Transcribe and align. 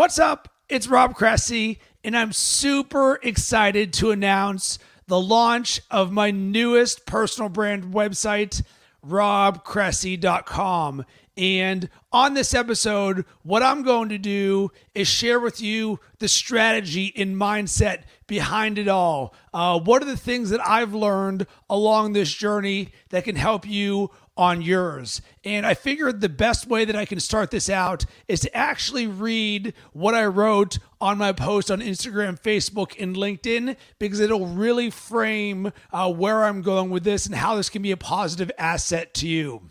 What's 0.00 0.18
up? 0.18 0.48
It's 0.70 0.88
Rob 0.88 1.14
Cressy, 1.14 1.78
and 2.02 2.16
I'm 2.16 2.32
super 2.32 3.20
excited 3.22 3.92
to 3.92 4.12
announce 4.12 4.78
the 5.06 5.20
launch 5.20 5.82
of 5.90 6.10
my 6.10 6.30
newest 6.30 7.04
personal 7.04 7.50
brand 7.50 7.92
website, 7.92 8.62
robcressy.com. 9.06 11.04
And 11.36 11.90
on 12.12 12.32
this 12.32 12.54
episode, 12.54 13.26
what 13.42 13.62
I'm 13.62 13.82
going 13.82 14.08
to 14.08 14.16
do 14.16 14.70
is 14.94 15.06
share 15.06 15.38
with 15.38 15.60
you 15.60 16.00
the 16.18 16.28
strategy 16.28 17.12
and 17.14 17.36
mindset 17.36 18.04
behind 18.26 18.78
it 18.78 18.88
all. 18.88 19.34
Uh, 19.52 19.78
what 19.80 20.02
are 20.02 20.06
the 20.06 20.16
things 20.16 20.48
that 20.48 20.66
I've 20.66 20.94
learned 20.94 21.46
along 21.68 22.14
this 22.14 22.32
journey 22.32 22.88
that 23.10 23.24
can 23.24 23.36
help 23.36 23.66
you 23.68 24.10
on 24.36 24.62
yours. 24.62 25.20
And 25.44 25.66
I 25.66 25.74
figured 25.74 26.20
the 26.20 26.28
best 26.28 26.66
way 26.66 26.84
that 26.84 26.96
I 26.96 27.04
can 27.04 27.20
start 27.20 27.50
this 27.50 27.68
out 27.68 28.04
is 28.28 28.40
to 28.40 28.56
actually 28.56 29.06
read 29.06 29.74
what 29.92 30.14
I 30.14 30.26
wrote 30.26 30.78
on 31.00 31.18
my 31.18 31.32
post 31.32 31.70
on 31.70 31.80
Instagram, 31.80 32.40
Facebook, 32.40 33.00
and 33.00 33.16
LinkedIn 33.16 33.76
because 33.98 34.20
it'll 34.20 34.46
really 34.46 34.90
frame 34.90 35.72
uh, 35.92 36.12
where 36.12 36.44
I'm 36.44 36.62
going 36.62 36.90
with 36.90 37.04
this 37.04 37.26
and 37.26 37.34
how 37.34 37.56
this 37.56 37.68
can 37.68 37.82
be 37.82 37.90
a 37.90 37.96
positive 37.96 38.50
asset 38.58 39.14
to 39.14 39.28
you. 39.28 39.62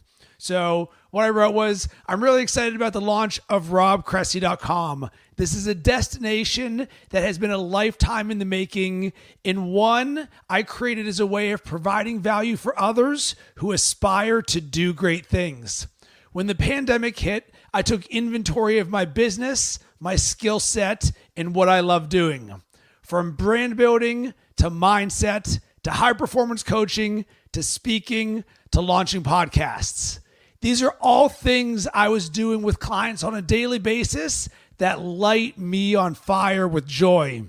So, 0.42 0.90
what 1.12 1.26
I 1.26 1.30
wrote 1.30 1.54
was 1.54 1.90
I'm 2.08 2.24
really 2.24 2.42
excited 2.42 2.76
about 2.76 2.94
the 2.94 3.02
launch 3.02 3.42
of 3.50 3.68
robcressy.com. 3.68 5.10
This 5.40 5.56
is 5.56 5.68
a 5.68 5.74
destination 5.74 6.90
that 7.12 7.24
has 7.24 7.38
been 7.38 7.50
a 7.50 7.58
lifetime 7.58 8.30
in 8.30 8.40
the 8.40 8.46
making. 8.46 9.14
In 9.42 9.68
one, 9.68 10.28
I 10.50 10.64
created 10.64 11.08
as 11.08 11.22
a 11.22 11.26
way 11.26 11.52
of 11.52 11.64
providing 11.64 12.20
value 12.20 12.58
for 12.58 12.78
others 12.78 13.36
who 13.56 13.72
aspire 13.72 14.42
to 14.42 14.60
do 14.60 14.94
great 14.94 15.26
things. 15.26 15.88
When 16.34 16.48
the 16.48 16.56
pandemic 16.56 17.18
hit, 17.18 17.54
I 17.74 17.84
took 17.84 18.06
inventory 18.08 18.80
of 18.80 18.90
my 18.90 19.06
business, 19.06 19.80
my 19.98 20.18
skill 20.18 20.60
set, 20.60 21.10
and 21.38 21.56
what 21.56 21.70
I 21.70 21.80
love 21.80 22.10
doing. 22.10 22.62
From 23.02 23.32
brand 23.32 23.78
building 23.78 24.34
to 24.58 24.70
mindset 24.70 25.62
to 25.84 25.92
high 25.92 26.12
performance 26.12 26.64
coaching 26.64 27.24
to 27.54 27.64
speaking 27.64 28.44
to 28.72 28.82
launching 28.82 29.24
podcasts. 29.24 30.20
These 30.60 30.84
are 30.84 30.98
all 31.00 31.30
things 31.30 31.88
I 31.94 32.10
was 32.10 32.28
doing 32.30 32.62
with 32.62 32.82
clients 32.82 33.24
on 33.24 33.34
a 33.34 33.42
daily 33.42 33.80
basis 33.80 34.50
that 34.80 35.00
light 35.00 35.58
me 35.58 35.96
on 35.96 36.16
fire 36.16 36.68
with 36.68 36.88
joy. 36.88 37.44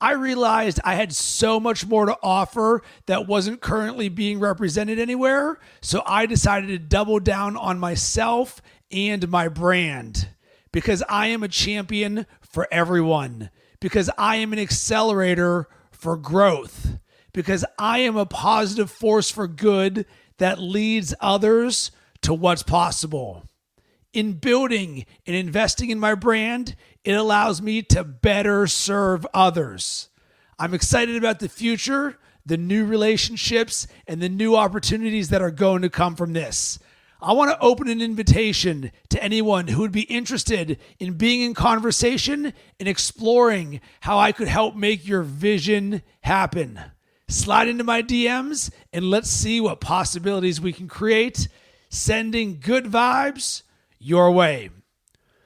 I 0.00 0.12
realized 0.12 0.80
I 0.82 0.94
had 0.94 1.12
so 1.12 1.60
much 1.60 1.86
more 1.86 2.06
to 2.06 2.16
offer 2.22 2.82
that 3.04 3.26
wasn't 3.26 3.60
currently 3.60 4.08
being 4.08 4.40
represented 4.40 4.98
anywhere. 4.98 5.58
So 5.82 6.02
I 6.06 6.24
decided 6.24 6.68
to 6.68 6.78
double 6.78 7.20
down 7.20 7.56
on 7.56 7.78
myself 7.78 8.62
and 8.90 9.28
my 9.28 9.48
brand 9.48 10.28
because 10.72 11.02
I 11.08 11.26
am 11.26 11.42
a 11.42 11.48
champion 11.48 12.26
for 12.40 12.66
everyone, 12.70 13.50
because 13.78 14.08
I 14.16 14.36
am 14.36 14.52
an 14.52 14.58
accelerator 14.58 15.68
for 15.90 16.16
growth, 16.16 16.98
because 17.32 17.64
I 17.78 17.98
am 17.98 18.16
a 18.16 18.26
positive 18.26 18.90
force 18.90 19.30
for 19.30 19.46
good 19.46 20.06
that 20.38 20.58
leads 20.58 21.14
others 21.20 21.90
to 22.22 22.32
what's 22.32 22.62
possible. 22.62 23.44
In 24.12 24.32
building 24.32 25.06
and 25.26 25.36
investing 25.36 25.90
in 25.90 26.00
my 26.00 26.14
brand, 26.14 26.74
it 27.04 27.12
allows 27.12 27.62
me 27.62 27.82
to 27.82 28.02
better 28.02 28.66
serve 28.66 29.26
others. 29.32 30.08
I'm 30.58 30.74
excited 30.74 31.16
about 31.16 31.38
the 31.38 31.48
future, 31.48 32.18
the 32.44 32.56
new 32.56 32.84
relationships, 32.84 33.86
and 34.06 34.20
the 34.20 34.28
new 34.28 34.56
opportunities 34.56 35.28
that 35.28 35.42
are 35.42 35.50
going 35.50 35.82
to 35.82 35.90
come 35.90 36.16
from 36.16 36.32
this. 36.32 36.78
I 37.22 37.34
want 37.34 37.50
to 37.50 37.60
open 37.60 37.88
an 37.88 38.00
invitation 38.00 38.90
to 39.10 39.22
anyone 39.22 39.68
who 39.68 39.82
would 39.82 39.92
be 39.92 40.02
interested 40.02 40.78
in 40.98 41.14
being 41.14 41.42
in 41.42 41.54
conversation 41.54 42.52
and 42.78 42.88
exploring 42.88 43.80
how 44.00 44.18
I 44.18 44.32
could 44.32 44.48
help 44.48 44.74
make 44.74 45.06
your 45.06 45.22
vision 45.22 46.02
happen 46.22 46.80
slide 47.30 47.68
into 47.68 47.84
my 47.84 48.02
DMs 48.02 48.70
and 48.92 49.08
let's 49.08 49.30
see 49.30 49.60
what 49.60 49.80
possibilities 49.80 50.60
we 50.60 50.72
can 50.72 50.88
create, 50.88 51.48
sending 51.88 52.58
good 52.60 52.86
vibes 52.86 53.62
your 54.00 54.32
way. 54.32 54.70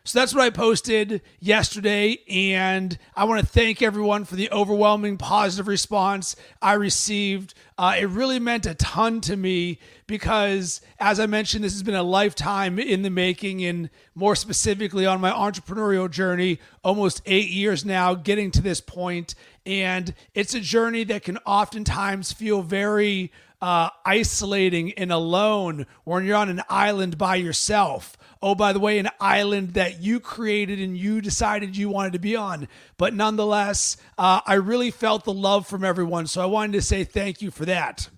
So 0.06 0.18
that's 0.18 0.34
what 0.34 0.44
I 0.44 0.50
posted 0.50 1.22
yesterday, 1.40 2.18
and 2.28 2.98
I 3.16 3.24
want 3.24 3.40
to 3.40 3.46
thank 3.46 3.80
everyone 3.80 4.26
for 4.26 4.36
the 4.36 4.50
overwhelming 4.50 5.16
positive 5.16 5.66
response 5.66 6.36
I 6.60 6.74
received. 6.74 7.54
Uh, 7.78 7.96
it 7.98 8.10
really 8.10 8.38
meant 8.38 8.66
a 8.66 8.74
ton 8.74 9.22
to 9.22 9.34
me 9.34 9.78
because, 10.06 10.82
as 11.00 11.18
I 11.18 11.24
mentioned, 11.24 11.64
this 11.64 11.72
has 11.72 11.82
been 11.82 11.94
a 11.94 12.02
lifetime 12.02 12.78
in 12.78 13.00
the 13.00 13.08
making, 13.08 13.64
and 13.64 13.88
more 14.14 14.36
specifically 14.36 15.06
on 15.06 15.22
my 15.22 15.30
entrepreneurial 15.30 16.10
journey, 16.10 16.60
almost 16.82 17.22
eight 17.24 17.48
years 17.48 17.82
now, 17.82 18.12
getting 18.12 18.50
to 18.50 18.60
this 18.60 18.82
point. 18.82 19.34
And 19.64 20.12
it's 20.34 20.52
a 20.52 20.60
journey 20.60 21.04
that 21.04 21.22
can 21.22 21.38
oftentimes 21.46 22.30
feel 22.30 22.60
very 22.60 23.32
uh, 23.62 23.88
isolating 24.04 24.92
and 24.92 25.10
alone 25.10 25.86
when 26.04 26.26
you're 26.26 26.36
on 26.36 26.50
an 26.50 26.60
island 26.68 27.16
by 27.16 27.36
yourself 27.36 28.18
oh, 28.44 28.54
by 28.54 28.74
the 28.74 28.78
way, 28.78 28.98
an 28.98 29.08
island 29.18 29.70
that 29.70 30.02
you 30.02 30.20
created 30.20 30.78
and 30.78 30.98
you 30.98 31.22
decided 31.22 31.78
you 31.78 31.88
wanted 31.88 32.12
to 32.12 32.18
be 32.18 32.36
on. 32.36 32.68
But 32.98 33.14
nonetheless, 33.14 33.96
uh, 34.18 34.42
I 34.46 34.54
really 34.54 34.90
felt 34.90 35.24
the 35.24 35.32
love 35.32 35.66
from 35.66 35.82
everyone. 35.82 36.26
So 36.26 36.42
I 36.42 36.46
wanted 36.46 36.72
to 36.74 36.82
say 36.82 37.04
thank 37.04 37.40
you 37.40 37.50
for 37.50 37.64
that. 37.64 38.10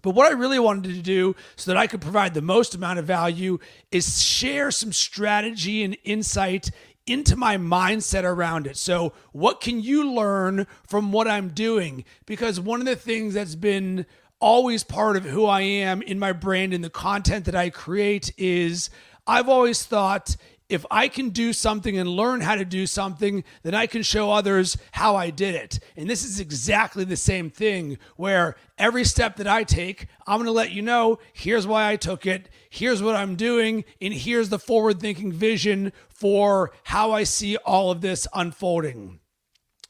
But 0.00 0.14
what 0.14 0.30
I 0.30 0.36
really 0.36 0.60
wanted 0.60 0.94
to 0.94 1.02
do 1.02 1.34
so 1.56 1.72
that 1.72 1.76
I 1.76 1.88
could 1.88 2.00
provide 2.00 2.34
the 2.34 2.40
most 2.40 2.76
amount 2.76 3.00
of 3.00 3.04
value 3.04 3.58
is 3.90 4.22
share 4.22 4.70
some 4.70 4.92
strategy 4.92 5.82
and 5.82 5.96
insight 6.04 6.70
into 7.08 7.34
my 7.34 7.56
mindset 7.56 8.22
around 8.22 8.68
it. 8.68 8.76
So, 8.76 9.12
what 9.32 9.60
can 9.60 9.80
you 9.80 10.12
learn 10.12 10.68
from 10.86 11.10
what 11.10 11.26
I'm 11.26 11.48
doing? 11.48 12.04
Because 12.26 12.60
one 12.60 12.78
of 12.78 12.86
the 12.86 12.94
things 12.94 13.34
that's 13.34 13.56
been 13.56 14.06
always 14.40 14.84
part 14.84 15.16
of 15.16 15.24
who 15.24 15.46
I 15.46 15.62
am 15.62 16.00
in 16.02 16.18
my 16.18 16.32
brand 16.32 16.72
and 16.72 16.84
the 16.84 16.90
content 16.90 17.44
that 17.46 17.56
I 17.56 17.70
create 17.70 18.32
is 18.38 18.90
I've 19.28 19.48
always 19.48 19.84
thought 19.84 20.36
if 20.68 20.84
I 20.90 21.08
can 21.08 21.30
do 21.30 21.52
something 21.52 21.96
and 21.98 22.08
learn 22.08 22.42
how 22.42 22.54
to 22.54 22.64
do 22.64 22.86
something, 22.86 23.42
then 23.62 23.74
I 23.74 23.86
can 23.86 24.02
show 24.02 24.30
others 24.30 24.76
how 24.92 25.16
I 25.16 25.30
did 25.30 25.54
it. 25.54 25.80
And 25.96 26.08
this 26.08 26.24
is 26.24 26.40
exactly 26.40 27.04
the 27.04 27.16
same 27.16 27.48
thing 27.48 27.98
where 28.16 28.56
every 28.76 29.04
step 29.04 29.36
that 29.36 29.46
I 29.46 29.64
take, 29.64 30.08
I'm 30.26 30.38
going 30.38 30.46
to 30.46 30.52
let 30.52 30.72
you 30.72 30.82
know 30.82 31.20
here's 31.32 31.66
why 31.66 31.90
I 31.90 31.96
took 31.96 32.26
it, 32.26 32.50
here's 32.68 33.02
what 33.02 33.16
I'm 33.16 33.34
doing, 33.34 33.84
and 34.00 34.12
here's 34.12 34.50
the 34.50 34.58
forward 34.58 35.00
thinking 35.00 35.32
vision 35.32 35.92
for 36.08 36.72
how 36.84 37.12
I 37.12 37.24
see 37.24 37.56
all 37.58 37.90
of 37.90 38.02
this 38.02 38.26
unfolding. 38.34 39.20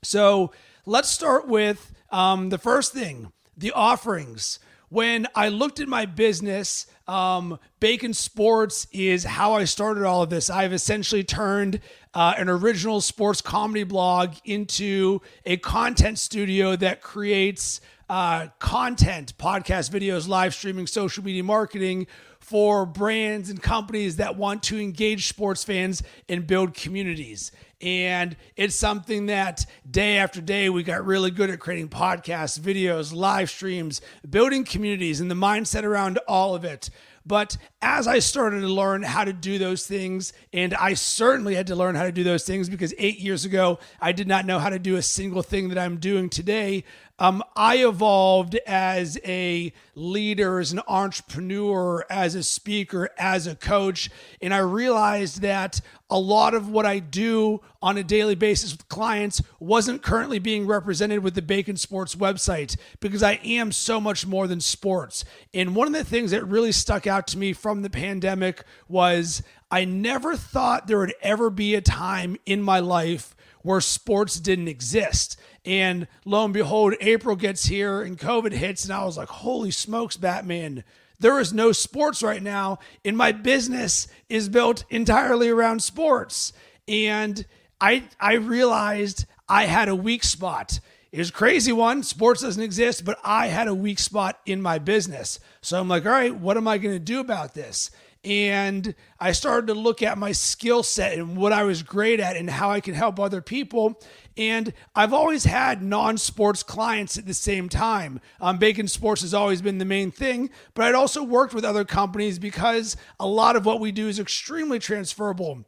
So 0.05 0.53
let's 0.87 1.09
start 1.09 1.49
with 1.49 1.93
um, 2.10 2.50
the 2.50 2.59
first 2.59 2.93
thing 2.93 3.32
the 3.56 3.72
offerings. 3.72 4.60
When 4.91 5.26
I 5.34 5.49
looked 5.49 5.81
at 5.81 5.88
my 5.88 6.06
business, 6.06 6.87
um, 7.08 7.58
Bacon 7.80 8.12
Sports 8.12 8.86
is 8.92 9.24
how 9.24 9.54
I 9.54 9.64
started 9.64 10.04
all 10.04 10.22
of 10.22 10.30
this. 10.30 10.50
I've 10.50 10.72
essentially 10.72 11.24
turned 11.24 11.80
uh, 12.14 12.34
an 12.36 12.48
original 12.48 13.00
sports 13.00 13.41
comedy 13.41 13.84
blog 13.84 14.34
into 14.44 15.20
a 15.46 15.56
content 15.56 16.19
studio 16.19 16.76
that 16.76 17.00
creates 17.00 17.80
uh, 18.10 18.48
content, 18.58 19.36
podcast, 19.38 19.91
videos, 19.91 20.28
live 20.28 20.54
streaming, 20.54 20.86
social 20.86 21.24
media 21.24 21.44
marketing 21.44 22.06
for 22.41 22.86
brands 22.86 23.50
and 23.50 23.62
companies 23.62 24.16
that 24.16 24.36
want 24.36 24.62
to 24.62 24.78
engage 24.78 25.28
sports 25.28 25.64
fans 25.64 26.02
and 26.28 26.46
build 26.46 26.72
communities. 26.72 27.52
And 27.80 28.36
it's 28.56 28.75
something 28.75 29.26
that 29.26 29.66
day 29.88 30.16
after 30.16 30.40
day 30.40 30.70
we 30.70 30.82
got 30.82 31.04
really 31.04 31.30
good 31.30 31.50
at 31.50 31.60
creating 31.60 31.90
podcasts, 31.90 32.58
videos, 32.58 33.12
live 33.14 33.50
streams, 33.50 34.00
building 34.28 34.64
communities, 34.64 35.20
and 35.20 35.30
the 35.30 35.34
mindset 35.34 35.84
around 35.84 36.19
all 36.26 36.54
of 36.54 36.64
it. 36.64 36.90
But 37.28 37.59
as 37.83 38.09
I 38.09 38.19
started 38.19 38.62
to 38.62 38.69
learn 38.69 39.03
how 39.03 39.25
to 39.25 39.33
do 39.34 39.59
those 39.59 39.87
things, 39.87 40.33
and 40.53 40.72
I 40.75 40.94
certainly 40.94 41.55
had 41.55 41.67
to 41.69 41.76
learn 41.76 41.94
how 41.94 42.05
to 42.05 42.12
do 42.12 42.25
those 42.25 42.44
things 42.44 42.70
because 42.70 42.94
eight 42.97 43.19
years 43.19 43.44
ago, 43.44 43.79
I 44.00 44.12
did 44.12 44.26
not 44.26 44.47
know 44.47 44.58
how 44.58 44.70
to 44.70 44.79
do 44.79 44.97
a 44.97 45.02
single 45.02 45.43
thing 45.43 45.69
that 45.69 45.79
I'm 45.79 45.99
doing 45.99 46.31
today. 46.31 46.85
Um, 47.20 47.43
I 47.56 47.79
evolved 47.79 48.55
as 48.67 49.19
a 49.25 49.73
leader, 49.97 50.61
as 50.61 50.70
an 50.73 50.81
entrepreneur, 50.87 52.05
as 52.09 52.37
a 52.37 52.44
speaker, 52.44 53.11
as 53.19 53.47
a 53.49 53.56
coach, 53.56 54.09
and 54.41 54.55
I 54.55 54.59
realized 54.59 55.43
that 55.43 55.81
a 56.11 56.19
lot 56.19 56.55
of 56.55 56.69
what 56.69 56.87
I 56.87 57.00
do 57.00 57.61
on 57.82 57.99
a 57.99 58.05
daily 58.05 58.37
basis 58.37 58.73
with 58.73 58.88
clients 58.88 59.43
wasn't 59.59 60.03
currently 60.03 60.38
being 60.38 60.67
represented 60.67 61.23
with 61.23 61.35
the 61.35 61.43
Bacon 61.43 61.76
Sports 61.76 62.15
website 62.15 62.76
because 63.00 63.23
I 63.23 63.32
am 63.44 63.73
so 63.73 64.00
much 64.00 64.26
more 64.26 64.47
than 64.47 64.61
sports. 64.61 65.25
And 65.53 65.75
one 65.75 65.88
of 65.88 65.94
the 65.94 66.05
things 66.05 66.31
that 66.31 66.44
really 66.44 66.73
stuck 66.73 67.06
out 67.06 67.26
to 67.29 67.38
me 67.38 67.53
from 67.53 67.82
the 67.82 67.91
pandemic 67.91 68.62
was 68.88 69.43
I 69.71 69.85
never 69.85 70.37
thought 70.37 70.87
there 70.87 70.99
would 70.99 71.14
ever 71.21 71.50
be 71.50 71.75
a 71.75 71.81
time 71.81 72.37
in 72.47 72.62
my 72.62 72.79
life 72.79 73.35
where 73.62 73.81
sports 73.81 74.41
didn't 74.41 74.69
exist. 74.69 75.38
And 75.69 76.09
lo 76.25 76.47
and 76.47 76.55
behold, 76.55 76.94
April 76.99 77.37
gets 77.37 77.67
here 77.67 78.00
and 78.00 78.19
COVID 78.19 78.53
hits, 78.53 78.85
and 78.85 78.93
I 78.93 79.05
was 79.05 79.19
like, 79.19 79.29
holy 79.29 79.70
smokes, 79.70 80.17
Batman. 80.17 80.82
There 81.20 81.38
is 81.38 81.53
no 81.53 81.73
sports 81.73 82.23
right 82.23 82.43
now, 82.43 82.79
and 83.05 83.19
my 83.19 83.32
business 83.32 84.09
is 84.31 84.49
built 84.49 84.85
entirely 84.88 85.50
around 85.50 85.82
sports. 85.82 86.55
and 86.88 87.44
I 87.81 88.05
I 88.19 88.35
realized 88.35 89.26
I 89.47 89.67
had 89.67 89.88
a 89.91 89.94
weak 89.94 90.25
spot. 90.25 90.81
It 91.12 91.19
was 91.19 91.31
crazy 91.31 91.73
one. 91.73 92.03
Sports 92.03 92.41
doesn't 92.43 92.62
exist, 92.62 93.05
but 93.05 93.19
I 93.23 93.49
had 93.49 93.69
a 93.69 93.75
weak 93.75 93.99
spot 93.99 94.41
in 94.47 94.62
my 94.62 94.79
business. 94.79 95.38
So 95.61 95.79
I'm 95.79 95.88
like, 95.88 96.06
all 96.06 96.12
right, 96.12 96.35
what 96.35 96.56
am 96.56 96.67
I 96.67 96.79
going 96.79 96.94
to 96.94 96.99
do 96.99 97.21
about 97.21 97.55
this? 97.55 97.91
And 98.25 98.94
I 99.20 99.32
started 99.32 99.69
to 99.69 99.75
look 99.75 100.03
at 100.03 100.19
my 100.19 100.32
skill 100.32 100.82
set 100.82 101.17
and 101.19 101.37
what 101.37 101.53
I 101.53 101.62
was 101.62 101.82
great 101.82 102.20
at 102.20 102.37
and 102.37 102.50
how 102.50 102.70
I 102.70 102.81
can 102.81 102.94
help 102.94 103.20
other 103.20 103.41
people. 103.41 104.00
And 104.37 104.73
I've 104.94 105.12
always 105.12 105.44
had 105.44 105.82
non 105.82 106.19
sports 106.19 106.62
clients 106.62 107.17
at 107.17 107.26
the 107.26 107.35
same 107.35 107.69
time. 107.69 108.20
Um, 108.41 108.59
Bacon 108.59 108.88
Sports 108.88 109.23
has 109.23 109.35
always 109.35 109.62
been 109.62 109.79
the 109.79 109.85
main 109.85 110.11
thing, 110.11 110.50
but 110.75 110.85
I'd 110.85 110.94
also 110.94 111.23
worked 111.23 111.55
with 111.55 111.65
other 111.65 111.85
companies 111.85 112.38
because 112.38 112.97
a 113.20 113.26
lot 113.26 113.56
of 113.56 113.65
what 113.65 113.81
we 113.81 113.93
do 113.93 114.09
is 114.09 114.19
extremely 114.19 114.79
transferable. 114.79 115.64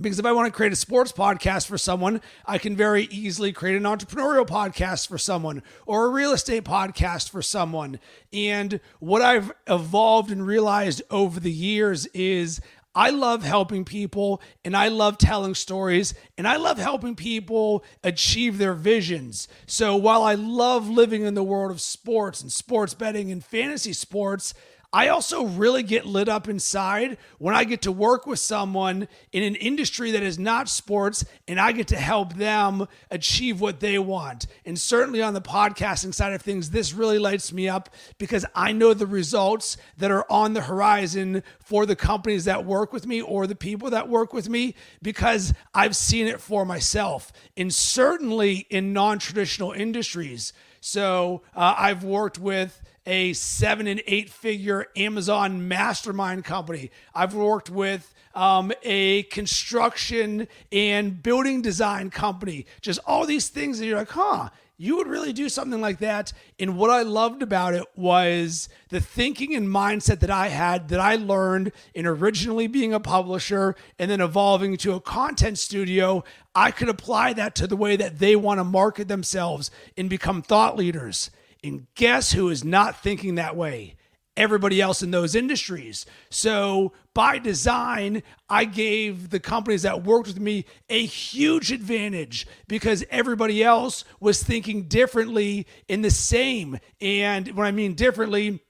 Because 0.00 0.18
if 0.18 0.24
I 0.24 0.32
want 0.32 0.46
to 0.46 0.56
create 0.56 0.72
a 0.72 0.76
sports 0.76 1.12
podcast 1.12 1.66
for 1.66 1.76
someone, 1.76 2.22
I 2.46 2.56
can 2.56 2.74
very 2.74 3.04
easily 3.10 3.52
create 3.52 3.76
an 3.76 3.82
entrepreneurial 3.82 4.46
podcast 4.46 5.06
for 5.06 5.18
someone 5.18 5.62
or 5.84 6.06
a 6.06 6.10
real 6.10 6.32
estate 6.32 6.64
podcast 6.64 7.30
for 7.30 7.42
someone. 7.42 8.00
And 8.32 8.80
what 9.00 9.20
I've 9.20 9.52
evolved 9.68 10.30
and 10.30 10.46
realized 10.46 11.02
over 11.10 11.38
the 11.38 11.52
years 11.52 12.06
is 12.06 12.60
I 12.94 13.10
love 13.10 13.42
helping 13.42 13.84
people 13.84 14.42
and 14.64 14.76
I 14.76 14.88
love 14.88 15.16
telling 15.16 15.54
stories 15.54 16.14
and 16.36 16.46
I 16.46 16.56
love 16.56 16.78
helping 16.78 17.14
people 17.14 17.84
achieve 18.04 18.58
their 18.58 18.74
visions. 18.74 19.48
So 19.66 19.96
while 19.96 20.22
I 20.22 20.34
love 20.34 20.88
living 20.88 21.22
in 21.22 21.34
the 21.34 21.42
world 21.42 21.70
of 21.70 21.80
sports 21.80 22.42
and 22.42 22.52
sports 22.52 22.92
betting 22.92 23.30
and 23.30 23.42
fantasy 23.42 23.94
sports, 23.94 24.52
I 24.94 25.08
also 25.08 25.46
really 25.46 25.82
get 25.82 26.04
lit 26.04 26.28
up 26.28 26.48
inside 26.48 27.16
when 27.38 27.54
I 27.54 27.64
get 27.64 27.82
to 27.82 27.92
work 27.92 28.26
with 28.26 28.38
someone 28.38 29.08
in 29.32 29.42
an 29.42 29.54
industry 29.54 30.10
that 30.10 30.22
is 30.22 30.38
not 30.38 30.68
sports 30.68 31.24
and 31.48 31.58
I 31.58 31.72
get 31.72 31.88
to 31.88 31.96
help 31.96 32.34
them 32.34 32.86
achieve 33.10 33.58
what 33.58 33.80
they 33.80 33.98
want. 33.98 34.46
And 34.66 34.78
certainly 34.78 35.22
on 35.22 35.32
the 35.32 35.40
podcasting 35.40 36.12
side 36.12 36.34
of 36.34 36.42
things, 36.42 36.70
this 36.70 36.92
really 36.92 37.18
lights 37.18 37.54
me 37.54 37.70
up 37.70 37.88
because 38.18 38.44
I 38.54 38.72
know 38.72 38.92
the 38.92 39.06
results 39.06 39.78
that 39.96 40.10
are 40.10 40.30
on 40.30 40.52
the 40.52 40.60
horizon 40.60 41.42
for 41.58 41.86
the 41.86 41.96
companies 41.96 42.44
that 42.44 42.66
work 42.66 42.92
with 42.92 43.06
me 43.06 43.22
or 43.22 43.46
the 43.46 43.54
people 43.54 43.88
that 43.90 44.10
work 44.10 44.34
with 44.34 44.50
me 44.50 44.74
because 45.00 45.54
I've 45.72 45.96
seen 45.96 46.26
it 46.26 46.38
for 46.38 46.66
myself. 46.66 47.32
And 47.56 47.72
certainly 47.72 48.66
in 48.68 48.92
non 48.92 49.18
traditional 49.18 49.72
industries. 49.72 50.52
So 50.80 51.42
uh, 51.54 51.76
I've 51.78 52.04
worked 52.04 52.38
with 52.38 52.82
a 53.06 53.32
seven 53.32 53.86
and 53.86 54.02
eight 54.06 54.30
figure 54.30 54.86
Amazon 54.96 55.68
mastermind 55.68 56.44
company. 56.44 56.90
I've 57.14 57.34
worked 57.34 57.70
with 57.70 58.12
um, 58.34 58.72
a 58.82 59.24
construction 59.24 60.48
and 60.70 61.22
building 61.22 61.62
design 61.62 62.10
company. 62.10 62.66
Just 62.80 63.00
all 63.06 63.26
these 63.26 63.48
things 63.48 63.78
that 63.78 63.86
you're 63.86 63.98
like, 63.98 64.10
huh, 64.10 64.48
you 64.78 64.96
would 64.96 65.06
really 65.06 65.32
do 65.32 65.48
something 65.48 65.80
like 65.80 65.98
that. 65.98 66.32
And 66.58 66.76
what 66.76 66.90
I 66.90 67.02
loved 67.02 67.42
about 67.42 67.74
it 67.74 67.84
was 67.94 68.68
the 68.88 69.00
thinking 69.00 69.54
and 69.54 69.68
mindset 69.68 70.20
that 70.20 70.30
I 70.30 70.48
had 70.48 70.88
that 70.88 70.98
I 70.98 71.16
learned 71.16 71.72
in 71.94 72.06
originally 72.06 72.66
being 72.66 72.92
a 72.92 72.98
publisher 72.98 73.76
and 73.98 74.10
then 74.10 74.20
evolving 74.20 74.76
to 74.78 74.94
a 74.94 75.00
content 75.00 75.58
studio. 75.58 76.24
I 76.54 76.70
could 76.70 76.88
apply 76.88 77.34
that 77.34 77.54
to 77.56 77.66
the 77.66 77.76
way 77.76 77.96
that 77.96 78.18
they 78.18 78.34
want 78.34 78.58
to 78.58 78.64
market 78.64 79.08
themselves 79.08 79.70
and 79.96 80.10
become 80.10 80.42
thought 80.42 80.76
leaders. 80.76 81.30
And 81.64 81.86
guess 81.94 82.32
who 82.32 82.48
is 82.48 82.64
not 82.64 83.02
thinking 83.02 83.36
that 83.36 83.56
way? 83.56 83.96
Everybody 84.36 84.80
else 84.80 85.02
in 85.02 85.10
those 85.10 85.34
industries. 85.34 86.06
So, 86.30 86.92
by 87.12 87.38
design, 87.38 88.22
I 88.48 88.64
gave 88.64 89.28
the 89.28 89.40
companies 89.40 89.82
that 89.82 90.04
worked 90.04 90.28
with 90.28 90.40
me 90.40 90.64
a 90.88 91.04
huge 91.04 91.70
advantage 91.70 92.46
because 92.66 93.04
everybody 93.10 93.62
else 93.62 94.04
was 94.20 94.42
thinking 94.42 94.84
differently 94.84 95.66
in 95.86 96.00
the 96.00 96.10
same. 96.10 96.78
And 97.02 97.48
when 97.48 97.66
I 97.66 97.72
mean 97.72 97.92
differently, 97.92 98.60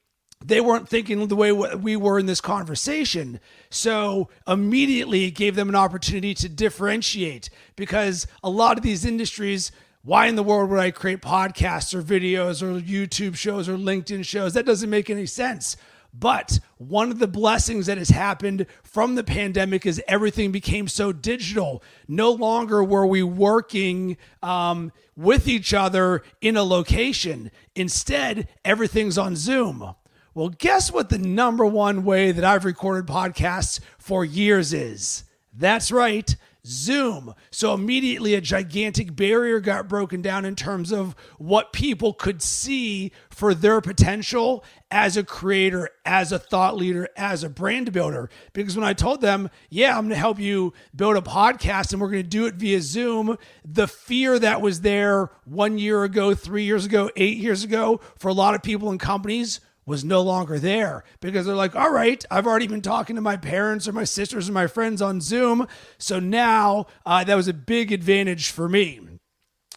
they 0.45 0.61
weren't 0.61 0.89
thinking 0.89 1.27
the 1.29 1.37
way 1.37 1.53
we 1.53 1.97
were 1.97 2.19
in 2.19 2.27
this 2.27 2.41
conversation. 2.41 3.41
So 3.71 4.29
immediately 4.47 5.25
it 5.25 5.33
gave 5.33 5.55
them 5.55 5.69
an 5.69 5.77
opportunity 5.77 6.35
to 6.35 6.49
differentiate 6.49 7.51
because 7.77 8.27
a 8.43 8.51
lot 8.51 8.77
of 8.77 8.83
these 8.83 9.05
industries 9.05 9.73
why 10.05 10.27
in 10.27 10.35
the 10.35 10.43
world 10.43 10.71
would 10.71 10.81
I 10.81 10.91
create 10.91 11.23
podcasts 11.23 11.95
or 11.95 12.03
videos 12.03 12.61
or 12.61 12.81
YouTube 12.81 13.37
shows 13.37 13.69
or 13.69 13.77
LinkedIn 13.77 14.25
shows? 14.25 14.55
That 14.55 14.67
doesn't 14.67 14.91
make 14.91 15.09
any 15.09 15.27
sense. 15.27 15.77
But 16.15 16.59
one 16.77 17.11
of 17.11 17.21
the 17.21 17.29
blessings 17.29 17.87
that 17.87 17.99
has 17.99 18.11
happened 18.11 18.67
from 18.83 19.15
the 19.15 19.25
pandemic 19.25 19.87
is 19.87 20.03
everything 20.07 20.53
became 20.53 20.89
so 20.89 21.13
digital. 21.13 21.83
No 22.07 22.33
longer 22.33 22.85
were 22.85 23.07
we 23.07 23.23
working 23.23 24.19
um, 24.43 24.93
with 25.17 25.49
each 25.49 25.73
other 25.73 26.23
in 26.41 26.57
a 26.57 26.65
location. 26.65 27.51
Instead, 27.75 28.49
everything's 28.65 29.17
on 29.17 29.37
Zoom. 29.37 29.95
Well, 30.35 30.49
guess 30.51 30.93
what 30.93 31.09
the 31.11 31.19
number 31.19 31.65
one 31.65 32.05
way 32.05 32.33
that 32.33 32.45
I've 32.45 32.65
recorded 32.65 33.07
podcasts 33.07 33.81
for 33.99 34.25
years 34.25 34.73
is? 34.75 35.25
That's 35.55 35.93
right 35.93 36.35
Zoom. 36.67 37.35
So 37.51 37.75
immediately 37.75 38.35
a 38.35 38.41
gigantic 38.41 39.17
barrier 39.17 39.59
got 39.59 39.89
broken 39.89 40.23
down 40.23 40.45
in 40.45 40.55
terms 40.55 40.93
of 40.93 41.17
what 41.39 41.73
people 41.73 42.13
could 42.13 42.41
see 42.41 43.11
for 43.31 43.53
their 43.53 43.81
potential 43.81 44.65
as 44.91 45.17
a 45.17 45.25
creator, 45.25 45.89
as 46.05 46.31
a 46.31 46.39
thought 46.39 46.77
leader, 46.77 47.09
as 47.17 47.43
a 47.43 47.49
brand 47.49 47.93
builder. 47.93 48.31
Because 48.53 48.77
when 48.77 48.85
I 48.85 48.93
told 48.93 49.21
them, 49.21 49.51
yeah, 49.71 49.97
I'm 49.97 50.05
going 50.05 50.11
to 50.11 50.17
help 50.17 50.39
you 50.39 50.73
build 50.95 51.17
a 51.17 51.21
podcast 51.21 51.93
and 51.93 52.01
we're 52.01 52.11
going 52.11 52.23
to 52.23 52.29
do 52.29 52.47
it 52.47 52.55
via 52.55 52.81
Zoom, 52.81 53.37
the 53.65 53.89
fear 53.89 54.39
that 54.39 54.61
was 54.61 54.83
there 54.83 55.31
one 55.45 55.79
year 55.79 56.05
ago, 56.05 56.35
three 56.35 56.65
years 56.65 56.85
ago, 56.85 57.11
eight 57.17 57.39
years 57.39 57.65
ago 57.65 58.01
for 58.19 58.29
a 58.29 58.35
lot 58.35 58.55
of 58.55 58.63
people 58.63 58.91
and 58.91 59.01
companies 59.01 59.61
was 59.85 60.05
no 60.05 60.23
longer 60.23 60.59
there 60.59 61.05
because 61.21 61.47
they're 61.47 61.55
like, 61.55 61.75
all 61.75 61.93
right, 61.93 62.25
I've 62.31 62.47
already 62.47 62.69
been 62.69 62.83
talking 62.83 63.17
to 63.17 63.23
my 63.23 63.37
parents 63.37 63.89
or 63.89 63.93
my 63.93 64.05
sisters 64.05 64.49
or 64.49 64.53
my 64.53 64.67
friends 64.67 65.03
on 65.03 65.21
Zoom. 65.21 65.67
So 65.99 66.21
now 66.21 66.87
uh, 67.05 67.25
that 67.25 67.35
was 67.35 67.49
a 67.49 67.53
big 67.53 67.91
advantage 67.91 68.51
for 68.51 68.69
me. 68.69 69.01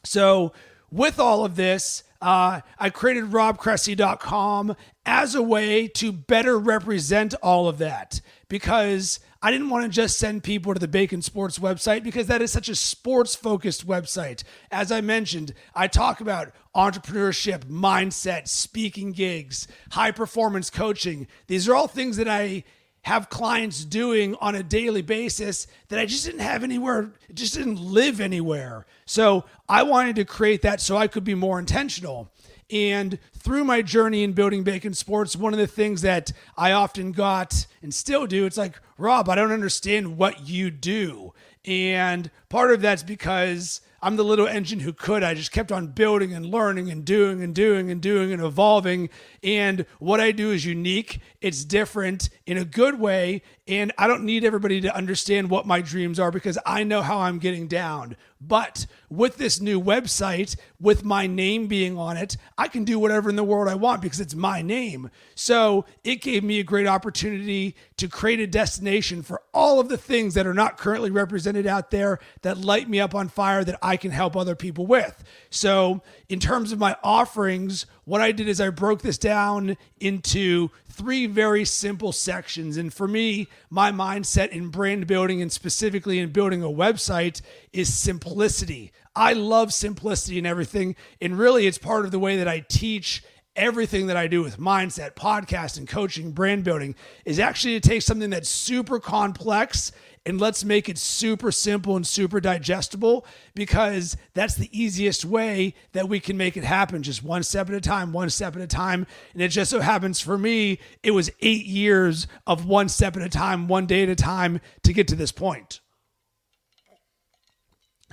So, 0.04 0.54
with 0.92 1.20
all 1.20 1.44
of 1.44 1.56
this, 1.56 2.04
uh, 2.22 2.62
I 2.80 2.90
created 2.90 3.26
robcressy.com 3.26 4.76
as 5.06 5.36
a 5.36 5.42
way 5.42 5.88
to 5.90 6.12
better 6.12 6.58
represent 6.58 7.34
all 7.42 7.68
of 7.68 7.80
that 7.80 8.22
because 8.48 9.20
I 9.42 9.52
didn't 9.52 9.70
want 9.70 9.84
to 9.84 9.90
just 9.90 10.18
send 10.18 10.44
people 10.44 10.74
to 10.74 10.80
the 10.80 10.88
Bacon 10.88 11.22
Sports 11.22 11.60
website 11.60 12.04
because 12.04 12.28
that 12.28 12.42
is 12.42 12.52
such 12.52 12.70
a 12.70 12.76
sports 12.76 13.36
focused 13.36 13.86
website. 13.88 14.44
As 14.72 14.92
I 14.92 15.02
mentioned, 15.02 15.54
I 15.76 15.88
talk 15.88 16.22
about 16.22 16.54
entrepreneurship, 16.76 17.66
mindset, 17.66 18.48
speaking 18.48 19.12
gigs, 19.12 19.68
high 19.92 20.12
performance 20.12 20.70
coaching. 20.70 21.28
These 21.48 21.68
are 21.68 21.76
all 21.76 21.88
things 21.88 22.18
that 22.18 22.28
I 22.28 22.64
have 23.06 23.30
clients 23.30 23.86
doing 23.86 24.36
on 24.42 24.56
a 24.56 24.64
daily 24.64 25.04
basis 25.04 25.68
that 25.90 26.00
I 26.00 26.08
just 26.08 26.26
didn't 26.26 26.40
have 26.40 26.64
anywhere, 26.64 27.12
just 27.32 27.54
didn't 27.54 27.80
live 27.80 28.20
anywhere. 28.20 28.88
So 29.06 29.46
I 29.70 29.84
wanted 29.84 30.16
to 30.16 30.26
create 30.26 30.64
that 30.64 30.82
so 30.82 30.98
I 30.98 31.06
could 31.08 31.24
be 31.24 31.36
more 31.36 31.60
intentional. 31.60 32.32
And 32.72 33.20
through 33.38 33.64
my 33.64 33.82
journey 33.82 34.24
in 34.24 34.34
building 34.34 34.64
Bacon 34.64 34.94
Sports, 34.94 35.36
one 35.36 35.54
of 35.54 35.60
the 35.60 35.68
things 35.68 36.02
that 36.02 36.32
I 36.58 36.72
often 36.72 37.12
got 37.12 37.68
and 37.82 37.94
still 37.94 38.26
do, 38.26 38.46
it's 38.46 38.58
like, 38.58 38.80
Rob, 38.98 39.30
I 39.30 39.36
don't 39.36 39.52
understand 39.52 40.18
what 40.18 40.48
you 40.48 40.72
do. 40.72 41.34
And 41.64 42.32
part 42.50 42.72
of 42.72 42.82
that's 42.82 43.04
because 43.04 43.82
I'm 44.06 44.18
the 44.18 44.24
little 44.24 44.48
engine 44.48 44.82
who 44.82 44.94
could. 44.94 45.24
I 45.24 45.34
just 45.34 45.52
kept 45.52 45.72
on 45.72 45.88
building 45.88 46.32
and 46.32 46.46
learning 46.46 46.92
and 46.92 47.04
doing 47.04 47.42
and 47.42 47.56
doing 47.56 47.90
and 47.90 48.00
doing 48.00 48.32
and 48.32 48.40
evolving. 48.40 49.10
And 49.42 49.88
what 49.98 50.20
I 50.20 50.32
do 50.32 50.52
is 50.52 50.64
unique, 50.64 51.22
it's 51.42 51.66
different 51.66 52.30
in 52.46 52.56
a 52.56 52.66
good 52.66 53.00
way. 53.00 53.42
And 53.68 53.92
I 53.98 54.06
don't 54.06 54.24
need 54.24 54.44
everybody 54.44 54.80
to 54.82 54.96
understand 54.96 55.50
what 55.50 55.66
my 55.66 55.82
dreams 55.82 56.20
are 56.20 56.30
because 56.30 56.60
I 56.68 56.84
know 56.84 57.02
how 57.02 57.18
I'm 57.18 57.40
getting 57.40 57.68
down. 57.68 58.16
But 58.40 58.86
with 59.10 59.38
this 59.38 59.60
new 59.60 59.82
website, 59.82 60.56
with 60.80 61.04
my 61.04 61.26
name 61.26 61.68
being 61.68 61.98
on 61.98 62.16
it, 62.16 62.38
I 62.58 62.68
can 62.68 62.84
do 62.84 63.00
whatever 63.00 63.30
in 63.30 63.36
the 63.36 63.44
world 63.44 63.68
I 63.68 63.76
want 63.76 64.02
because 64.02 64.20
it's 64.20 64.36
my 64.36 64.62
name. 64.62 65.10
So 65.34 65.86
it 66.04 66.22
gave 66.22 66.44
me 66.44 66.60
a 66.60 66.64
great 66.64 66.86
opportunity 66.86 67.76
to 67.98 68.08
create 68.08 68.40
a 68.40 68.46
destination 68.46 69.24
for 69.24 69.42
all 69.54 69.80
of 69.80 69.90
the 69.90 69.98
things 69.98 70.36
that 70.36 70.46
are 70.46 70.54
not 70.54 70.78
currently 70.78 71.10
represented 71.10 71.66
out 71.66 71.90
there 71.90 72.20
that 72.44 72.58
light 72.58 72.88
me 72.88 73.00
up 73.00 73.16
on 73.16 73.30
fire 73.30 73.64
that 73.64 73.80
I 73.82 73.95
can 73.98 74.12
help 74.12 74.36
other 74.36 74.56
people 74.56 74.86
with. 74.86 75.24
So, 75.50 76.02
in 76.30 76.40
terms 76.40 76.72
of 76.72 76.80
my 76.80 76.96
offerings, 77.04 77.86
what 78.06 78.22
I 78.22 78.32
did 78.32 78.48
is 78.48 78.62
I 78.62 78.70
broke 78.70 79.02
this 79.02 79.18
down 79.18 79.78
into 80.00 80.70
three 80.90 81.28
very 81.28 81.66
simple 81.66 82.12
sections. 82.12 82.78
And 82.78 82.94
for 82.94 83.08
me, 83.08 83.48
my 83.70 83.92
mindset 83.92 84.50
in 84.50 84.70
brand 84.70 85.08
building 85.08 85.42
and 85.42 85.52
specifically 85.52 86.20
in 86.20 86.32
building 86.32 86.64
a 86.64 86.68
website 86.68 87.42
is 87.74 87.94
simplicity. 87.94 88.92
I 89.16 89.34
love 89.34 89.74
simplicity 89.74 90.38
and 90.38 90.48
everything. 90.48 90.96
And 91.22 91.38
really, 91.38 91.68
it's 91.68 91.78
part 91.78 92.06
of 92.06 92.12
the 92.12 92.20
way 92.20 92.38
that 92.38 92.48
I 92.48 92.66
teach 92.68 93.24
everything 93.56 94.08
that 94.08 94.18
I 94.18 94.28
do 94.28 94.44
with 94.44 94.58
mindset, 94.58 95.14
podcasting, 95.14 95.88
coaching, 95.88 96.32
brand 96.32 96.64
building 96.64 96.96
is 97.24 97.40
actually 97.40 97.80
to 97.80 97.90
take 97.90 98.02
something 98.02 98.30
that's 98.30 98.50
super 98.50 99.00
complex 99.00 99.92
and 100.26 100.42
let's 100.42 100.64
make 100.64 100.90
it 100.90 100.98
super 100.98 101.52
simple 101.52 101.96
and 101.96 102.06
super 102.06 102.40
digestible 102.40 103.26
because 103.54 104.18
that's 104.34 104.56
the 104.56 104.70
easiest 104.78 105.24
way 105.24 105.76
that 105.94 106.10
we 106.10 106.20
can 106.20 106.36
make 106.36 106.58
it 106.58 106.64
happen. 106.64 107.04
Just 107.04 107.24
one 107.24 107.44
step 107.44 107.70
at 107.70 107.76
a 107.76 107.82
time, 107.82 108.12
one 108.12 108.30
step 108.30 108.56
at 108.56 108.62
a 108.62 108.68
time. 108.68 109.06
And 109.34 109.42
it 109.42 109.50
just 109.50 109.70
so 109.70 109.82
happens 109.82 110.20
for 110.20 110.38
me, 110.38 110.80
it 111.04 111.12
was 111.12 111.30
eight 111.42 111.66
years 111.66 112.28
of 112.48 112.66
one 112.66 112.90
step 112.90 113.16
at 113.16 113.22
a 113.22 113.30
time, 113.30 113.68
one 113.68 113.86
day 113.86 114.04
at 114.04 114.10
a 114.10 114.16
time 114.16 114.62
to 114.84 114.94
get 114.94 115.08
to 115.10 115.16
this 115.16 115.32
point. 115.32 115.80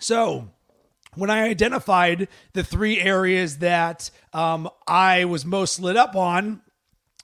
So, 0.00 0.50
when 1.14 1.30
I 1.30 1.48
identified 1.48 2.28
the 2.54 2.64
three 2.64 3.00
areas 3.00 3.58
that 3.58 4.10
um, 4.32 4.68
I 4.86 5.26
was 5.26 5.44
most 5.44 5.78
lit 5.78 5.96
up 5.96 6.16
on, 6.16 6.62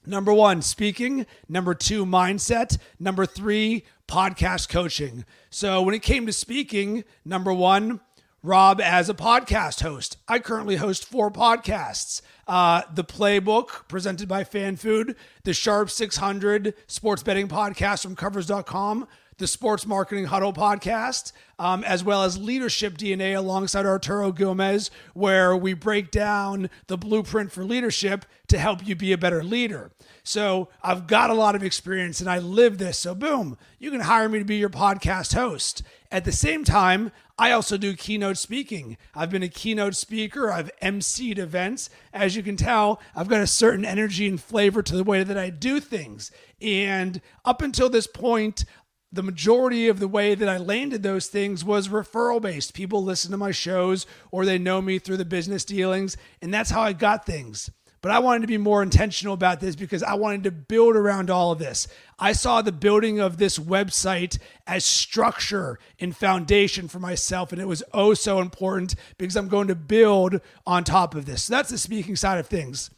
number 0.07 0.33
one, 0.33 0.63
speaking, 0.63 1.27
number 1.49 1.75
two, 1.75 2.05
mindset, 2.07 2.79
number 2.99 3.27
three, 3.27 3.85
podcast 4.07 4.69
coaching. 4.69 5.25
So 5.51 5.83
when 5.83 5.95
it 5.95 6.03
came 6.03 6.27
to 6.27 6.33
speaking, 6.33 7.05
number 7.25 7.53
one, 7.53 8.01
Rob 8.43 8.81
as 8.81 9.09
a 9.09 9.15
podcast 9.15 9.83
host. 9.83 10.17
I 10.29 10.39
currently 10.39 10.77
host 10.77 11.05
four 11.05 11.31
podcasts. 11.31 12.23
Uh, 12.47 12.83
the 12.95 13.05
Playbook, 13.05 13.89
presented 13.89 14.29
by 14.29 14.45
FanFood, 14.45 15.17
the 15.43 15.53
Sharp 15.53 15.91
600 15.91 16.75
sports 16.87 17.23
betting 17.23 17.49
podcast 17.49 18.03
from 18.03 18.15
covers.com, 18.15 19.09
the 19.39 19.47
Sports 19.47 19.87
Marketing 19.87 20.27
Huddle 20.27 20.53
podcast, 20.53 21.33
um, 21.59 21.85
as 21.85 22.05
well 22.05 22.25
as 22.25 22.37
Leadership 22.37 22.99
DNA 22.99 23.37
alongside 23.37 23.87
Arturo 23.87 24.33
Gomez, 24.33 24.91
where 25.15 25.57
we 25.57 25.75
break 25.75 26.11
down 26.11 26.69
the 26.89 26.99
blueprint 26.99 27.53
for 27.53 27.65
leadership 27.65 28.25
to 28.49 28.59
help 28.59 28.87
you 28.87 28.97
be 28.97 29.13
a 29.13 29.19
better 29.19 29.43
leader. 29.43 29.93
So 30.25 30.69
I've 30.83 31.07
got 31.07 31.31
a 31.31 31.35
lot 31.35 31.55
of 31.55 31.63
experience 31.63 32.21
and 32.21 32.29
I 32.29 32.39
live 32.39 32.79
this. 32.79 32.99
So, 32.99 33.15
boom, 33.15 33.57
you 33.79 33.91
can 33.91 34.01
hire 34.01 34.29
me 34.29 34.41
to 34.41 34.45
be 34.45 34.57
your 34.57 34.69
podcast 34.69 35.35
host. 35.35 35.83
At 36.11 36.25
the 36.25 36.33
same 36.33 36.65
time, 36.65 37.13
I 37.39 37.53
also 37.53 37.77
do 37.77 37.95
keynote 37.95 38.37
speaking. 38.37 38.97
I've 39.15 39.31
been 39.31 39.43
a 39.45 39.49
keynote 39.49 39.95
speaker. 39.95 40.51
I've 40.51 40.71
emceed 40.83 41.39
events. 41.39 41.89
As 42.13 42.35
you 42.35 42.43
can 42.43 42.57
tell, 42.57 43.01
I've 43.15 43.29
got 43.29 43.43
a 43.43 43.47
certain 43.47 43.85
energy 43.85 44.27
and 44.27 44.41
flavor 44.41 44.83
to 44.83 44.97
the 44.97 45.05
way 45.05 45.23
that 45.23 45.39
I 45.39 45.51
do 45.51 45.79
things. 45.79 46.33
And 46.61 47.21
up 47.45 47.63
until 47.63 47.89
this 47.89 48.09
point, 48.09 48.65
the 49.11 49.23
majority 49.23 49.89
of 49.89 50.01
the 50.01 50.09
way 50.09 50.35
that 50.35 50.49
I 50.49 50.59
landed 50.59 51.03
those 51.03 51.29
things 51.29 51.65
was 51.65 51.89
referral 51.89 52.43
based. 52.43 52.75
People 52.75 53.03
listen 53.03 53.31
to 53.31 53.37
my 53.37 53.51
shows 53.51 54.07
or 54.31 54.45
they 54.45 54.59
know 54.59 54.83
me 54.83 54.99
through 54.99 55.17
the 55.17 55.25
business 55.25 55.65
dealings, 55.65 56.17
and 56.43 56.53
that's 56.53 56.71
how 56.71 56.83
I 56.83 56.93
got 56.93 57.25
things. 57.25 57.71
But 58.01 58.13
I 58.13 58.21
wanted 58.21 58.43
to 58.43 58.47
be 58.47 58.59
more 58.59 58.83
intentional 58.83 59.35
about 59.35 59.59
this 59.59 59.75
because 59.75 60.05
I 60.05 60.15
wanted 60.15 60.45
to 60.45 60.53
build 60.53 60.95
around 60.95 61.31
all 61.31 61.51
of 61.51 61.59
this. 61.59 61.89
I 62.19 62.33
saw 62.33 62.63
the 62.63 62.71
building 62.71 63.19
of 63.19 63.39
this 63.39 63.59
website 63.59 64.39
as 64.69 64.85
structure 64.85 65.81
and 65.99 66.17
foundation 66.17 66.87
for 66.87 67.01
myself, 67.01 67.51
and 67.51 67.61
it 67.61 67.67
was 67.67 67.83
oh 67.93 68.15
so 68.15 68.41
important 68.41 68.95
because 69.17 69.37
I'm 69.37 69.49
going 69.49 69.69
to 69.69 69.75
build 69.75 70.41
on 70.65 70.85
top 70.85 71.17
of 71.17 71.27
this. 71.27 71.45
So 71.45 71.55
that's 71.55 71.71
the 71.71 71.79
speaking 71.79 72.15
side 72.15 72.39
of 72.39 72.47
things. 72.47 72.91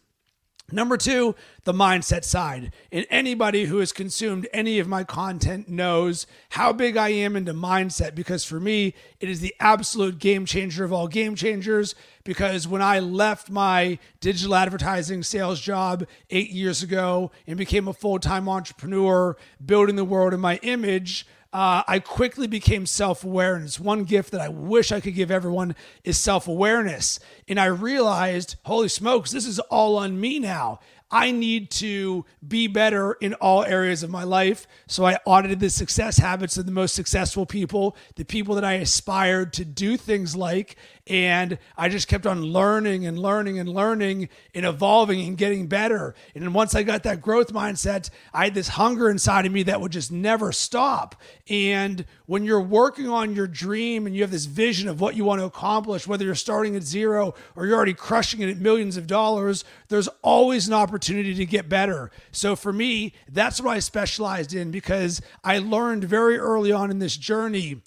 Number 0.73 0.97
two, 0.97 1.35
the 1.65 1.73
mindset 1.73 2.25
side. 2.25 2.73
And 2.93 3.07
anybody 3.11 3.65
who 3.65 3.79
has 3.79 3.93
consumed 3.93 4.49
any 4.53 4.79
of 4.79 4.89
my 4.89 5.05
content 5.05 5.69
knows 5.69 6.27
how 6.51 6.73
big 6.73 6.97
I 6.97 7.09
am 7.09 7.37
into 7.37 7.53
mindset 7.53 8.15
because 8.15 8.45
for 8.45 8.61
me, 8.61 8.95
it 9.21 9.29
is 9.29 9.41
the 9.41 9.55
absolute 9.61 10.19
game 10.19 10.47
changer 10.47 10.85
of 10.85 10.93
all 10.93 11.09
game 11.09 11.35
changers. 11.35 11.95
Because 12.25 12.69
when 12.69 12.83
I 12.83 12.99
left 12.99 13.51
my 13.51 13.99
digital 14.21 14.55
advertising 14.55 15.23
sales 15.23 15.61
job 15.61 16.07
eight 16.31 16.51
years 16.51 16.83
ago 16.83 17.31
and 17.47 17.57
became 17.57 17.89
a 17.89 17.93
full 17.93 18.19
time 18.19 18.49
entrepreneur, 18.49 19.37
building 19.65 19.97
the 19.97 20.05
world 20.05 20.35
in 20.35 20.41
my 20.41 20.57
image, 20.63 21.27
uh, 21.53 21.83
I 21.87 21.99
quickly 21.99 22.47
became 22.47 22.87
self 22.87 23.25
aware. 23.25 23.57
And 23.57 23.65
it's 23.65 23.81
one 23.81 24.05
gift 24.05 24.31
that 24.33 24.41
I 24.41 24.49
wish 24.49 24.93
I 24.93 25.01
could 25.01 25.15
give 25.15 25.31
everyone 25.31 25.75
is 26.05 26.17
self 26.17 26.47
awareness. 26.47 27.19
And 27.49 27.59
I 27.59 27.67
realized, 27.67 28.57
holy 28.65 28.89
smokes, 28.89 29.33
this 29.33 29.47
is 29.47 29.59
all 29.59 29.97
on 29.97 30.21
me 30.21 30.39
now. 30.39 30.81
I 31.11 31.33
need 31.33 31.73
to 31.73 32.25
be 32.47 32.69
better 32.69 33.15
in 33.15 33.35
all 33.35 33.65
areas 33.65 34.05
of 34.05 34.11
my 34.11 34.23
life. 34.23 34.69
So 34.87 35.05
I 35.05 35.19
audited 35.27 35.59
the 35.59 35.71
success 35.71 36.19
habits 36.19 36.57
of 36.57 36.67
the 36.67 36.73
most 36.73 36.95
successful 36.95 37.47
people, 37.47 37.97
the 38.15 38.25
people 38.25 38.55
that 38.55 38.65
I 38.65 38.75
aspired 38.75 39.53
to 39.55 39.65
do 39.65 39.97
things 39.97 40.37
like. 40.37 40.77
And 41.11 41.59
I 41.77 41.89
just 41.89 42.07
kept 42.07 42.25
on 42.25 42.41
learning 42.41 43.05
and 43.05 43.19
learning 43.19 43.59
and 43.59 43.69
learning 43.69 44.29
and 44.55 44.65
evolving 44.65 45.21
and 45.27 45.37
getting 45.37 45.67
better. 45.67 46.15
And 46.37 46.45
then 46.45 46.53
once 46.53 46.73
I 46.77 46.85
got 46.85 47.03
that 47.03 47.21
growth 47.21 47.53
mindset, 47.53 48.11
I 48.33 48.45
had 48.45 48.55
this 48.55 48.69
hunger 48.69 49.11
inside 49.11 49.45
of 49.45 49.51
me 49.51 49.65
that 49.65 49.81
would 49.81 49.91
just 49.91 50.13
never 50.13 50.53
stop. 50.53 51.17
And 51.49 52.05
when 52.27 52.45
you're 52.45 52.61
working 52.61 53.09
on 53.09 53.35
your 53.35 53.49
dream 53.49 54.07
and 54.07 54.15
you 54.15 54.23
have 54.23 54.31
this 54.31 54.45
vision 54.45 54.89
of 54.89 55.01
what 55.01 55.17
you 55.17 55.25
want 55.25 55.41
to 55.41 55.47
accomplish, 55.47 56.07
whether 56.07 56.25
you're 56.25 56.37
starting 56.37 56.77
at 56.77 56.85
zero 56.85 57.35
or 57.57 57.67
you're 57.67 57.77
already 57.77 57.93
crushing 57.93 58.41
it 58.41 58.49
at 58.49 58.59
millions 58.59 58.97
of 58.97 59.09
dollars, 59.09 59.65
there's 59.89 60.09
always 60.23 60.69
an 60.69 60.75
opportunity 60.75 61.35
to 61.35 61.45
get 61.45 61.69
better. 61.69 62.13
So 62.31 62.55
for 62.55 62.73
me, 62.73 63.15
that's 63.29 63.61
what 63.61 63.77
I 63.77 63.81
specialized 63.81 64.55
in 64.55 64.71
because 64.71 65.21
I 65.43 65.59
learned 65.59 66.05
very 66.05 66.39
early 66.39 66.71
on 66.71 66.93
in 66.93 67.01
this 67.01 67.17
journey 67.17 67.83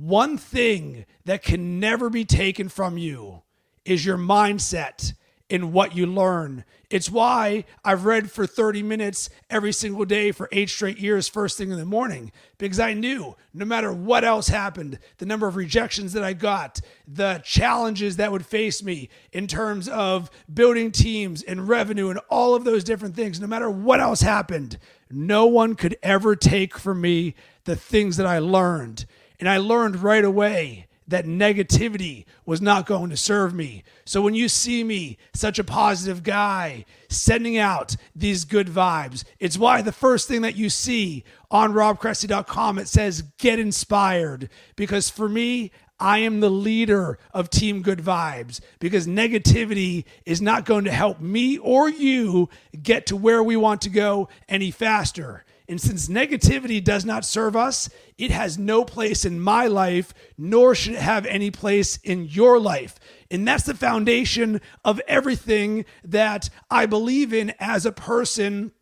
one 0.00 0.38
thing 0.38 1.06
that 1.24 1.42
can 1.42 1.80
never 1.80 2.08
be 2.10 2.24
taken 2.24 2.68
from 2.68 2.98
you 2.98 3.42
is 3.84 4.04
your 4.04 4.18
mindset 4.18 5.14
in 5.48 5.72
what 5.72 5.96
you 5.96 6.06
learn. 6.06 6.62
It's 6.90 7.10
why 7.10 7.64
I've 7.84 8.04
read 8.04 8.30
for 8.30 8.46
30 8.46 8.82
minutes 8.82 9.30
every 9.48 9.72
single 9.72 10.04
day 10.04 10.30
for 10.30 10.48
eight 10.52 10.68
straight 10.68 10.98
years, 10.98 11.26
first 11.26 11.56
thing 11.56 11.70
in 11.70 11.78
the 11.78 11.86
morning, 11.86 12.32
because 12.58 12.78
I 12.78 12.92
knew 12.92 13.34
no 13.54 13.64
matter 13.64 13.90
what 13.92 14.24
else 14.24 14.48
happened, 14.48 14.98
the 15.16 15.26
number 15.26 15.48
of 15.48 15.56
rejections 15.56 16.12
that 16.12 16.22
I 16.22 16.34
got, 16.34 16.80
the 17.06 17.40
challenges 17.44 18.16
that 18.16 18.30
would 18.30 18.44
face 18.44 18.82
me 18.82 19.08
in 19.32 19.46
terms 19.46 19.88
of 19.88 20.30
building 20.52 20.92
teams 20.92 21.42
and 21.42 21.66
revenue 21.66 22.10
and 22.10 22.20
all 22.28 22.54
of 22.54 22.64
those 22.64 22.84
different 22.84 23.16
things, 23.16 23.40
no 23.40 23.46
matter 23.46 23.70
what 23.70 24.00
else 24.00 24.20
happened, 24.20 24.78
no 25.10 25.46
one 25.46 25.74
could 25.74 25.96
ever 26.02 26.36
take 26.36 26.76
from 26.76 27.00
me 27.00 27.34
the 27.64 27.76
things 27.76 28.18
that 28.18 28.26
I 28.26 28.38
learned. 28.38 29.06
And 29.40 29.48
I 29.48 29.58
learned 29.58 30.02
right 30.02 30.24
away 30.24 30.86
that 31.08 31.24
negativity 31.24 32.26
was 32.44 32.60
not 32.60 32.86
going 32.86 33.08
to 33.08 33.16
serve 33.16 33.54
me. 33.54 33.82
So 34.04 34.20
when 34.20 34.34
you 34.34 34.48
see 34.48 34.84
me, 34.84 35.16
such 35.34 35.58
a 35.58 35.64
positive 35.64 36.22
guy, 36.22 36.84
sending 37.08 37.56
out 37.56 37.96
these 38.14 38.44
good 38.44 38.68
vibes, 38.68 39.24
it's 39.40 39.56
why 39.56 39.80
the 39.80 39.90
first 39.90 40.28
thing 40.28 40.42
that 40.42 40.56
you 40.56 40.68
see 40.68 41.24
on 41.50 41.72
robcressy.com 41.72 42.78
it 42.78 42.88
says 42.88 43.22
get 43.38 43.58
inspired 43.58 44.50
because 44.76 45.08
for 45.08 45.28
me, 45.28 45.72
I 46.00 46.18
am 46.18 46.40
the 46.40 46.50
leader 46.50 47.18
of 47.32 47.50
Team 47.50 47.82
Good 47.82 47.98
Vibes 47.98 48.60
because 48.78 49.08
negativity 49.08 50.04
is 50.24 50.40
not 50.40 50.64
going 50.64 50.84
to 50.84 50.92
help 50.92 51.20
me 51.20 51.58
or 51.58 51.88
you 51.88 52.48
get 52.80 53.06
to 53.06 53.16
where 53.16 53.42
we 53.42 53.56
want 53.56 53.80
to 53.82 53.90
go 53.90 54.28
any 54.48 54.70
faster. 54.70 55.44
And 55.68 55.80
since 55.80 56.08
negativity 56.08 56.82
does 56.82 57.04
not 57.04 57.26
serve 57.26 57.54
us, 57.54 57.90
it 58.16 58.30
has 58.30 58.56
no 58.56 58.84
place 58.84 59.26
in 59.26 59.38
my 59.38 59.66
life, 59.66 60.14
nor 60.38 60.74
should 60.74 60.94
it 60.94 61.00
have 61.00 61.26
any 61.26 61.50
place 61.50 61.98
in 61.98 62.24
your 62.24 62.58
life. 62.58 62.98
And 63.30 63.46
that's 63.46 63.64
the 63.64 63.74
foundation 63.74 64.62
of 64.82 64.98
everything 65.06 65.84
that 66.04 66.48
I 66.70 66.86
believe 66.86 67.34
in 67.34 67.52
as 67.58 67.84
a 67.84 67.92
person 67.92 68.72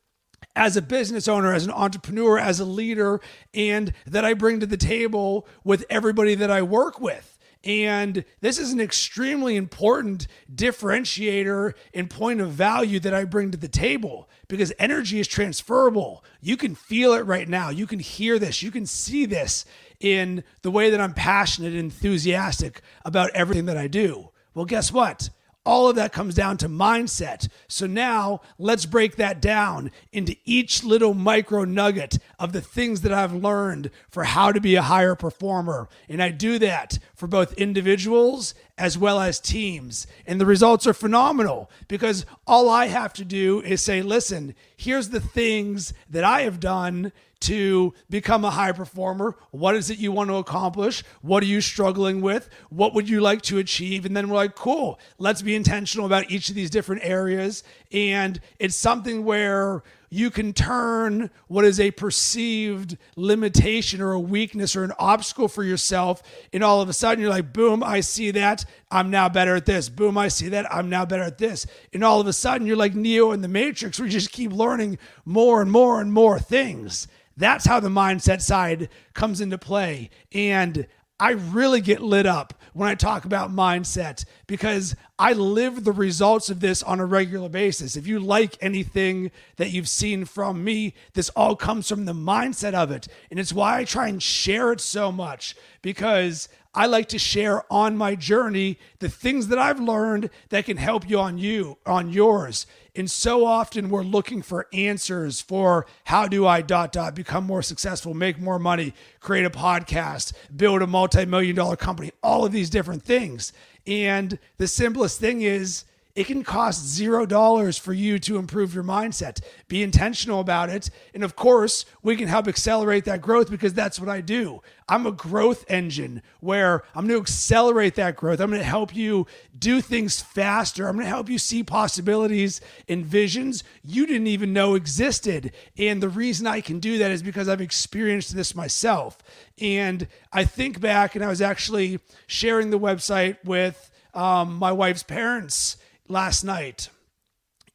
as 0.55 0.77
a 0.77 0.83
business 0.83 1.29
owner, 1.29 1.53
as 1.53 1.65
an 1.65 1.71
entrepreneur, 1.71 2.39
as 2.39 2.61
a 2.61 2.65
leader, 2.65 3.21
and 3.53 3.93
that 4.07 4.25
I 4.25 4.33
bring 4.33 4.61
to 4.61 4.67
the 4.67 4.79
table 4.79 5.47
with 5.65 5.85
everybody 5.91 6.35
that 6.35 6.51
I 6.51 6.63
work 6.63 6.99
with. 6.99 7.39
And 7.63 8.25
this 8.41 8.59
is 8.59 8.73
an 8.73 8.81
extremely 8.81 9.57
important 9.57 10.29
differentiator 10.55 11.75
and 11.93 12.09
point 12.09 12.41
of 12.41 12.53
value 12.53 13.01
that 13.01 13.13
I 13.13 13.25
bring 13.25 13.51
to 13.51 13.59
the 13.59 13.69
table 13.69 14.29
because 14.49 14.73
energy 14.79 15.19
is 15.21 15.29
transferable. 15.29 16.25
You 16.41 16.57
can 16.57 16.75
feel 16.75 17.15
it 17.15 17.27
right 17.27 17.49
now. 17.49 17.71
You 17.71 17.87
can 17.87 17.99
hear 17.99 18.39
this. 18.39 18.63
You 18.63 18.71
can 18.71 18.87
see 18.87 19.27
this 19.27 19.65
in 20.01 20.45
the 20.63 20.71
way 20.71 20.91
that 20.91 21.01
I'm 21.01 21.15
passionate 21.15 21.73
and 21.73 21.79
enthusiastic 21.81 22.83
about 23.05 23.31
everything 23.31 23.67
that 23.67 23.77
I 23.77 23.89
do. 23.89 24.31
Well, 24.55 24.65
guess 24.65 24.93
what? 24.93 25.31
All 25.67 25.89
of 25.89 25.97
that 25.97 26.13
comes 26.13 26.37
down 26.37 26.59
to 26.59 26.69
mindset. 26.69 27.49
So 27.67 27.89
now 27.89 28.41
let's 28.57 28.87
break 28.87 29.17
that 29.17 29.43
down 29.43 29.91
into 30.13 30.37
each 30.45 30.85
little 30.85 31.13
micro 31.13 31.65
nugget 31.65 32.19
of 32.39 32.53
the 32.53 32.61
things 32.61 33.01
that 33.01 33.13
I've 33.13 33.35
learned 33.35 33.91
for 34.09 34.23
how 34.23 34.53
to 34.53 34.61
be 34.61 34.77
a 34.77 34.83
higher 34.83 35.17
performer. 35.17 35.89
And 36.09 36.23
I 36.23 36.31
do 36.31 36.61
that 36.61 37.01
for 37.17 37.27
both 37.27 37.53
individuals 37.55 38.55
as 38.79 38.99
well 38.99 39.21
as 39.21 39.41
teams. 39.41 40.07
And 40.27 40.41
the 40.41 40.47
results 40.47 40.87
are 40.87 40.95
phenomenal 40.95 41.71
because 41.89 42.27
all 42.47 42.69
I 42.69 42.87
have 42.87 43.13
to 43.15 43.25
do 43.25 43.61
is 43.63 43.81
say, 43.81 44.03
listen, 44.03 44.55
here's 44.77 45.11
the 45.11 45.21
things 45.21 45.95
that 46.11 46.25
I 46.25 46.43
have 46.43 46.61
done 46.61 47.13
to 47.39 47.93
become 48.09 48.45
a 48.45 48.51
high 48.51 48.73
performer. 48.73 49.37
What 49.51 49.77
is 49.77 49.91
it 49.91 49.99
you 49.99 50.11
want 50.11 50.31
to 50.31 50.37
accomplish? 50.37 51.05
What 51.21 51.43
are 51.43 51.47
you 51.47 51.61
struggling 51.61 52.21
with? 52.21 52.49
What 52.71 52.95
would 52.95 53.09
you 53.09 53.21
like 53.21 53.43
to 53.43 53.59
achieve? 53.59 54.07
And 54.07 54.17
then 54.17 54.29
we're 54.29 54.37
like, 54.37 54.55
cool, 54.55 54.99
let's 55.19 55.43
be 55.43 55.55
intentional 55.55 56.07
about 56.07 56.31
each 56.31 56.49
of 56.49 56.55
these 56.55 56.71
different 56.71 57.03
areas 57.05 57.63
And 57.93 58.41
it's 58.59 58.75
something 58.77 59.25
where 59.25 59.83
you 60.17 60.31
can 60.31 60.55
turn 60.55 61.31
what 61.47 61.67
is 61.67 61.79
a 61.79 61.91
perceived 61.91 62.97
limitation 63.17 64.01
or 64.01 64.13
a 64.13 64.21
weakness 64.21 64.75
or 64.75 64.83
an 64.83 64.93
obstacle 64.99 65.47
for 65.47 65.63
yourself. 65.63 66.23
And 66.55 66.65
all 66.65 66.81
of 66.81 66.89
a 66.89 66.95
sudden, 66.95 67.21
you're 67.21 67.31
like, 67.31 67.53
boom, 67.53 67.83
I 67.83 68.01
see 68.01 68.31
that. 68.31 68.65
I'm 68.91 69.11
now 69.11 69.29
better 69.29 69.55
at 69.55 69.67
this. 69.67 69.91
Boom, 69.91 70.17
I 70.17 70.29
see 70.29 70.49
that. 70.49 70.73
I'm 70.75 70.89
now 70.89 71.05
better 71.05 71.23
at 71.23 71.37
this. 71.37 71.67
And 71.93 72.03
all 72.03 72.21
of 72.21 72.27
a 72.27 72.33
sudden, 72.33 72.67
you're 72.67 72.77
like 72.77 72.95
Neo 72.95 73.33
in 73.33 73.43
the 73.43 73.49
Matrix, 73.49 73.99
where 73.99 74.07
you 74.07 74.13
just 74.13 74.33
keep 74.33 74.53
learning 74.53 74.99
more 75.27 75.61
and 75.61 75.71
more 75.71 76.01
and 76.01 76.11
more 76.11 76.39
things. 76.39 77.09
That's 77.37 77.67
how 77.67 77.81
the 77.81 77.91
mindset 77.91 78.41
side 78.41 78.89
comes 79.13 79.43
into 79.43 79.59
play. 79.59 80.09
And 80.33 80.87
I 81.21 81.33
really 81.33 81.83
get 81.83 82.01
lit 82.01 82.27
up 82.27 82.55
when 82.73 82.89
I 82.89 82.95
talk 82.95 83.27
about 83.27 83.51
mindset 83.51 84.25
because 84.47 84.97
I 85.19 85.33
live 85.33 85.85
the 85.85 85.93
results 85.93 86.51
of 86.51 86.61
this 86.61 86.83
on 86.83 87.01
a 87.01 87.07
regular 87.07 87.49
basis. 87.49 87.97
If 87.97 88.07
you 88.07 88.21
like 88.21 88.59
anything 88.61 89.31
that 89.57 89.71
you've 89.71 89.89
seen 89.89 90.27
from 90.27 90.63
me, 90.63 90.93
this 91.15 91.31
all 91.31 91.57
comes 91.57 91.89
from 91.89 92.05
the 92.05 92.13
mindset 92.13 92.75
of 92.75 92.91
it. 92.91 93.09
And 93.31 93.41
it's 93.41 93.53
why 93.53 93.79
I 93.79 93.85
try 93.85 94.09
and 94.09 94.23
share 94.23 94.73
it 94.73 94.81
so 94.81 95.11
much 95.11 95.57
because 95.81 96.51
I 96.75 96.85
like 96.85 97.09
to 97.09 97.19
share 97.19 97.65
on 97.73 97.97
my 97.97 98.15
journey 98.15 98.79
the 98.99 99.09
things 99.09 99.49
that 99.49 99.59
I've 99.59 99.81
learned 99.81 100.29
that 100.51 100.67
can 100.67 100.77
help 100.77 101.09
you 101.09 101.19
on 101.19 101.39
you, 101.39 101.79
on 101.87 102.11
yours. 102.11 102.67
And 102.95 103.11
so 103.11 103.47
often 103.47 103.89
we're 103.89 104.03
looking 104.03 104.43
for 104.43 104.67
answers 104.75 105.41
for 105.41 105.87
how 106.05 106.29
do 106.29 106.47
I 106.47 106.61
dot 106.61 106.93
dot 106.93 107.15
become 107.15 107.45
more 107.45 107.63
successful, 107.63 108.13
make 108.13 108.39
more 108.39 108.59
money, 108.59 108.93
create 109.21 109.47
a 109.47 109.51
podcast, 109.51 110.35
build 110.55 110.83
a 110.83 110.87
multi-million 110.87 111.57
dollar 111.57 111.77
company, 111.77 112.13
all 112.23 112.45
of 112.45 112.53
these 112.53 112.69
different 112.69 113.03
things. 113.03 113.55
And 113.87 114.39
the 114.59 114.67
simplest 114.67 115.21
thing 115.21 115.43
is 115.43 115.85
it 116.17 116.27
can 116.27 116.43
cost 116.43 116.83
zero 116.83 117.27
dollars 117.27 117.77
for 117.77 117.93
you 117.93 118.19
to 118.21 118.39
improve 118.39 118.75
your 118.75 118.83
mindset. 118.83 119.43
Be 119.69 119.83
intentional 119.83 120.41
about 120.41 120.71
it. 120.71 120.89
And 121.13 121.23
of 121.23 121.37
course, 121.37 121.85
we 122.03 122.17
can 122.17 122.27
help 122.27 122.49
accelerate 122.49 123.05
that 123.05 123.21
growth 123.21 123.51
because 123.51 123.75
that's 123.75 124.01
what 124.01 124.09
I 124.09 124.23
do. 124.23 124.63
I'm 124.89 125.07
a 125.07 125.13
growth 125.13 125.67
engine 125.69 126.23
where 126.41 126.85
I'm 126.95 127.07
going 127.07 127.19
to 127.19 127.23
accelerate 127.23 127.97
that 127.97 128.17
growth. 128.17 128.41
I'm 128.41 128.49
going 128.49 128.61
to 128.61 128.67
help 128.67 128.97
you 128.97 129.27
do 129.59 129.83
things 129.83 130.23
faster. 130.23 130.89
I'm 130.89 130.95
going 130.95 131.05
to 131.05 131.11
help 131.11 131.29
you 131.29 131.39
see 131.39 131.63
possibilities 131.63 132.63
and 132.89 133.05
visions 133.05 133.63
you 133.85 134.07
didn't 134.07 134.29
even 134.29 134.55
know 134.55 134.75
existed. 134.75 135.53
And 135.77 136.03
the 136.03 136.09
reason 136.09 136.47
I 136.47 136.63
can 136.63 136.81
do 136.81 136.97
that 136.97 137.11
is 137.11 137.23
because 137.23 137.47
I've 137.47 137.61
experienced 137.61 138.35
this 138.35 138.55
myself. 138.55 139.19
And 139.61 140.09
I 140.33 140.45
think 140.45 140.81
back, 140.81 141.15
and 141.15 141.23
I 141.23 141.29
was 141.29 141.43
actually 141.43 142.01
sharing 142.27 142.71
the 142.71 142.79
website 142.79 143.37
with 143.45 143.91
um, 144.15 144.55
my 144.55 144.73
wife's 144.73 145.03
parents 145.03 145.77
last 146.09 146.45
night. 146.45 146.89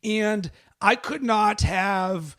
And 0.03 0.51
I 0.79 0.95
could 0.95 1.23
not 1.23 1.61
have 1.61 2.35